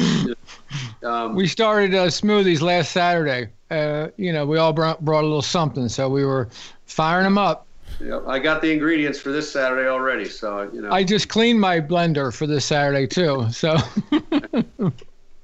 um, 1.02 1.34
We 1.34 1.48
started 1.48 1.94
uh, 1.94 2.06
smoothies 2.06 2.60
last 2.60 2.92
Saturday. 2.92 3.50
Uh, 3.70 4.08
you 4.16 4.32
know, 4.32 4.46
we 4.46 4.56
all 4.56 4.72
brought, 4.72 5.04
brought 5.04 5.24
a 5.24 5.26
little 5.26 5.42
something, 5.42 5.88
so 5.88 6.08
we 6.08 6.24
were 6.24 6.48
firing 6.86 7.24
them 7.24 7.38
up. 7.38 7.66
yeah, 8.00 8.20
I 8.26 8.38
got 8.38 8.62
the 8.62 8.72
ingredients 8.72 9.18
for 9.18 9.30
this 9.32 9.50
Saturday 9.50 9.88
already. 9.88 10.26
So 10.26 10.70
you 10.72 10.80
know, 10.80 10.92
I 10.92 11.02
just 11.02 11.28
cleaned 11.28 11.60
my 11.60 11.80
blender 11.80 12.32
for 12.32 12.46
this 12.46 12.64
Saturday 12.64 13.08
too. 13.08 13.48
So 13.50 13.76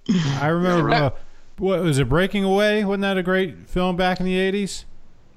I 0.08 0.48
remember. 0.48 0.90
Uh, 0.90 1.10
what 1.58 1.80
was 1.82 1.98
it? 1.98 2.08
Breaking 2.08 2.44
Away? 2.44 2.84
Wasn't 2.84 3.02
that 3.02 3.16
a 3.16 3.22
great 3.22 3.68
film 3.68 3.96
back 3.96 4.20
in 4.20 4.26
the 4.26 4.34
'80s? 4.36 4.84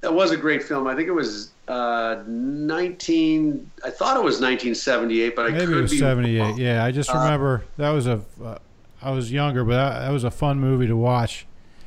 that 0.02 0.14
was 0.14 0.32
a 0.32 0.38
great 0.38 0.64
film. 0.64 0.86
I 0.88 0.96
think 0.96 1.08
it 1.08 1.12
was 1.14 1.52
uh, 1.68 2.22
19. 2.28 3.72
I 3.84 3.90
thought 3.90 4.16
it 4.16 4.24
was 4.24 4.36
1978, 4.36 5.36
but 5.36 5.46
I 5.48 5.50
Maybe 5.50 5.66
could 5.66 5.78
it 5.78 5.82
was 5.82 5.98
'78. 6.00 6.40
wrong. 6.40 6.58
Yeah, 6.60 6.84
I 6.84 6.92
just 6.92 7.12
remember 7.14 7.66
that 7.78 7.90
was 7.90 8.08
a. 8.08 8.22
Uh, 8.44 8.58
I 9.02 9.12
was 9.12 9.32
younger, 9.32 9.64
but 9.64 9.74
that, 9.76 10.00
that 10.02 10.12
was 10.12 10.24
a 10.24 10.32
fun 10.32 10.60
movie 10.60 10.88
to 10.88 10.98
watch. 10.98 11.46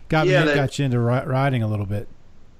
got 0.09 0.27
Yeah, 0.27 0.41
me 0.41 0.47
that- 0.47 0.55
got 0.55 0.79
you 0.79 0.85
into 0.85 1.01
ri- 1.01 1.25
riding 1.27 1.63
a 1.63 1.69
little 1.69 1.87
bit. 1.87 2.09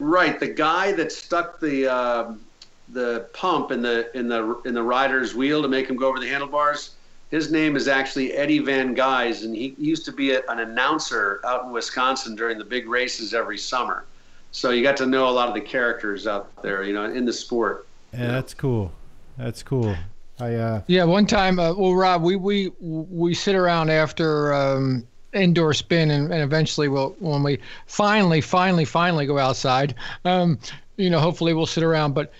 Right, 0.01 0.41
the 0.41 0.49
guy 0.49 0.93
that 0.93 1.13
stuck 1.13 1.61
the 1.61 1.87
um 1.87 2.41
the 2.89 3.29
pump 3.33 3.71
in 3.71 3.81
the 3.83 4.11
in 4.19 4.29
the 4.29 4.61
in 4.65 4.75
the 4.75 4.83
rider's 4.83 5.35
wheel 5.35 5.63
to 5.63 5.69
make 5.69 5.89
him 5.89 5.97
go 5.97 6.09
over 6.09 6.19
the 6.19 6.27
handlebars. 6.29 6.97
His 7.31 7.53
name 7.53 7.77
is 7.77 7.87
actually 7.87 8.33
Eddie 8.33 8.59
Van 8.59 8.93
Guys, 8.93 9.45
and 9.45 9.55
he 9.55 9.75
used 9.79 10.05
to 10.07 10.13
be 10.13 10.33
a, 10.33 10.43
an 10.49 10.59
announcer 10.59 11.41
out 11.45 11.65
in 11.65 11.73
Wisconsin 11.73 12.35
during 12.35 12.59
the 12.59 12.65
big 12.65 12.89
races 12.89 13.35
every 13.35 13.59
summer. 13.59 14.05
So 14.51 14.71
you 14.71 14.83
got 14.83 14.97
to 14.97 15.07
know 15.07 15.29
a 15.29 15.31
lot 15.31 15.49
of 15.49 15.55
the 15.55 15.61
characters 15.61 16.27
out 16.27 16.51
there, 16.61 16.83
you 16.83 16.93
know, 16.93 17.05
in 17.05 17.25
the 17.25 17.33
sport. 17.33 17.87
Yeah, 18.13 18.33
that's 18.33 18.53
cool. 18.53 18.91
That's 19.39 19.63
cool. 19.63 19.95
I 20.41 20.55
uh, 20.55 20.83
Yeah, 20.89 21.05
one 21.05 21.27
time, 21.27 21.61
uh, 21.61 21.73
well, 21.75 21.95
Rob, 21.95 22.23
we 22.23 22.35
we 22.35 22.73
we 22.81 23.35
sit 23.35 23.55
around 23.55 23.91
after 23.91 24.53
um, 24.53 25.07
indoor 25.33 25.73
spin, 25.73 26.11
and, 26.11 26.33
and 26.33 26.43
eventually, 26.43 26.89
we'll 26.89 27.15
when 27.21 27.45
we 27.45 27.59
finally, 27.87 28.41
finally, 28.41 28.85
finally 28.85 29.27
go 29.27 29.39
outside, 29.39 29.95
um, 30.25 30.59
you 30.97 31.11
know, 31.11 31.21
hopefully 31.21 31.55
we'll 31.55 31.67
sit 31.67 31.85
around. 31.85 32.15
But 32.15 32.33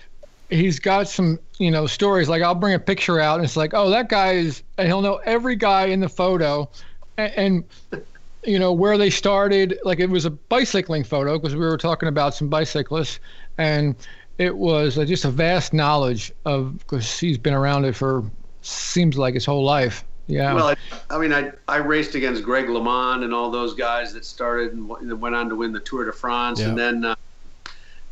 he's 0.51 0.79
got 0.79 1.07
some, 1.07 1.39
you 1.57 1.71
know, 1.71 1.87
stories. 1.87 2.29
Like 2.29 2.43
I'll 2.43 2.55
bring 2.55 2.73
a 2.73 2.79
picture 2.79 3.19
out, 3.19 3.35
and 3.35 3.45
it's 3.45 3.57
like, 3.57 3.73
oh, 3.73 3.89
that 3.89 4.09
guy 4.09 4.33
is, 4.33 4.63
and 4.77 4.87
he'll 4.87 5.01
know 5.01 5.19
every 5.25 5.55
guy 5.55 5.85
in 5.85 5.99
the 5.99 6.09
photo, 6.09 6.69
and. 7.17 7.33
and 7.35 8.03
you 8.43 8.57
know 8.57 8.73
where 8.73 8.97
they 8.97 9.11
started 9.11 9.77
like 9.83 9.99
it 9.99 10.09
was 10.09 10.25
a 10.25 10.31
bicycling 10.31 11.03
photo 11.03 11.37
because 11.37 11.53
we 11.53 11.61
were 11.61 11.77
talking 11.77 12.09
about 12.09 12.33
some 12.33 12.49
bicyclists 12.49 13.19
and 13.59 13.95
it 14.41 14.57
was 14.57 14.97
uh, 14.97 15.05
just 15.05 15.25
a 15.25 15.29
vast 15.29 15.73
knowledge 15.73 16.31
of 16.45 16.77
because 16.79 17.19
he's 17.19 17.37
been 17.37 17.53
around 17.53 17.85
it 17.85 17.95
for 17.95 18.23
seems 18.61 19.17
like 19.17 19.35
his 19.35 19.45
whole 19.45 19.63
life. 19.63 20.03
Yeah. 20.27 20.53
Well, 20.53 20.69
I, 20.69 20.75
I 21.09 21.17
mean, 21.19 21.33
I 21.33 21.51
I 21.67 21.77
raced 21.77 22.15
against 22.15 22.43
Greg 22.43 22.65
LeMond 22.65 23.23
and 23.23 23.33
all 23.33 23.51
those 23.51 23.73
guys 23.73 24.13
that 24.13 24.25
started 24.25 24.73
and 24.73 24.89
went 25.21 25.35
on 25.35 25.49
to 25.49 25.55
win 25.55 25.71
the 25.73 25.79
Tour 25.79 26.05
de 26.05 26.13
France, 26.13 26.59
and 26.61 26.77
then 26.77 27.05
uh, 27.05 27.15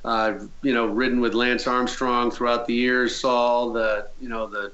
uh, 0.05 0.33
you 0.61 0.73
know 0.73 0.85
ridden 0.85 1.19
with 1.19 1.33
Lance 1.33 1.67
Armstrong 1.67 2.31
throughout 2.31 2.65
the 2.65 2.73
years. 2.73 3.15
Saw 3.15 3.71
the 3.71 4.07
you 4.19 4.29
know 4.29 4.47
the 4.47 4.71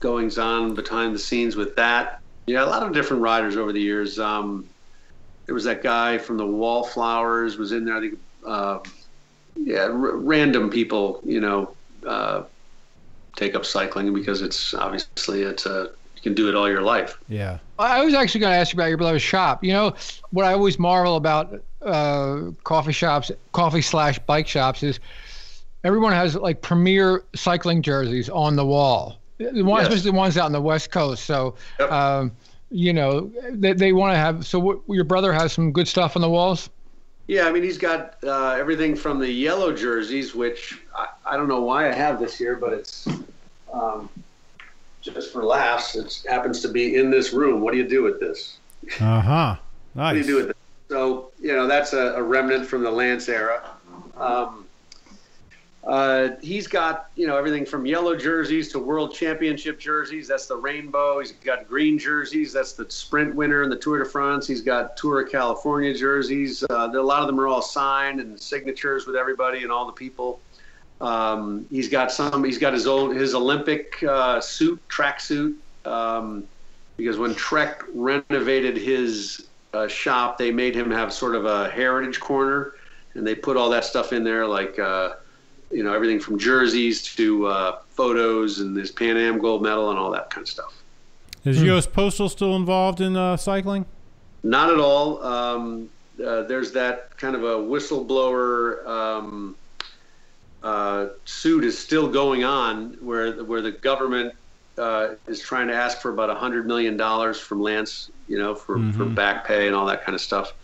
goings 0.00 0.38
on 0.38 0.74
behind 0.74 1.14
the 1.14 1.18
scenes 1.18 1.56
with 1.56 1.74
that. 1.76 2.20
Yeah, 2.46 2.64
a 2.64 2.66
lot 2.66 2.82
of 2.82 2.92
different 2.92 3.22
riders 3.22 3.56
over 3.56 3.72
the 3.72 3.80
years. 3.80 4.18
Um, 4.18 4.66
there 5.46 5.54
was 5.54 5.64
that 5.64 5.82
guy 5.82 6.18
from 6.18 6.36
the 6.36 6.46
Wallflowers 6.46 7.56
was 7.58 7.72
in 7.72 7.84
there. 7.84 7.96
I 7.96 8.00
think. 8.00 8.18
Uh, 8.46 8.78
yeah, 9.56 9.84
r- 9.84 10.16
random 10.16 10.70
people, 10.70 11.20
you 11.24 11.40
know, 11.40 11.74
uh, 12.06 12.44
take 13.36 13.54
up 13.54 13.64
cycling 13.64 14.12
because 14.12 14.42
it's 14.42 14.74
obviously 14.74 15.42
it's 15.42 15.66
a 15.66 15.90
can 16.26 16.34
do 16.34 16.48
it 16.48 16.56
all 16.56 16.68
your 16.68 16.82
life. 16.82 17.18
yeah. 17.28 17.58
I 17.78 18.02
was 18.04 18.14
actually 18.14 18.40
going 18.40 18.52
to 18.52 18.56
ask 18.56 18.72
you 18.72 18.78
about 18.78 18.86
your 18.88 18.96
brother's 18.98 19.22
shop. 19.22 19.62
You 19.62 19.72
know, 19.74 19.94
what 20.30 20.44
I 20.44 20.52
always 20.54 20.78
marvel 20.78 21.16
about 21.16 21.62
uh, 21.82 22.50
coffee 22.64 22.92
shops, 22.92 23.30
coffee 23.52 23.82
slash 23.82 24.18
bike 24.20 24.48
shops 24.48 24.82
is 24.82 24.98
everyone 25.84 26.12
has 26.12 26.34
like 26.34 26.62
premier 26.62 27.22
cycling 27.34 27.82
jerseys 27.82 28.28
on 28.30 28.56
the 28.56 28.64
wall. 28.64 29.18
The 29.38 29.62
ones, 29.62 29.82
Yes. 29.84 29.88
especially 29.92 30.10
the 30.10 30.16
ones 30.16 30.36
out 30.38 30.46
on 30.46 30.52
the 30.52 30.60
West 30.62 30.90
Coast. 30.90 31.26
So, 31.26 31.54
Yep. 31.78 31.92
um, 31.92 32.32
you 32.70 32.92
know, 32.92 33.30
they, 33.50 33.74
they 33.74 33.92
want 33.92 34.14
to 34.14 34.18
have. 34.18 34.44
So, 34.46 34.58
what, 34.58 34.78
your 34.88 35.04
brother 35.04 35.32
has 35.32 35.52
some 35.52 35.70
good 35.70 35.86
stuff 35.86 36.16
on 36.16 36.22
the 36.22 36.30
walls. 36.30 36.70
Yeah, 37.28 37.46
I 37.46 37.52
mean 37.52 37.62
he's 37.62 37.78
got 37.78 38.16
uh, 38.24 38.56
everything 38.58 38.96
from 38.96 39.18
the 39.20 39.30
yellow 39.30 39.72
jerseys, 39.74 40.34
which 40.34 40.78
I, 40.96 41.08
I 41.26 41.36
don't 41.36 41.48
know 41.48 41.60
why 41.60 41.88
I 41.90 41.92
have 41.92 42.18
this 42.18 42.36
here, 42.38 42.56
but 42.56 42.72
it's 42.72 43.06
um, 43.72 44.08
just 45.14 45.32
for 45.32 45.44
laughs. 45.44 45.96
It 45.96 46.24
happens 46.28 46.60
to 46.62 46.68
be 46.68 46.96
in 46.96 47.10
this 47.10 47.32
room. 47.32 47.60
What 47.60 47.72
do 47.72 47.78
you 47.78 47.88
do 47.88 48.02
with 48.02 48.20
this? 48.20 48.58
Uh 49.00 49.20
huh. 49.20 49.56
What 49.94 50.12
do 50.12 50.18
you 50.18 50.24
do 50.24 50.36
with 50.36 50.50
it? 50.50 50.56
So 50.88 51.32
you 51.40 51.52
know 51.52 51.66
that's 51.66 51.92
a, 51.92 52.14
a 52.14 52.22
remnant 52.22 52.66
from 52.66 52.82
the 52.82 52.90
Lance 52.90 53.28
era. 53.28 53.70
Um, 54.16 54.66
uh, 55.86 56.30
he's 56.42 56.66
got 56.66 57.10
you 57.14 57.26
know 57.26 57.36
everything 57.36 57.64
from 57.64 57.86
yellow 57.86 58.16
jerseys 58.16 58.70
to 58.72 58.78
World 58.78 59.14
Championship 59.14 59.78
jerseys. 59.78 60.28
That's 60.28 60.46
the 60.46 60.56
rainbow. 60.56 61.20
He's 61.20 61.32
got 61.32 61.68
green 61.68 61.98
jerseys. 61.98 62.52
That's 62.52 62.72
the 62.72 62.90
Sprint 62.90 63.34
winner 63.34 63.62
in 63.62 63.70
the 63.70 63.76
Tour 63.76 64.00
de 64.00 64.04
France. 64.04 64.46
He's 64.46 64.62
got 64.62 64.96
Tour 64.96 65.22
of 65.22 65.30
California 65.30 65.94
jerseys. 65.94 66.64
Uh, 66.68 66.90
a 66.92 67.00
lot 67.00 67.20
of 67.20 67.26
them 67.26 67.38
are 67.40 67.46
all 67.46 67.62
signed 67.62 68.20
and 68.20 68.38
signatures 68.38 69.06
with 69.06 69.16
everybody 69.16 69.62
and 69.62 69.70
all 69.70 69.86
the 69.86 69.92
people. 69.92 70.40
Um, 71.00 71.66
he's 71.70 71.88
got 71.88 72.10
some. 72.10 72.44
He's 72.44 72.58
got 72.58 72.72
his 72.72 72.86
own 72.86 73.14
his 73.14 73.34
Olympic 73.34 74.02
uh, 74.02 74.40
suit, 74.40 74.80
track 74.88 75.20
suit. 75.20 75.60
Um, 75.84 76.46
because 76.96 77.18
when 77.18 77.34
Trek 77.34 77.82
renovated 77.94 78.76
his 78.76 79.48
uh, 79.74 79.86
shop, 79.86 80.38
they 80.38 80.50
made 80.50 80.74
him 80.74 80.90
have 80.90 81.12
sort 81.12 81.34
of 81.34 81.44
a 81.44 81.70
heritage 81.70 82.20
corner, 82.20 82.74
and 83.14 83.26
they 83.26 83.34
put 83.34 83.56
all 83.56 83.68
that 83.70 83.84
stuff 83.84 84.12
in 84.12 84.24
there, 84.24 84.46
like 84.46 84.78
uh, 84.78 85.14
you 85.70 85.82
know 85.82 85.92
everything 85.92 86.20
from 86.20 86.38
jerseys 86.38 87.02
to 87.02 87.46
uh, 87.46 87.78
photos 87.90 88.60
and 88.60 88.76
his 88.76 88.90
Pan 88.90 89.16
Am 89.16 89.38
gold 89.38 89.62
medal 89.62 89.90
and 89.90 89.98
all 89.98 90.10
that 90.12 90.30
kind 90.30 90.44
of 90.44 90.48
stuff. 90.48 90.82
Is 91.44 91.62
U.S. 91.62 91.86
Postal 91.86 92.28
still 92.28 92.56
involved 92.56 93.00
in 93.00 93.16
uh, 93.16 93.36
cycling? 93.36 93.86
Not 94.42 94.70
at 94.70 94.80
all. 94.80 95.22
Um, 95.22 95.88
uh, 96.24 96.42
there's 96.42 96.72
that 96.72 97.16
kind 97.18 97.36
of 97.36 97.44
a 97.44 97.54
whistleblower 97.56 98.84
um, 98.86 99.54
uh, 100.66 101.10
suit 101.24 101.62
is 101.62 101.78
still 101.78 102.08
going 102.08 102.42
on, 102.42 102.98
where 103.00 103.44
where 103.44 103.62
the 103.62 103.70
government 103.70 104.34
uh, 104.76 105.10
is 105.28 105.40
trying 105.40 105.68
to 105.68 105.74
ask 105.74 106.00
for 106.00 106.10
about 106.10 106.28
a 106.28 106.34
hundred 106.34 106.66
million 106.66 106.96
dollars 106.96 107.38
from 107.38 107.62
Lance, 107.62 108.10
you 108.26 108.36
know, 108.36 108.52
for, 108.52 108.92
for 108.92 109.04
back 109.04 109.46
pay 109.46 109.68
and 109.68 109.76
all 109.76 109.86
that 109.86 110.04
kind 110.04 110.14
of 110.16 110.20
stuff. 110.20 110.54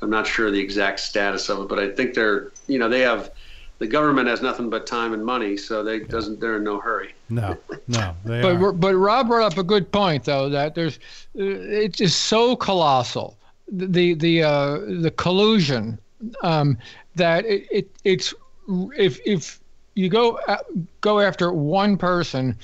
I'm 0.00 0.10
not 0.10 0.26
sure 0.26 0.50
the 0.50 0.58
exact 0.58 0.98
status 0.98 1.48
of 1.48 1.60
it, 1.60 1.68
but 1.68 1.78
I 1.78 1.88
think 1.92 2.12
they're, 2.14 2.50
you 2.66 2.80
know, 2.80 2.88
they 2.88 3.02
have 3.02 3.30
the 3.78 3.86
government 3.86 4.26
has 4.26 4.42
nothing 4.42 4.68
but 4.68 4.84
time 4.84 5.14
and 5.14 5.24
money, 5.24 5.56
so 5.56 5.84
they 5.84 6.00
doesn't 6.00 6.40
they're 6.40 6.56
in 6.56 6.64
no 6.64 6.80
hurry. 6.80 7.14
No, 7.28 7.56
no. 7.86 8.16
They 8.24 8.42
But 8.42 8.56
are. 8.56 8.72
but 8.72 8.96
Rob 8.96 9.28
brought 9.28 9.52
up 9.52 9.58
a 9.58 9.62
good 9.62 9.92
point 9.92 10.24
though 10.24 10.48
that 10.48 10.74
there's 10.74 10.96
uh, 11.38 11.44
it's 11.84 11.98
just 11.98 12.22
so 12.22 12.56
colossal 12.56 13.38
the 13.70 14.14
the 14.14 14.42
uh, 14.42 14.78
the 14.78 15.12
collusion 15.16 16.00
um, 16.42 16.78
that 17.14 17.44
it, 17.44 17.66
it 17.70 17.90
it's 18.02 18.34
if 18.68 19.20
if 19.26 19.60
you 19.94 20.08
go 20.08 20.38
a- 20.48 20.58
go 21.00 21.20
after 21.20 21.52
one 21.52 21.96
person 21.96 22.56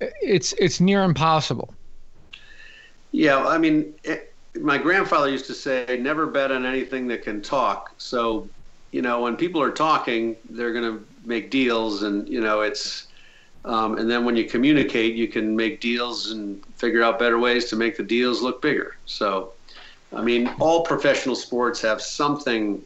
it's 0.00 0.52
it's 0.54 0.80
near 0.80 1.02
impossible. 1.02 1.74
Yeah, 3.12 3.44
I 3.46 3.58
mean, 3.58 3.94
it, 4.04 4.34
my 4.60 4.78
grandfather 4.78 5.28
used 5.28 5.46
to 5.46 5.54
say, 5.54 5.98
"Never 6.00 6.26
bet 6.26 6.52
on 6.52 6.64
anything 6.64 7.06
that 7.08 7.22
can 7.22 7.42
talk." 7.42 7.94
So, 7.98 8.48
you 8.92 9.02
know, 9.02 9.22
when 9.22 9.36
people 9.36 9.62
are 9.62 9.70
talking, 9.70 10.36
they're 10.50 10.72
going 10.72 10.98
to 10.98 11.04
make 11.24 11.50
deals, 11.50 12.02
and 12.02 12.28
you 12.28 12.40
know, 12.40 12.60
it's. 12.60 13.06
Um, 13.64 13.98
and 13.98 14.08
then 14.08 14.24
when 14.24 14.36
you 14.36 14.44
communicate, 14.44 15.14
you 15.14 15.28
can 15.28 15.54
make 15.54 15.80
deals 15.80 16.30
and 16.30 16.64
figure 16.76 17.02
out 17.02 17.18
better 17.18 17.38
ways 17.38 17.66
to 17.66 17.76
make 17.76 17.96
the 17.96 18.02
deals 18.04 18.40
look 18.40 18.62
bigger. 18.62 18.94
So, 19.04 19.52
I 20.14 20.22
mean, 20.22 20.48
all 20.60 20.84
professional 20.84 21.34
sports 21.34 21.82
have 21.82 22.00
something, 22.00 22.80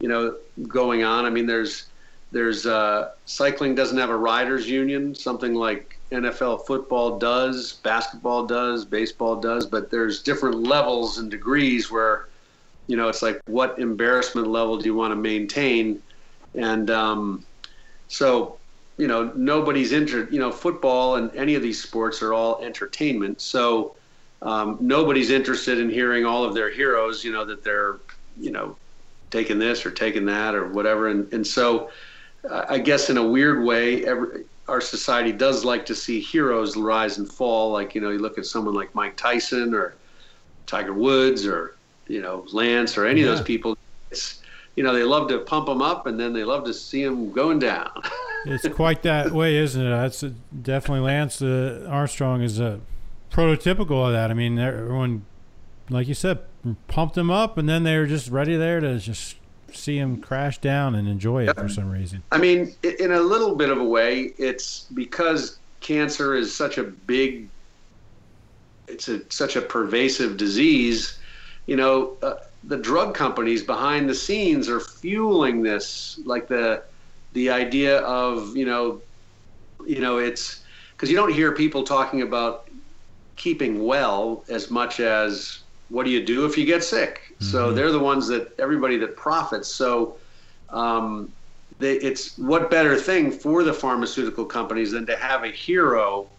you 0.00 0.08
know, 0.08 0.36
going 0.66 1.04
on. 1.04 1.26
I 1.26 1.30
mean, 1.30 1.46
there's 1.46 1.90
there's 2.36 2.66
uh, 2.66 3.12
cycling 3.24 3.74
doesn't 3.74 3.96
have 3.96 4.10
a 4.10 4.16
riders 4.16 4.68
union, 4.68 5.14
something 5.14 5.54
like 5.54 5.98
NFL 6.12 6.66
football 6.66 7.18
does, 7.18 7.72
basketball 7.72 8.44
does, 8.44 8.84
baseball 8.84 9.36
does, 9.36 9.64
but 9.64 9.90
there's 9.90 10.22
different 10.22 10.56
levels 10.56 11.16
and 11.16 11.30
degrees 11.30 11.90
where, 11.90 12.28
you 12.88 12.96
know, 12.98 13.08
it's 13.08 13.22
like 13.22 13.40
what 13.46 13.78
embarrassment 13.78 14.48
level 14.48 14.76
do 14.76 14.84
you 14.84 14.94
want 14.94 15.12
to 15.12 15.16
maintain, 15.16 16.02
and 16.54 16.90
um, 16.90 17.42
so 18.08 18.58
you 18.98 19.08
know 19.08 19.32
nobody's 19.34 19.92
inter 19.92 20.28
you 20.30 20.38
know 20.38 20.52
football 20.52 21.16
and 21.16 21.34
any 21.34 21.54
of 21.54 21.62
these 21.62 21.82
sports 21.82 22.20
are 22.20 22.34
all 22.34 22.62
entertainment. 22.62 23.40
So 23.40 23.96
um, 24.42 24.76
nobody's 24.78 25.30
interested 25.30 25.78
in 25.78 25.88
hearing 25.88 26.26
all 26.26 26.44
of 26.44 26.52
their 26.52 26.70
heroes 26.70 27.24
you 27.24 27.32
know 27.32 27.46
that 27.46 27.64
they're 27.64 27.96
you 28.38 28.50
know 28.50 28.76
taking 29.30 29.58
this 29.58 29.86
or 29.86 29.90
taking 29.90 30.26
that 30.26 30.54
or 30.54 30.68
whatever. 30.68 31.08
And 31.08 31.32
and 31.32 31.46
so 31.46 31.90
I 32.50 32.78
guess 32.78 33.10
in 33.10 33.16
a 33.16 33.26
weird 33.26 33.64
way 33.64 34.04
every, 34.04 34.44
our 34.68 34.80
society 34.80 35.32
does 35.32 35.64
like 35.64 35.86
to 35.86 35.94
see 35.94 36.20
heroes 36.20 36.76
rise 36.76 37.18
and 37.18 37.30
fall 37.30 37.70
like 37.70 37.94
you 37.94 38.00
know 38.00 38.10
you 38.10 38.18
look 38.18 38.38
at 38.38 38.46
someone 38.46 38.74
like 38.74 38.94
Mike 38.94 39.16
Tyson 39.16 39.74
or 39.74 39.94
Tiger 40.66 40.92
Woods 40.92 41.46
or 41.46 41.76
you 42.08 42.20
know 42.20 42.44
Lance 42.52 42.96
or 42.96 43.06
any 43.06 43.22
of 43.22 43.28
those 43.28 43.42
people 43.42 43.76
it's 44.10 44.42
you 44.76 44.82
know 44.82 44.92
they 44.92 45.02
love 45.02 45.28
to 45.28 45.38
pump 45.40 45.66
them 45.66 45.82
up 45.82 46.06
and 46.06 46.18
then 46.18 46.32
they 46.32 46.44
love 46.44 46.64
to 46.64 46.74
see 46.74 47.04
them 47.04 47.32
going 47.32 47.58
down 47.58 47.90
It's 48.46 48.68
quite 48.68 49.02
that 49.02 49.32
way, 49.32 49.56
isn't 49.56 49.84
it? 49.84 49.90
That's 49.90 50.22
uh, 50.22 50.30
definitely 50.62 51.00
Lance 51.00 51.42
uh, 51.42 51.86
Armstrong 51.88 52.42
is 52.42 52.60
a 52.60 52.80
prototypical 53.30 54.06
of 54.06 54.12
that. 54.12 54.30
I 54.30 54.34
mean, 54.34 54.58
everyone, 54.58 55.26
like 55.90 56.06
you 56.06 56.14
said, 56.14 56.38
pumped 56.86 57.18
him 57.18 57.30
up, 57.30 57.58
and 57.58 57.68
then 57.68 57.82
they 57.82 57.98
were 57.98 58.06
just 58.06 58.30
ready 58.30 58.56
there 58.56 58.78
to 58.80 58.98
just 58.98 59.36
see 59.76 59.98
him 59.98 60.20
crash 60.20 60.58
down 60.58 60.94
and 60.94 61.08
enjoy 61.08 61.48
it 61.48 61.56
for 61.56 61.68
some 61.68 61.90
reason. 61.90 62.22
I 62.32 62.38
mean, 62.38 62.74
in 62.82 63.12
a 63.12 63.20
little 63.20 63.54
bit 63.54 63.70
of 63.70 63.78
a 63.78 63.84
way, 63.84 64.32
it's 64.38 64.86
because 64.94 65.58
cancer 65.80 66.34
is 66.34 66.54
such 66.54 66.78
a 66.78 66.84
big, 66.84 67.48
it's 68.88 69.08
a, 69.08 69.20
such 69.30 69.56
a 69.56 69.60
pervasive 69.62 70.36
disease. 70.36 71.18
You 71.66 71.76
know, 71.76 72.16
uh, 72.22 72.34
the 72.64 72.76
drug 72.76 73.14
companies 73.14 73.62
behind 73.62 74.08
the 74.08 74.14
scenes 74.14 74.68
are 74.68 74.80
fueling 74.80 75.62
this, 75.62 76.18
like 76.24 76.48
the 76.48 76.82
the 77.32 77.50
idea 77.50 77.98
of 77.98 78.56
you 78.56 78.64
know, 78.64 79.00
you 79.86 80.00
know, 80.00 80.18
it's 80.18 80.62
because 80.92 81.10
you 81.10 81.16
don't 81.16 81.32
hear 81.32 81.52
people 81.52 81.84
talking 81.84 82.22
about 82.22 82.68
keeping 83.36 83.84
well 83.84 84.44
as 84.48 84.70
much 84.70 84.98
as 84.98 85.60
what 85.88 86.04
do 86.04 86.10
you 86.10 86.24
do 86.24 86.44
if 86.46 86.58
you 86.58 86.64
get 86.64 86.82
sick. 86.82 87.20
So 87.38 87.72
they're 87.72 87.92
the 87.92 87.98
ones 87.98 88.26
that 88.28 88.52
everybody 88.58 88.96
that 88.98 89.16
profits. 89.16 89.72
So 89.74 90.18
um, 90.70 91.32
they, 91.78 91.94
it's 91.94 92.38
what 92.38 92.70
better 92.70 92.96
thing 92.96 93.30
for 93.30 93.62
the 93.62 93.72
pharmaceutical 93.72 94.44
companies 94.44 94.92
than 94.92 95.06
to 95.06 95.16
have 95.16 95.44
a 95.44 95.50
hero. 95.50 96.30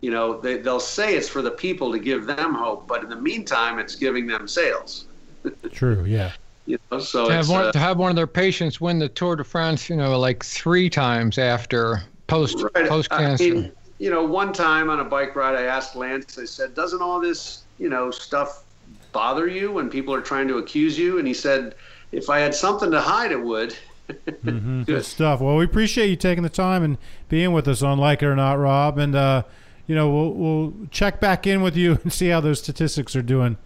You 0.00 0.10
know, 0.10 0.40
they, 0.40 0.58
they'll 0.58 0.80
say 0.80 1.16
it's 1.16 1.28
for 1.28 1.42
the 1.42 1.50
people 1.50 1.92
to 1.92 1.98
give 1.98 2.26
them 2.26 2.54
hope, 2.54 2.86
but 2.86 3.02
in 3.02 3.08
the 3.08 3.16
meantime, 3.16 3.78
it's 3.78 3.96
giving 3.96 4.26
them 4.26 4.46
sales. 4.46 5.06
True. 5.72 6.04
Yeah. 6.04 6.32
You 6.64 6.78
know, 6.90 6.98
so 6.98 7.26
to 7.26 7.32
have 7.32 7.40
it's, 7.40 7.48
one 7.48 7.64
uh, 7.66 7.72
to 7.72 7.78
have 7.78 7.96
one 7.96 8.10
of 8.10 8.16
their 8.16 8.26
patients 8.26 8.80
win 8.80 8.98
the 8.98 9.08
Tour 9.08 9.36
de 9.36 9.44
France, 9.44 9.88
you 9.88 9.96
know, 9.96 10.18
like 10.18 10.44
three 10.44 10.90
times 10.90 11.38
after 11.38 12.02
post 12.26 12.56
Right. 12.74 12.88
post 12.88 13.10
I 13.10 13.18
cancer. 13.18 13.54
mean, 13.54 13.72
you 13.98 14.10
know, 14.10 14.24
one 14.24 14.52
time 14.52 14.90
on 14.90 15.00
a 15.00 15.04
bike 15.04 15.36
ride, 15.36 15.54
I 15.54 15.62
asked 15.62 15.96
Lance. 15.96 16.38
I 16.38 16.44
said, 16.44 16.74
"Doesn't 16.74 17.00
all 17.00 17.20
this, 17.20 17.64
you 17.78 17.88
know, 17.88 18.10
stuff 18.10 18.65
bother 19.12 19.46
you 19.48 19.72
when 19.72 19.88
people 19.90 20.14
are 20.14 20.20
trying 20.20 20.48
to 20.48 20.58
accuse 20.58 20.98
you?" 20.98 21.18
And 21.18 21.26
he 21.26 21.34
said, 21.34 21.74
"If 22.12 22.28
I 22.30 22.38
had 22.40 22.54
something 22.54 22.90
to 22.90 23.00
hide, 23.00 23.32
it 23.32 23.42
would." 23.42 23.76
Mhm. 24.44 24.86
Good 24.86 25.04
stuff. 25.04 25.40
Well, 25.40 25.56
we 25.56 25.64
appreciate 25.64 26.08
you 26.08 26.14
taking 26.16 26.44
the 26.44 26.48
time 26.48 26.84
and 26.84 26.96
being 27.28 27.52
with 27.52 27.66
us 27.66 27.82
on 27.82 27.98
Like 27.98 28.22
It 28.22 28.26
or 28.26 28.36
Not, 28.36 28.56
Rob. 28.56 28.98
And 28.98 29.16
uh, 29.16 29.42
you 29.88 29.94
know, 29.96 30.08
we'll 30.08 30.32
we'll 30.32 30.74
check 30.92 31.20
back 31.20 31.44
in 31.46 31.60
with 31.60 31.76
you 31.76 31.98
and 32.04 32.12
see 32.12 32.28
how 32.28 32.40
those 32.40 32.60
statistics 32.60 33.16
are 33.16 33.22
doing 33.22 33.56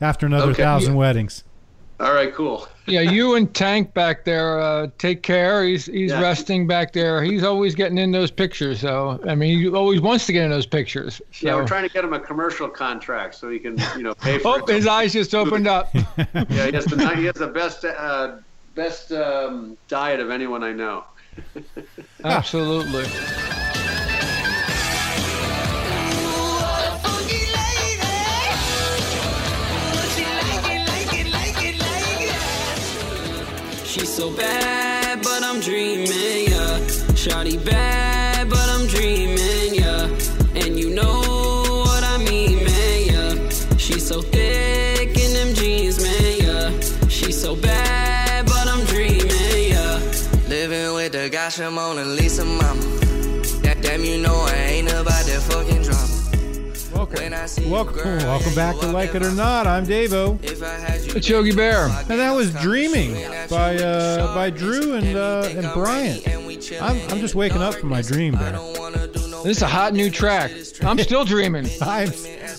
after 0.00 0.26
another 0.26 0.50
Okay. 0.50 0.62
thousand 0.64 0.96
weddings. 0.96 1.44
All 2.00 2.12
right, 2.12 2.34
cool. 2.34 2.66
yeah, 2.86 3.00
you 3.02 3.36
and 3.36 3.52
Tank 3.54 3.94
back 3.94 4.24
there, 4.24 4.60
uh, 4.60 4.88
take 4.98 5.22
care. 5.22 5.62
He's 5.64 5.86
he's 5.86 6.10
Yeah. 6.10 6.20
resting 6.20 6.66
back 6.66 6.92
there. 6.92 7.22
He's 7.22 7.44
always 7.44 7.74
getting 7.74 7.98
in 7.98 8.10
those 8.10 8.30
pictures. 8.32 8.80
So 8.80 9.20
I 9.28 9.34
mean, 9.34 9.58
he 9.58 9.68
always 9.70 10.00
wants 10.00 10.26
to 10.26 10.32
get 10.32 10.44
in 10.44 10.50
those 10.50 10.66
pictures. 10.66 11.22
So. 11.32 11.46
Yeah, 11.46 11.54
we're 11.54 11.66
trying 11.66 11.86
to 11.86 11.92
get 11.92 12.04
him 12.04 12.12
a 12.12 12.18
commercial 12.20 12.68
contract 12.68 13.36
so 13.36 13.48
he 13.48 13.58
can, 13.60 13.78
you 13.96 14.02
know, 14.02 14.14
pay 14.14 14.38
for 14.38 14.48
Oh, 14.60 14.64
it. 14.64 14.74
his 14.74 14.86
eyes 14.86 15.12
just 15.12 15.34
opened 15.34 15.66
up. 15.68 15.94
Yeah, 16.50 16.66
he 16.66 16.72
has 16.72 16.84
the 16.86 17.14
he 17.16 17.24
has 17.26 17.36
the 17.36 17.46
best 17.46 17.84
uh, 17.84 18.36
best 18.74 19.12
um, 19.12 19.76
diet 19.88 20.18
of 20.20 20.30
anyone 20.30 20.62
I 20.64 20.72
know. 20.72 21.04
Absolutely. 22.24 23.04
She's 33.94 34.12
so 34.12 34.28
bad, 34.28 35.22
but 35.22 35.44
I'm 35.44 35.60
dreaming, 35.60 36.08
yeah. 36.48 36.80
Shawty 37.14 37.64
bad, 37.64 38.50
but 38.50 38.68
I'm 38.68 38.88
dreaming, 38.88 39.72
yeah. 39.72 40.08
And 40.56 40.76
you 40.76 40.90
know 40.90 41.20
what 41.86 42.02
I 42.02 42.18
mean, 42.18 42.64
man, 42.64 43.06
yeah. 43.06 43.48
She's 43.76 44.04
so 44.04 44.20
thick 44.20 45.16
in 45.16 45.32
them 45.34 45.54
jeans, 45.54 46.02
man, 46.02 46.38
yeah. 46.40 47.08
She's 47.08 47.40
so 47.40 47.54
bad, 47.54 48.46
but 48.46 48.66
I'm 48.66 48.84
dreaming, 48.86 49.70
yeah. 49.70 50.00
Living 50.48 50.92
with 50.94 51.12
the 51.12 51.28
gotcha 51.30 51.70
Mona 51.70 52.04
Lisa 52.04 52.44
mama. 52.44 52.82
That 53.62 53.80
damn, 53.80 54.02
you 54.02 54.18
know 54.18 54.40
I 54.40 54.53
Welcome, 57.14 57.22
When 57.32 57.34
I 57.34 57.46
see 57.46 57.64
you, 57.66 57.70
welcome, 57.72 58.18
welcome 58.18 58.54
back 58.54 58.76
to 58.80 58.88
Like 58.88 59.14
It 59.14 59.22
or 59.22 59.30
Not. 59.30 59.66
I'm 59.68 59.86
Davo, 59.86 60.42
If 60.42 60.62
I 60.62 60.74
had 60.74 61.00
you, 61.04 61.12
It's 61.14 61.28
Yogi 61.28 61.54
Bear. 61.54 61.86
and 61.86 62.18
that 62.20 62.32
was 62.32 62.52
"Dreaming" 62.54 63.14
by 63.48 63.76
uh, 63.76 64.34
by 64.34 64.50
Drew 64.50 64.94
and 64.94 65.16
uh, 65.16 65.48
and 65.50 65.72
Bryant. 65.74 66.26
I'm 66.28 67.00
I'm 67.10 67.20
just 67.20 67.34
waking 67.36 67.62
up 67.62 67.74
from 67.74 67.88
my 67.90 68.02
dream, 68.02 68.34
Bear. 68.34 68.52
This 69.44 69.58
is 69.58 69.62
a 69.62 69.68
hot 69.68 69.92
new 69.92 70.10
track. 70.10 70.50
I'm 70.82 70.98
still 70.98 71.24
dreaming. 71.34 71.68
I'm 71.82 72.08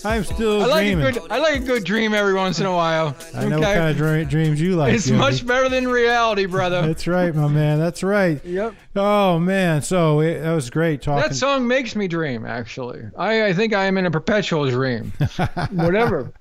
I'm 0.06 0.24
still 0.24 0.62
I 0.62 0.66
like 0.66 0.86
a 0.86 0.94
dreaming. 0.94 1.12
good 1.14 1.32
I 1.32 1.38
like 1.38 1.56
a 1.56 1.64
good 1.64 1.84
dream 1.84 2.14
every 2.14 2.34
once 2.34 2.60
in 2.60 2.66
a 2.66 2.72
while. 2.72 3.16
I 3.34 3.46
know 3.46 3.58
what 3.58 3.64
kind 3.74 3.90
of 3.90 3.96
dre- 3.96 4.24
dreams 4.24 4.60
you 4.60 4.76
like. 4.76 4.94
It's 4.94 5.08
Yogi. 5.08 5.18
much 5.18 5.46
better 5.46 5.68
than 5.68 5.88
reality, 5.88 6.46
brother. 6.46 6.82
That's 6.86 7.06
right, 7.06 7.34
my 7.34 7.48
man. 7.48 7.78
That's 7.78 8.02
right. 8.02 8.44
Yep. 8.44 8.74
Oh 8.94 9.38
man, 9.38 9.82
so 9.82 10.20
it, 10.20 10.40
that 10.40 10.52
was 10.52 10.70
great 10.70 11.02
talking. 11.02 11.28
That 11.28 11.34
song 11.34 11.66
makes 11.66 11.96
me 11.96 12.08
dream, 12.08 12.46
actually. 12.46 13.02
I, 13.16 13.46
I 13.46 13.52
think 13.52 13.74
I 13.74 13.84
am 13.86 13.98
in 13.98 14.06
a 14.06 14.10
perpetual 14.10 14.68
dream. 14.70 15.12
Whatever. 15.72 16.32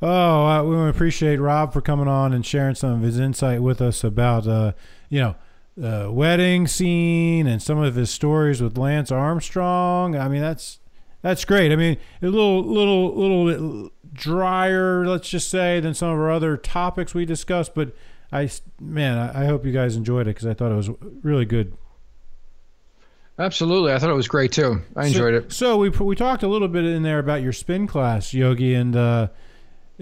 Oh, 0.00 0.46
uh, 0.46 0.62
we 0.62 0.76
want 0.76 0.92
to 0.92 0.96
appreciate 0.96 1.38
Rob 1.38 1.72
for 1.72 1.80
coming 1.80 2.06
on 2.06 2.32
and 2.32 2.46
sharing 2.46 2.74
some 2.76 2.92
of 2.92 3.02
his 3.02 3.18
insight 3.18 3.62
with 3.62 3.80
us 3.80 4.04
about, 4.04 4.46
uh, 4.46 4.72
you 5.08 5.20
know, 5.20 5.36
the 5.76 6.10
wedding 6.12 6.66
scene 6.68 7.46
and 7.46 7.60
some 7.62 7.78
of 7.78 7.94
his 7.96 8.10
stories 8.10 8.62
with 8.62 8.78
Lance 8.78 9.10
Armstrong. 9.10 10.16
I 10.16 10.28
mean, 10.28 10.40
that's 10.40 10.78
that's 11.28 11.44
great. 11.44 11.72
I 11.72 11.76
mean, 11.76 11.98
a 12.22 12.26
little, 12.26 12.64
little, 12.64 13.14
little 13.14 13.82
bit 13.82 14.14
drier, 14.14 15.06
let's 15.06 15.28
just 15.28 15.50
say, 15.50 15.78
than 15.78 15.92
some 15.92 16.08
of 16.08 16.18
our 16.18 16.30
other 16.30 16.56
topics 16.56 17.12
we 17.12 17.26
discussed. 17.26 17.74
But 17.74 17.94
I, 18.32 18.48
man, 18.80 19.18
I, 19.18 19.44
hope 19.44 19.66
you 19.66 19.72
guys 19.72 19.94
enjoyed 19.94 20.22
it 20.22 20.30
because 20.30 20.46
I 20.46 20.54
thought 20.54 20.72
it 20.72 20.76
was 20.76 20.88
really 21.22 21.44
good. 21.44 21.76
Absolutely. 23.38 23.92
I 23.92 23.98
thought 23.98 24.08
it 24.08 24.14
was 24.14 24.26
great, 24.26 24.52
too. 24.52 24.80
I 24.96 25.08
enjoyed 25.08 25.34
so, 25.34 25.46
it. 25.46 25.52
So 25.52 25.76
we 25.76 25.90
we 25.90 26.16
talked 26.16 26.42
a 26.44 26.48
little 26.48 26.66
bit 26.66 26.86
in 26.86 27.02
there 27.02 27.18
about 27.18 27.42
your 27.42 27.52
spin 27.52 27.86
class, 27.86 28.32
Yogi, 28.32 28.72
and 28.72 28.96
uh, 28.96 29.28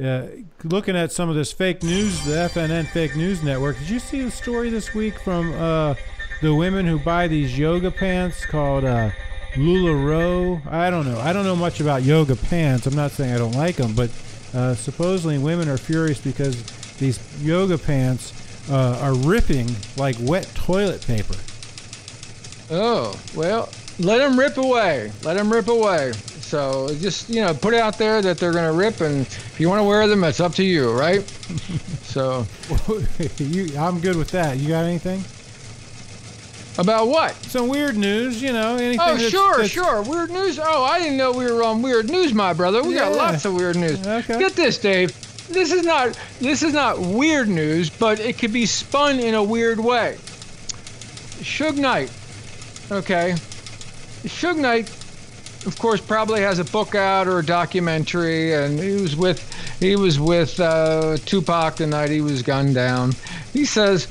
uh, 0.03 0.27
looking 0.63 0.95
at 0.95 1.11
some 1.11 1.29
of 1.29 1.35
this 1.35 1.53
fake 1.53 1.83
news, 1.83 2.25
the 2.25 2.49
FNN 2.55 2.87
fake 2.93 3.17
news 3.17 3.43
network. 3.43 3.79
Did 3.81 3.91
you 3.91 3.99
see 3.99 4.23
the 4.23 4.31
story 4.31 4.71
this 4.71 4.95
week 4.95 5.19
from 5.19 5.53
uh, 5.55 5.97
the 6.41 6.55
women 6.55 6.87
who 6.87 7.01
buy 7.01 7.27
these 7.27 7.59
yoga 7.59 7.91
pants 7.91 8.47
called 8.47 8.85
uh, 8.85 9.11
Lularoe? 9.57 10.67
I 10.67 10.91
don't 10.91 11.07
know. 11.07 11.19
I 11.19 11.33
don't 11.33 11.45
know 11.45 11.57
much 11.57 11.81
about 11.81 12.03
yoga 12.03 12.37
pants. 12.37 12.87
I'm 12.87 12.95
not 12.95 13.11
saying 13.11 13.35
I 13.35 13.39
don't 13.39 13.55
like 13.55 13.77
them, 13.77 13.95
but 13.95 14.11
uh, 14.55 14.75
supposedly 14.75 15.39
women 15.39 15.69
are 15.69 15.79
furious 15.79 16.21
because 16.21 16.63
these 16.99 17.19
yoga 17.43 17.79
pants 17.79 18.33
uh, 18.71 18.99
are 19.01 19.15
ripping 19.15 19.69
like 19.97 20.17
wet 20.21 20.51
toilet 20.55 21.07
paper. 21.07 21.35
Oh, 22.71 23.19
well, 23.35 23.69
let 23.99 24.19
them 24.19 24.39
rip 24.39 24.59
away. 24.59 25.13
Let 25.23 25.35
them 25.35 25.53
rip 25.53 25.69
away. 25.69 26.13
So 26.13 26.89
just, 27.01 27.29
you 27.29 27.41
know, 27.41 27.55
put 27.55 27.75
it 27.75 27.81
out 27.81 27.99
there 27.99 28.23
that 28.23 28.39
they're 28.39 28.53
going 28.53 28.71
to 28.71 28.79
rip, 28.79 29.01
and 29.01 29.23
if 29.23 29.59
you 29.59 29.69
want 29.69 29.81
to 29.81 29.85
wear 29.85 30.07
them, 30.07 30.23
it's 30.25 30.41
up 30.41 30.55
to 30.55 30.65
you, 30.65 30.93
right? 30.93 31.23
so, 32.03 32.47
you, 33.39 33.77
I'm 33.79 34.01
good 34.01 34.17
with 34.17 34.31
that. 34.31 34.59
You 34.59 34.69
got 34.69 34.85
anything? 34.85 35.25
About 36.79 37.09
what? 37.09 37.35
Some 37.45 37.69
weird 37.69 37.97
news, 37.97 38.43
you 38.43 38.53
know, 38.53 38.77
anything. 38.77 39.01
Oh, 39.01 39.15
that's- 39.15 39.31
sure, 39.31 39.53
that's- 39.53 39.71
sure. 39.71 40.03
Weird 40.03 40.31
news. 40.31 40.59
Oh, 40.63 40.85
I 40.85 40.99
didn't 41.01 41.17
know 41.17 41.33
we 41.33 41.51
were 41.51 41.63
on 41.63 41.83
weird 41.83 42.09
news, 42.11 42.35
my 42.35 42.53
brother. 42.53 42.83
We 42.83 42.95
got 42.95 43.13
lots 43.13 43.45
of 43.45 43.55
weird 43.55 43.77
news. 43.77 44.05
Okay. 44.07 44.39
Get 44.39 44.55
this, 44.55 44.79
Dave. 44.79 45.13
This 45.49 45.71
is 45.73 45.85
not 45.85 46.19
this 46.41 46.63
is 46.65 46.73
not 46.75 46.99
weird 46.99 47.49
news, 47.49 47.89
but 47.89 48.19
it 48.19 48.37
could 48.39 48.53
be 48.53 48.67
spun 48.67 49.21
in 49.21 49.35
a 49.35 49.43
weird 49.43 49.79
way. 49.79 50.17
Suge 51.41 51.77
Knight. 51.77 52.11
Okay. 52.91 53.35
Suge 54.25 54.57
Knight, 54.59 54.89
of 55.67 55.79
course, 55.79 56.01
probably 56.01 56.41
has 56.41 56.59
a 56.59 56.65
book 56.65 56.95
out 56.97 57.29
or 57.29 57.39
a 57.39 57.45
documentary, 57.47 58.55
and 58.55 58.79
he 58.81 59.01
was 59.01 59.15
with 59.15 59.41
he 59.79 59.95
was 59.95 60.19
with 60.19 60.59
uh, 60.59 61.17
Tupac 61.27 61.77
the 61.77 61.87
night 61.87 62.11
he 62.11 62.21
was 62.21 62.43
gunned 62.43 62.75
down. 62.75 63.13
He 63.53 63.65
says 63.67 64.09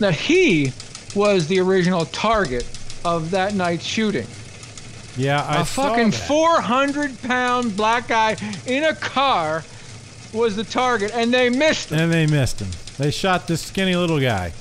that 0.00 0.14
he 0.14 0.72
was 1.14 1.46
the 1.48 1.60
original 1.60 2.04
target 2.06 2.66
of 3.04 3.30
that 3.32 3.54
night's 3.54 3.84
shooting. 3.84 4.26
Yeah, 5.16 5.42
I 5.42 5.60
a 5.60 5.64
fucking 5.64 6.10
that. 6.10 6.26
400 6.26 7.22
pound 7.22 7.76
black 7.76 8.08
guy 8.08 8.36
in 8.66 8.84
a 8.84 8.94
car 8.94 9.62
was 10.32 10.56
the 10.56 10.64
target, 10.64 11.12
and 11.14 11.32
they 11.32 11.48
missed 11.50 11.90
him. 11.90 12.00
And 12.00 12.12
they 12.12 12.26
missed 12.26 12.60
him. 12.60 12.68
They 12.98 13.10
shot 13.12 13.46
this 13.46 13.60
skinny 13.62 13.94
little 13.94 14.18
guy. 14.20 14.52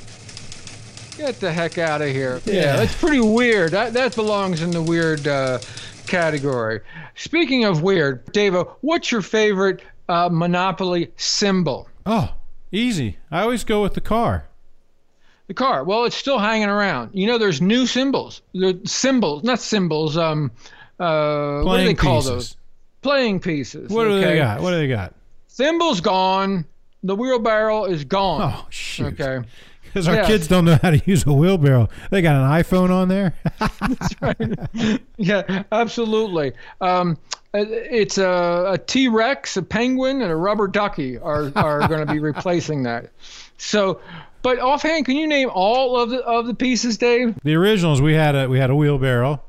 Get 1.17 1.39
the 1.39 1.51
heck 1.51 1.77
out 1.77 2.01
of 2.01 2.09
here. 2.09 2.41
Yeah, 2.45 2.53
Yeah. 2.53 2.75
that's 2.77 2.95
pretty 2.95 3.19
weird. 3.19 3.71
That, 3.71 3.93
that 3.93 4.15
belongs 4.15 4.61
in 4.61 4.71
the 4.71 4.81
weird 4.81 5.27
uh, 5.27 5.59
category. 6.07 6.81
Speaking 7.15 7.65
of 7.65 7.81
weird, 7.81 8.25
Davo, 8.27 8.71
what's 8.81 9.11
your 9.11 9.21
favorite 9.21 9.81
uh, 10.09 10.29
Monopoly 10.31 11.11
symbol? 11.17 11.87
Oh, 12.05 12.33
easy. 12.71 13.17
I 13.31 13.41
always 13.41 13.63
go 13.63 13.81
with 13.83 13.93
the 13.93 14.01
car. 14.01 14.45
The 15.53 15.63
car. 15.63 15.83
Well, 15.83 16.05
it's 16.05 16.15
still 16.15 16.39
hanging 16.39 16.69
around. 16.69 17.11
You 17.13 17.27
know, 17.27 17.37
there's 17.37 17.61
new 17.61 17.85
symbols. 17.85 18.41
The 18.53 18.79
symbols, 18.85 19.43
not 19.43 19.59
symbols. 19.59 20.17
Um, 20.17 20.51
uh, 20.99 21.61
what 21.61 21.77
do 21.77 21.85
they 21.85 21.93
call 21.93 22.17
pieces. 22.17 22.29
those? 22.31 22.57
Playing 23.01 23.39
pieces. 23.39 23.89
What 23.91 24.05
do 24.05 24.19
they 24.19 24.37
got? 24.37 24.61
What 24.61 24.71
do 24.71 24.77
they 24.77 24.87
got? 24.87 25.13
Thimbles 25.49 26.01
gone. 26.01 26.65
The 27.03 27.15
wheelbarrow 27.15 27.85
is 27.85 28.03
gone. 28.05 28.53
Oh, 28.55 28.65
shoot. 28.69 29.19
Okay. 29.19 29.45
Because 29.83 30.07
our 30.07 30.15
Yeah. 30.15 30.25
kids 30.27 30.47
don't 30.47 30.65
know 30.65 30.79
how 30.81 30.89
to 30.89 31.01
use 31.05 31.23
a 31.27 31.33
wheelbarrow. 31.33 31.87
They 32.09 32.21
got 32.23 32.35
an 32.35 32.63
iPhone 32.63 32.89
on 32.89 33.09
there. 33.09 33.35
That's 33.59 34.21
right. 34.21 34.99
yeah, 35.17 35.63
absolutely. 35.71 36.53
Um, 36.81 37.17
it's 37.53 38.17
a, 38.17 38.71
a 38.71 38.77
T 38.79 39.07
Rex, 39.09 39.57
a 39.57 39.61
penguin, 39.61 40.21
and 40.23 40.31
a 40.31 40.35
rubber 40.35 40.67
ducky 40.67 41.19
are 41.19 41.51
are 41.55 41.87
going 41.87 42.07
to 42.07 42.11
be 42.11 42.17
replacing 42.19 42.81
that. 42.83 43.11
So, 43.57 43.99
but 44.43 44.59
offhand, 44.59 45.05
can 45.05 45.15
you 45.15 45.25
name 45.27 45.49
all 45.51 45.99
of 45.99 46.11
the 46.11 46.19
of 46.23 46.45
the 46.45 46.53
pieces, 46.53 46.97
Dave? 46.99 47.35
the 47.43 47.55
originals 47.55 48.01
we 48.01 48.13
had 48.13 48.35
a 48.35 48.47
we 48.47 48.59
had 48.59 48.69
a 48.69 48.75
wheelbarrow 48.75 49.41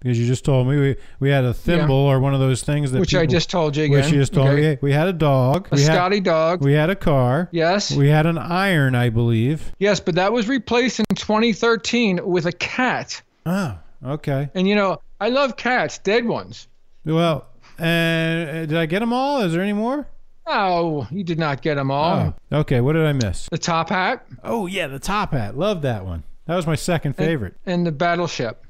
because 0.00 0.18
you 0.18 0.26
just 0.26 0.44
told 0.44 0.66
me 0.68 0.76
we 0.78 0.96
we 1.20 1.28
had 1.30 1.44
a 1.44 1.52
thimble 1.54 1.94
or 1.94 2.20
one 2.20 2.32
of 2.34 2.40
those 2.40 2.62
things 2.62 2.90
that 2.92 3.00
Which 3.00 3.14
I 3.14 3.26
just 3.26 3.50
told 3.50 3.76
you 3.76 3.84
again. 3.84 3.96
which 4.02 4.10
you 4.10 4.18
just 4.18 4.32
told 4.34 4.48
Okay. 4.48 4.72
me. 4.72 4.78
We 4.80 4.92
had 4.92 5.08
a 5.08 5.12
dog. 5.12 5.68
A 5.70 5.74
we 5.76 5.82
had, 5.82 5.94
Scotty 5.94 6.20
dog. 6.20 6.62
We 6.64 6.72
had 6.72 6.90
a 6.90 6.96
car. 6.96 7.48
yes. 7.52 7.90
We 7.94 8.08
had 8.08 8.26
an 8.26 8.38
iron, 8.38 8.94
I 8.94 9.08
believe. 9.10 9.72
yes, 9.78 10.00
but 10.00 10.14
that 10.16 10.32
was 10.32 10.48
replaced 10.48 11.00
in 11.00 11.06
2013 11.14 12.20
with 12.26 12.46
a 12.46 12.52
cat. 12.52 13.20
Oh, 13.46 13.78
okay. 14.04 14.48
And 14.54 14.66
you 14.68 14.74
know, 14.74 15.00
I 15.20 15.28
love 15.28 15.56
cats, 15.56 15.98
dead 15.98 16.24
ones. 16.26 16.66
Well, 17.04 17.46
uh, 17.78 17.84
did 17.84 18.76
I 18.76 18.86
get 18.86 19.00
them 19.00 19.12
all? 19.12 19.40
Is 19.42 19.52
there 19.52 19.62
any 19.62 19.72
more? 19.72 20.06
Oh, 20.52 21.06
you 21.10 21.22
did 21.22 21.38
not 21.38 21.62
get 21.62 21.76
them 21.76 21.90
all. 21.90 22.34
Oh, 22.50 22.58
okay. 22.58 22.80
What 22.80 22.94
did 22.94 23.06
I 23.06 23.12
miss? 23.12 23.48
The 23.50 23.58
top 23.58 23.88
hat 23.90 24.26
Oh 24.42 24.66
yeah, 24.66 24.86
the 24.88 24.98
top 24.98 25.32
hat. 25.32 25.56
Love 25.56 25.82
that 25.82 26.04
one. 26.04 26.24
That 26.46 26.56
was 26.56 26.66
my 26.66 26.74
second 26.74 27.14
favorite. 27.16 27.54
and 27.66 27.86
the 27.86 27.92
battleship. 27.92 28.64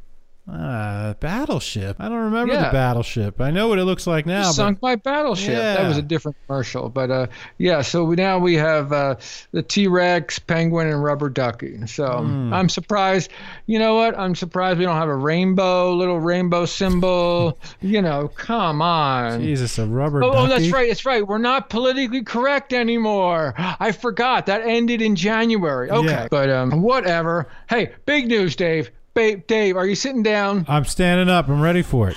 Uh, 0.51 1.15
battleship. 1.21 1.97
I 2.01 2.09
don't 2.09 2.19
remember 2.25 2.55
Yeah. 2.55 2.67
the 2.67 2.73
battleship. 2.73 3.41
I 3.41 3.51
know 3.51 3.69
what 3.69 3.79
it 3.79 3.85
looks 3.85 4.07
like 4.07 4.27
now. 4.27 4.43
But 4.49 4.53
sunk 4.53 4.83
my 4.83 4.97
battleship. 4.97 5.55
That 5.55 5.87
was 5.87 5.97
a 5.97 6.03
different 6.03 6.37
commercial, 6.47 6.89
but 6.89 7.11
uh, 7.11 7.27
yeah. 7.59 7.83
So 7.83 8.05
we, 8.05 8.17
now 8.17 8.39
we 8.39 8.55
have 8.55 8.93
uh, 8.93 9.17
the 9.53 9.63
T 9.63 9.87
Rex, 9.87 10.39
penguin, 10.39 10.89
and 10.89 11.03
rubber 11.03 11.29
ducky. 11.29 11.87
So 11.87 12.07
Hmm. 12.25 12.53
I'm 12.53 12.69
surprised. 12.69 13.31
You 13.67 13.79
know 13.79 13.95
what? 13.95 14.19
I'm 14.19 14.35
surprised 14.35 14.79
we 14.79 14.85
don't 14.85 14.97
have 14.97 15.09
a 15.09 15.15
rainbow, 15.15 15.95
little 15.95 16.19
rainbow 16.19 16.65
symbol. 16.67 17.59
you 17.81 18.03
know, 18.03 18.29
come 18.29 18.83
on. 18.83 19.41
Jesus, 19.43 19.79
a 19.79 19.87
rubber 19.87 20.25
Oh, 20.25 20.33
ducky. 20.33 20.39
oh, 20.39 20.47
that's 20.59 20.73
right. 20.73 20.89
That's 20.89 21.05
right. 21.07 21.27
We're 21.27 21.39
not 21.39 21.71
politically 21.71 22.23
correct 22.23 22.73
anymore. 22.73 23.55
I 23.57 23.93
forgot 23.93 24.47
that 24.47 24.63
ended 24.63 25.01
in 25.01 25.15
January. 25.17 25.91
Okay, 25.91 26.07
Yeah. 26.09 26.29
but 26.31 26.51
um, 26.51 26.83
whatever. 26.83 27.47
Hey, 27.69 27.93
big 28.07 28.27
news, 28.29 28.57
Dave. 28.57 28.91
Ba- 29.15 29.37
Dave, 29.37 29.77
are 29.77 29.87
you 29.87 29.95
sitting 29.95 30.23
down? 30.23 30.65
I'm 30.69 30.85
standing 30.85 31.29
up. 31.29 31.49
I'm 31.49 31.61
ready 31.61 31.83
for 31.83 32.09
it. 32.09 32.17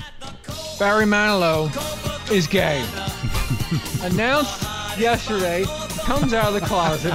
Barry 0.80 1.06
Manilow 1.06 1.70
is 2.32 2.48
gay. 2.48 2.86
Announced 4.04 4.62
yesterday, 5.00 5.66
comes 6.02 6.34
out 6.34 6.48
of 6.48 6.54
the 6.54 6.62
closet. 6.62 7.14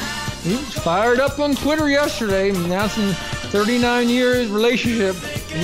He 0.40 0.54
was 0.56 0.72
fired 0.72 1.20
up 1.20 1.38
on 1.38 1.54
Twitter 1.54 1.90
yesterday, 1.90 2.48
announcing 2.48 3.12
39 3.50 4.08
years 4.08 4.48
relationship 4.48 5.14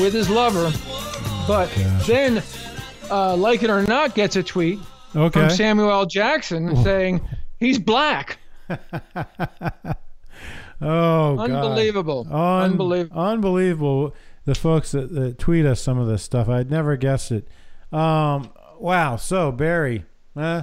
with 0.03 0.13
his 0.13 0.29
lover. 0.29 0.71
But 1.49 1.71
then, 2.07 2.43
uh, 3.11 3.35
like 3.37 3.63
it 3.63 3.71
or 3.71 3.83
not, 3.85 4.15
gets 4.15 4.37
a 4.37 4.43
tweet 4.43 4.79
Okay. 5.17 5.41
from 5.41 5.49
Samuel 5.49 5.91
L. 5.91 6.05
Jackson 6.05 6.77
saying 6.85 7.27
he's 7.59 7.79
black. 7.79 8.39
oh, 10.81 11.37
God. 11.37 11.51
Unbelievable. 11.51 12.27
Un- 12.31 12.71
Unbelievable. 12.73 13.21
Unbelievable. 13.21 14.15
The 14.45 14.55
folks 14.55 14.93
that, 14.93 15.13
that 15.15 15.39
tweet 15.39 15.67
us 15.67 15.81
some 15.81 15.99
of 15.99 16.07
this 16.07 16.23
stuff, 16.23 16.49
I'd 16.49 16.71
never 16.71 16.97
guessed 16.97 17.33
it. 17.33 17.49
Um, 17.93 18.51
wow. 18.79 19.17
So 19.17 19.51
Barry, 19.51 20.05
eh, 20.37 20.63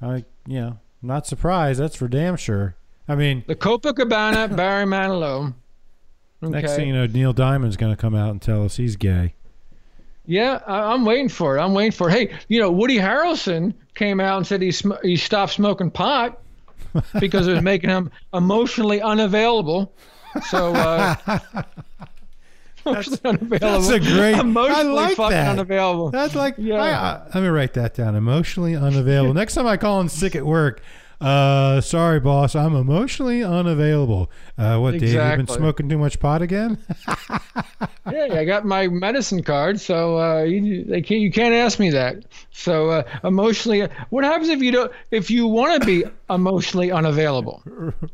I 0.00 0.24
you 0.46 0.60
know 0.60 0.78
not 1.02 1.26
surprised. 1.26 1.78
That's 1.80 1.96
for 1.96 2.08
damn 2.08 2.36
sure. 2.36 2.76
I 3.06 3.14
mean, 3.14 3.44
The 3.46 3.54
Copacabana 3.56 4.54
Barry 4.56 4.84
Manilow. 4.84 5.54
next 6.40 6.76
thing 6.76 6.88
you 6.88 6.94
know, 6.94 7.06
Neil 7.06 7.32
Diamond's 7.32 7.76
going 7.76 7.92
to 7.92 8.00
come 8.00 8.14
out 8.14 8.30
and 8.30 8.40
tell 8.40 8.64
us 8.64 8.76
he's 8.76 8.96
gay. 8.96 9.34
Yeah, 10.26 10.60
I, 10.66 10.92
I'm 10.92 11.04
waiting 11.06 11.28
for 11.30 11.56
it. 11.56 11.60
I'm 11.60 11.72
waiting 11.72 11.92
for 11.92 12.10
it. 12.10 12.12
Hey, 12.12 12.38
you 12.48 12.60
know, 12.60 12.70
Woody 12.70 12.96
Harrelson 12.98 13.72
came 13.94 14.20
out 14.20 14.36
and 14.38 14.46
said 14.46 14.60
he 14.60 14.72
sm- 14.72 14.92
he 15.02 15.16
stopped 15.16 15.52
smoking 15.52 15.90
pot 15.90 16.38
because 17.20 17.46
it 17.46 17.52
was 17.52 17.62
making 17.62 17.90
him 17.90 18.10
emotionally 18.32 19.00
unavailable. 19.00 19.94
So 20.50 20.74
uh, 20.74 21.16
emotionally 22.86 23.20
unavailable. 23.24 23.58
That's 23.58 23.88
a 23.88 24.00
great. 24.00 24.38
emotionally 24.38 24.80
I 24.80 24.82
like 24.82 25.16
fucking 25.16 25.30
that. 25.32 25.50
unavailable. 25.50 26.10
That's 26.10 26.34
like. 26.34 26.54
Yeah. 26.58 26.76
I, 26.76 26.90
I, 26.90 27.22
let 27.34 27.42
me 27.42 27.48
write 27.48 27.74
that 27.74 27.94
down. 27.94 28.14
Emotionally 28.14 28.76
unavailable. 28.76 29.34
Next 29.42 29.54
time 29.54 29.66
I 29.66 29.76
call 29.76 30.00
in 30.00 30.08
sick 30.08 30.36
at 30.36 30.44
work. 30.44 30.82
Uh, 31.20 31.80
sorry, 31.80 32.20
boss. 32.20 32.54
I'm 32.54 32.76
emotionally 32.76 33.42
unavailable. 33.42 34.30
Uh, 34.56 34.78
what, 34.78 34.92
Dave? 34.92 35.02
You've 35.14 35.36
been 35.36 35.48
smoking 35.48 35.88
too 35.88 35.98
much 35.98 36.20
pot 36.20 36.42
again? 36.42 36.78
Yeah, 38.10 38.34
I 38.34 38.44
got 38.46 38.64
my 38.64 38.88
medicine 38.88 39.42
card, 39.42 39.80
so 39.80 40.18
uh, 40.18 40.42
you 40.42 40.82
they 40.84 41.02
can't, 41.02 41.20
you 41.20 41.30
can't 41.30 41.54
ask 41.54 41.78
me 41.78 41.90
that. 41.90 42.24
So 42.50 42.88
uh, 42.88 43.02
emotionally, 43.22 43.86
what 44.08 44.24
happens 44.24 44.48
if 44.48 44.62
you 44.62 44.72
don't 44.72 44.92
if 45.10 45.30
you 45.30 45.46
want 45.46 45.80
to 45.80 45.86
be 45.86 46.04
emotionally 46.30 46.90
unavailable? 46.90 47.62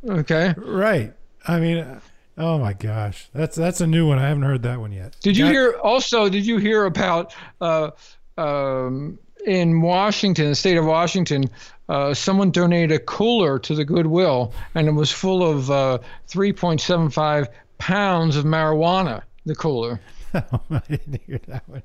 Okay. 0.09 0.53
right. 0.57 1.13
I 1.47 1.61
mean, 1.61 1.79
uh, 1.79 2.01
oh 2.39 2.59
my 2.59 2.73
gosh, 2.73 3.29
that's 3.33 3.57
that's 3.57 3.81
a 3.81 3.87
new 3.87 4.09
one. 4.09 4.19
I 4.19 4.27
haven't 4.29 4.43
heard 4.43 4.63
that 4.65 4.81
one 4.81 4.91
yet. 4.93 5.17
Did 5.23 5.37
you 5.37 5.45
Got- 5.45 5.53
hear 5.53 5.73
also? 5.83 6.29
Did 6.29 6.45
you 6.45 6.59
hear 6.59 6.87
about 6.87 7.33
uh, 7.61 7.91
um, 8.37 9.19
in 9.47 9.81
Washington, 9.81 10.49
the 10.49 10.55
state 10.57 10.77
of 10.77 10.87
Washington? 10.87 11.45
Uh, 11.89 12.14
someone 12.14 12.51
donated 12.51 12.93
a 12.93 12.99
cooler 12.99 13.59
to 13.59 13.74
the 13.74 13.85
Goodwill, 13.85 14.53
and 14.74 14.89
it 14.89 14.93
was 14.93 15.11
full 15.11 15.43
of 15.49 15.70
uh, 15.70 15.99
3.75 16.28 17.49
pounds 17.78 18.37
of 18.37 18.45
marijuana. 18.45 19.22
The 19.47 19.55
cooler. 19.55 20.01
I 20.35 20.80
didn't 20.89 21.20
hear 21.26 21.39
that 21.49 21.68
one. 21.68 21.82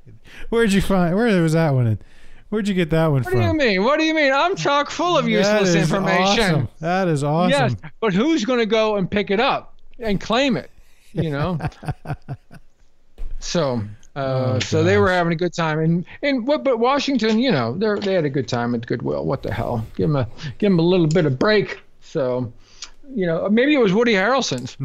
Where'd 0.50 0.72
you 0.72 0.82
find? 0.82 1.16
Where 1.16 1.41
was 1.41 1.54
that 1.54 1.74
one? 1.74 1.88
In? 1.88 2.00
Where'd 2.50 2.68
you 2.68 2.74
get 2.74 2.89
that 2.91 3.08
one 3.08 3.24
What 3.24 3.32
from? 3.32 3.39
What 3.41 3.60
do 3.60 3.66
you 3.66 3.70
mean? 3.72 3.84
What 3.84 4.00
do 4.00 4.06
you 4.06 4.16
mean? 4.16 4.32
I'm 4.34 4.56
chock 4.56 4.89
full 4.89 5.18
of 5.18 5.26
That 5.26 5.32
useless 5.32 5.70
is 5.70 5.76
information. 5.76 6.24
awesome. 6.43 6.68
That 6.80 7.08
is 7.08 7.24
awesome. 7.24 7.52
Yes, 7.52 7.76
but 8.00 8.14
who's 8.14 8.45
going 8.45 8.60
to 8.60 8.66
go 8.66 8.95
and 8.95 9.10
pick 9.12 9.30
it 9.30 9.39
up 9.39 9.76
and 10.00 10.20
claim 10.20 10.58
it? 10.58 10.72
You 11.12 11.30
know. 11.30 11.60
so, 13.39 13.82
uh, 14.20 14.54
Oh, 14.56 14.60
so 14.60 14.84
they 14.84 14.98
were 14.98 15.10
having 15.12 15.34
a 15.34 15.36
good 15.36 15.54
time, 15.54 15.80
and 15.80 16.06
and 16.24 16.46
what? 16.48 16.64
But 16.64 16.80
Washington, 16.80 17.40
you 17.40 17.52
know, 17.52 17.74
they 17.78 18.00
they 18.00 18.14
had 18.14 18.26
a 18.26 18.30
good 18.30 18.48
time 18.48 18.76
at 18.76 18.86
Goodwill. 18.86 19.26
What 19.26 19.44
the 19.44 19.54
hell? 19.54 19.86
Give 19.96 20.10
them 20.10 20.16
a 20.16 20.28
give 20.58 20.72
them 20.72 20.80
a 20.80 20.84
little 20.84 21.08
bit 21.08 21.26
of 21.26 21.38
break. 21.40 21.80
So, 22.02 22.52
you 23.14 23.26
know, 23.26 23.48
maybe 23.50 23.76
it 23.76 23.80
was 23.80 23.94
Woody 23.94 24.14
Harrelson's. 24.14 24.78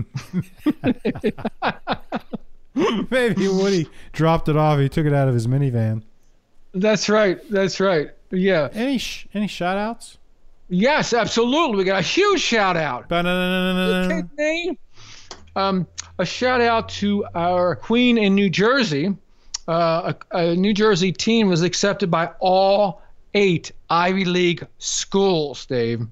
Maybe 3.11 3.47
Woody 3.49 3.87
dropped 4.13 4.49
it 4.49 4.57
off. 4.57 4.81
He 4.81 4.89
took 4.89 5.07
it 5.07 5.13
out 5.15 5.29
of 5.29 5.35
his 5.35 5.47
minivan. 5.47 6.03
That's 6.73 7.09
right. 7.09 7.39
That's 7.49 7.79
right. 7.79 8.11
Yeah. 8.31 8.69
Any 8.73 8.99
sh- 8.99 9.29
any 9.33 9.47
shout 9.47 9.77
outs? 9.79 10.19
Yes, 10.69 11.13
absolutely. 11.13 11.77
We 11.79 11.85
got 11.85 12.01
a 12.01 12.03
huge 12.03 12.41
shout 12.41 12.77
out. 12.77 13.09
Um, 15.57 15.87
a 16.19 16.25
shout 16.25 16.61
out 16.61 16.89
to 16.91 17.25
our 17.35 17.77
queen 17.77 18.19
in 18.19 18.35
New 18.35 18.51
Jersey. 18.51 19.17
Uh, 19.67 20.13
a, 20.33 20.39
a 20.39 20.57
New 20.57 20.75
Jersey 20.75 21.13
teen 21.13 21.49
was 21.49 21.63
accepted 21.63 22.11
by 22.11 22.31
all 22.41 23.01
eight 23.35 23.73
Ivy 23.91 24.25
League 24.25 24.67
schools, 24.79 25.67
Dave. 25.67 26.07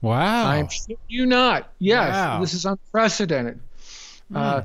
Wow. 0.00 0.46
I'm 0.46 0.68
you 1.08 1.26
not. 1.26 1.72
Yes, 1.78 2.14
Wow. 2.14 2.40
this 2.40 2.54
is 2.54 2.64
unprecedented. 2.64 3.60
Uh, 4.34 4.62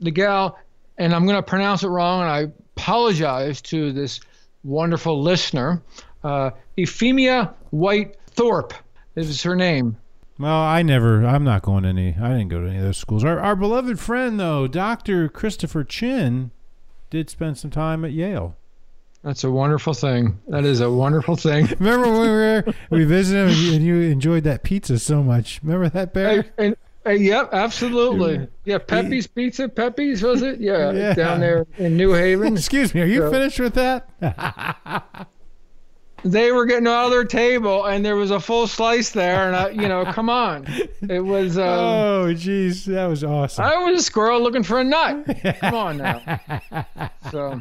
the 0.00 0.10
gal, 0.10 0.58
and 0.98 1.14
I'm 1.14 1.24
going 1.24 1.36
to 1.36 1.42
pronounce 1.42 1.82
it 1.84 1.88
wrong, 1.88 2.22
and 2.22 2.30
I 2.30 2.52
apologize 2.76 3.60
to 3.62 3.92
this 3.92 4.20
wonderful 4.64 5.22
listener. 5.22 5.80
Uh, 6.24 6.50
Euphemia 6.76 7.54
White 7.70 8.16
Thorpe 8.32 8.74
is 9.16 9.42
her 9.42 9.54
name. 9.56 9.96
Well, 10.38 10.52
I 10.52 10.82
never. 10.82 11.24
I'm 11.26 11.44
not 11.44 11.62
going 11.62 11.84
to 11.84 11.90
any. 11.90 12.16
I 12.20 12.28
didn't 12.30 12.48
go 12.48 12.60
to 12.60 12.66
any 12.68 12.78
of 12.78 12.82
those 12.84 12.96
schools. 12.98 13.24
Our, 13.24 13.38
our 13.38 13.54
beloved 13.56 13.98
friend, 14.00 14.40
though, 14.40 14.66
Doctor 14.66 15.28
Christopher 15.28 15.84
Chin, 15.84 16.50
did 17.10 17.28
spend 17.30 17.58
some 17.58 17.70
time 17.70 18.04
at 18.04 18.12
Yale. 18.12 18.56
That's 19.22 19.44
a 19.44 19.50
wonderful 19.50 19.92
thing. 19.92 20.38
That 20.48 20.64
is 20.64 20.80
a 20.80 20.90
wonderful 20.90 21.36
thing. 21.36 21.66
Remember 21.78 22.10
when 22.10 22.20
we 22.22 22.28
were? 22.28 22.64
We 22.90 23.04
visited 23.04 23.48
and 23.74 23.84
you, 23.84 23.96
enjoyed 24.00 24.44
that 24.44 24.62
pizza 24.62 24.98
so 24.98 25.22
much. 25.22 25.60
Remember 25.62 25.90
that, 25.90 26.14
Bear? 26.14 26.30
And, 26.30 26.50
and, 26.56 26.76
uh, 27.04 27.10
yep, 27.10 27.50
absolutely. 27.52 28.48
Yeah, 28.64 28.78
Pepe's 28.78 29.26
Pizza, 29.26 29.68
Pepe's 29.68 30.22
was 30.22 30.40
it? 30.42 30.60
Yeah, 30.60 30.92
Yeah. 30.92 31.14
down 31.14 31.40
there 31.40 31.66
in 31.76 31.96
New 31.98 32.12
Haven. 32.14 32.54
Excuse 32.56 32.94
me. 32.94 33.02
Are 33.02 33.06
you 33.06 33.20
So- 33.20 33.30
finished 33.30 33.60
with 33.60 33.74
that? 33.74 34.08
They 36.24 36.52
were 36.52 36.66
getting 36.66 36.86
out 36.86 37.06
of 37.06 37.10
their 37.10 37.24
table, 37.24 37.86
and 37.86 38.04
there 38.04 38.16
was 38.16 38.30
a 38.30 38.40
full 38.40 38.66
slice 38.66 39.10
there, 39.10 39.46
and 39.46 39.56
I, 39.56 39.70
you 39.70 39.88
know, 39.88 40.04
come 40.04 40.28
on, 40.28 40.66
it 41.08 41.20
was. 41.20 41.50
Um, 41.60 41.66
oh, 41.66 42.26
jeez, 42.30 42.84
that 42.86 43.06
was 43.06 43.22
awesome. 43.22 43.64
I 43.64 43.76
was 43.76 44.00
a 44.00 44.02
squirrel 44.02 44.40
looking 44.42 44.62
for 44.62 44.80
a 44.80 44.84
nut. 44.84 45.26
Come 45.60 45.74
on 45.74 45.96
now. 45.98 46.40
So 47.30 47.60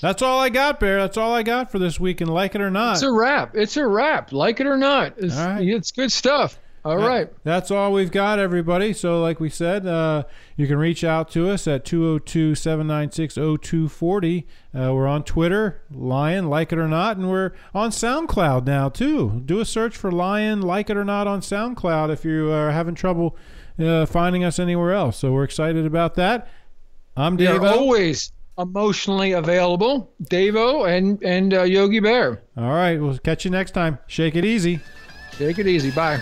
That's 0.00 0.22
all 0.22 0.38
I 0.38 0.48
got, 0.48 0.80
Bear. 0.80 1.00
That's 1.00 1.16
all 1.16 1.32
I 1.32 1.42
got 1.42 1.72
for 1.72 1.78
this 1.78 1.98
week. 1.98 2.20
And 2.20 2.32
like 2.32 2.54
it 2.54 2.60
or 2.60 2.70
not, 2.70 2.94
it's 2.94 3.02
a 3.02 3.12
wrap. 3.12 3.56
It's 3.56 3.76
a 3.76 3.86
wrap. 3.86 4.32
Like 4.32 4.60
it 4.60 4.66
or 4.66 4.76
not, 4.76 5.14
it's, 5.16 5.34
right. 5.34 5.66
it's 5.66 5.90
good 5.92 6.12
stuff. 6.12 6.58
All 6.84 6.96
right. 6.96 7.28
That's 7.44 7.70
all 7.70 7.92
we've 7.92 8.10
got, 8.10 8.38
everybody. 8.38 8.92
So, 8.92 9.20
like 9.20 9.40
we 9.40 9.50
said, 9.50 9.86
uh, 9.86 10.24
you 10.56 10.66
can 10.66 10.78
reach 10.78 11.04
out 11.04 11.30
to 11.32 11.50
us 11.50 11.66
at 11.66 11.84
202 11.84 12.54
796 12.54 13.34
0240. 13.34 14.46
Uh, 14.74 14.94
We're 14.94 15.06
on 15.06 15.24
Twitter, 15.24 15.82
Lion, 15.90 16.48
like 16.48 16.72
it 16.72 16.78
or 16.78 16.88
not, 16.88 17.16
and 17.16 17.28
we're 17.30 17.52
on 17.74 17.90
SoundCloud 17.90 18.64
now, 18.66 18.88
too. 18.88 19.42
Do 19.44 19.60
a 19.60 19.64
search 19.64 19.96
for 19.96 20.10
Lion, 20.12 20.62
like 20.62 20.88
it 20.90 20.96
or 20.96 21.04
not, 21.04 21.26
on 21.26 21.40
SoundCloud 21.40 22.10
if 22.10 22.24
you 22.24 22.50
are 22.52 22.70
having 22.70 22.94
trouble 22.94 23.36
uh, 23.78 24.06
finding 24.06 24.44
us 24.44 24.58
anywhere 24.58 24.92
else. 24.92 25.18
So, 25.18 25.32
we're 25.32 25.44
excited 25.44 25.84
about 25.84 26.14
that. 26.14 26.48
I'm 27.16 27.36
Dave. 27.36 27.62
always 27.62 28.32
emotionally 28.58 29.32
available, 29.32 30.12
Davo 30.24 30.88
and 30.88 31.22
and 31.22 31.54
uh, 31.54 31.62
Yogi 31.62 32.00
Bear. 32.00 32.42
All 32.56 32.70
right. 32.70 32.96
We'll 33.00 33.18
catch 33.18 33.44
you 33.44 33.50
next 33.50 33.72
time. 33.72 33.98
Shake 34.06 34.36
it 34.36 34.44
easy. 34.44 34.80
Take 35.32 35.58
it 35.58 35.66
easy. 35.68 35.90
Bye. 35.92 36.20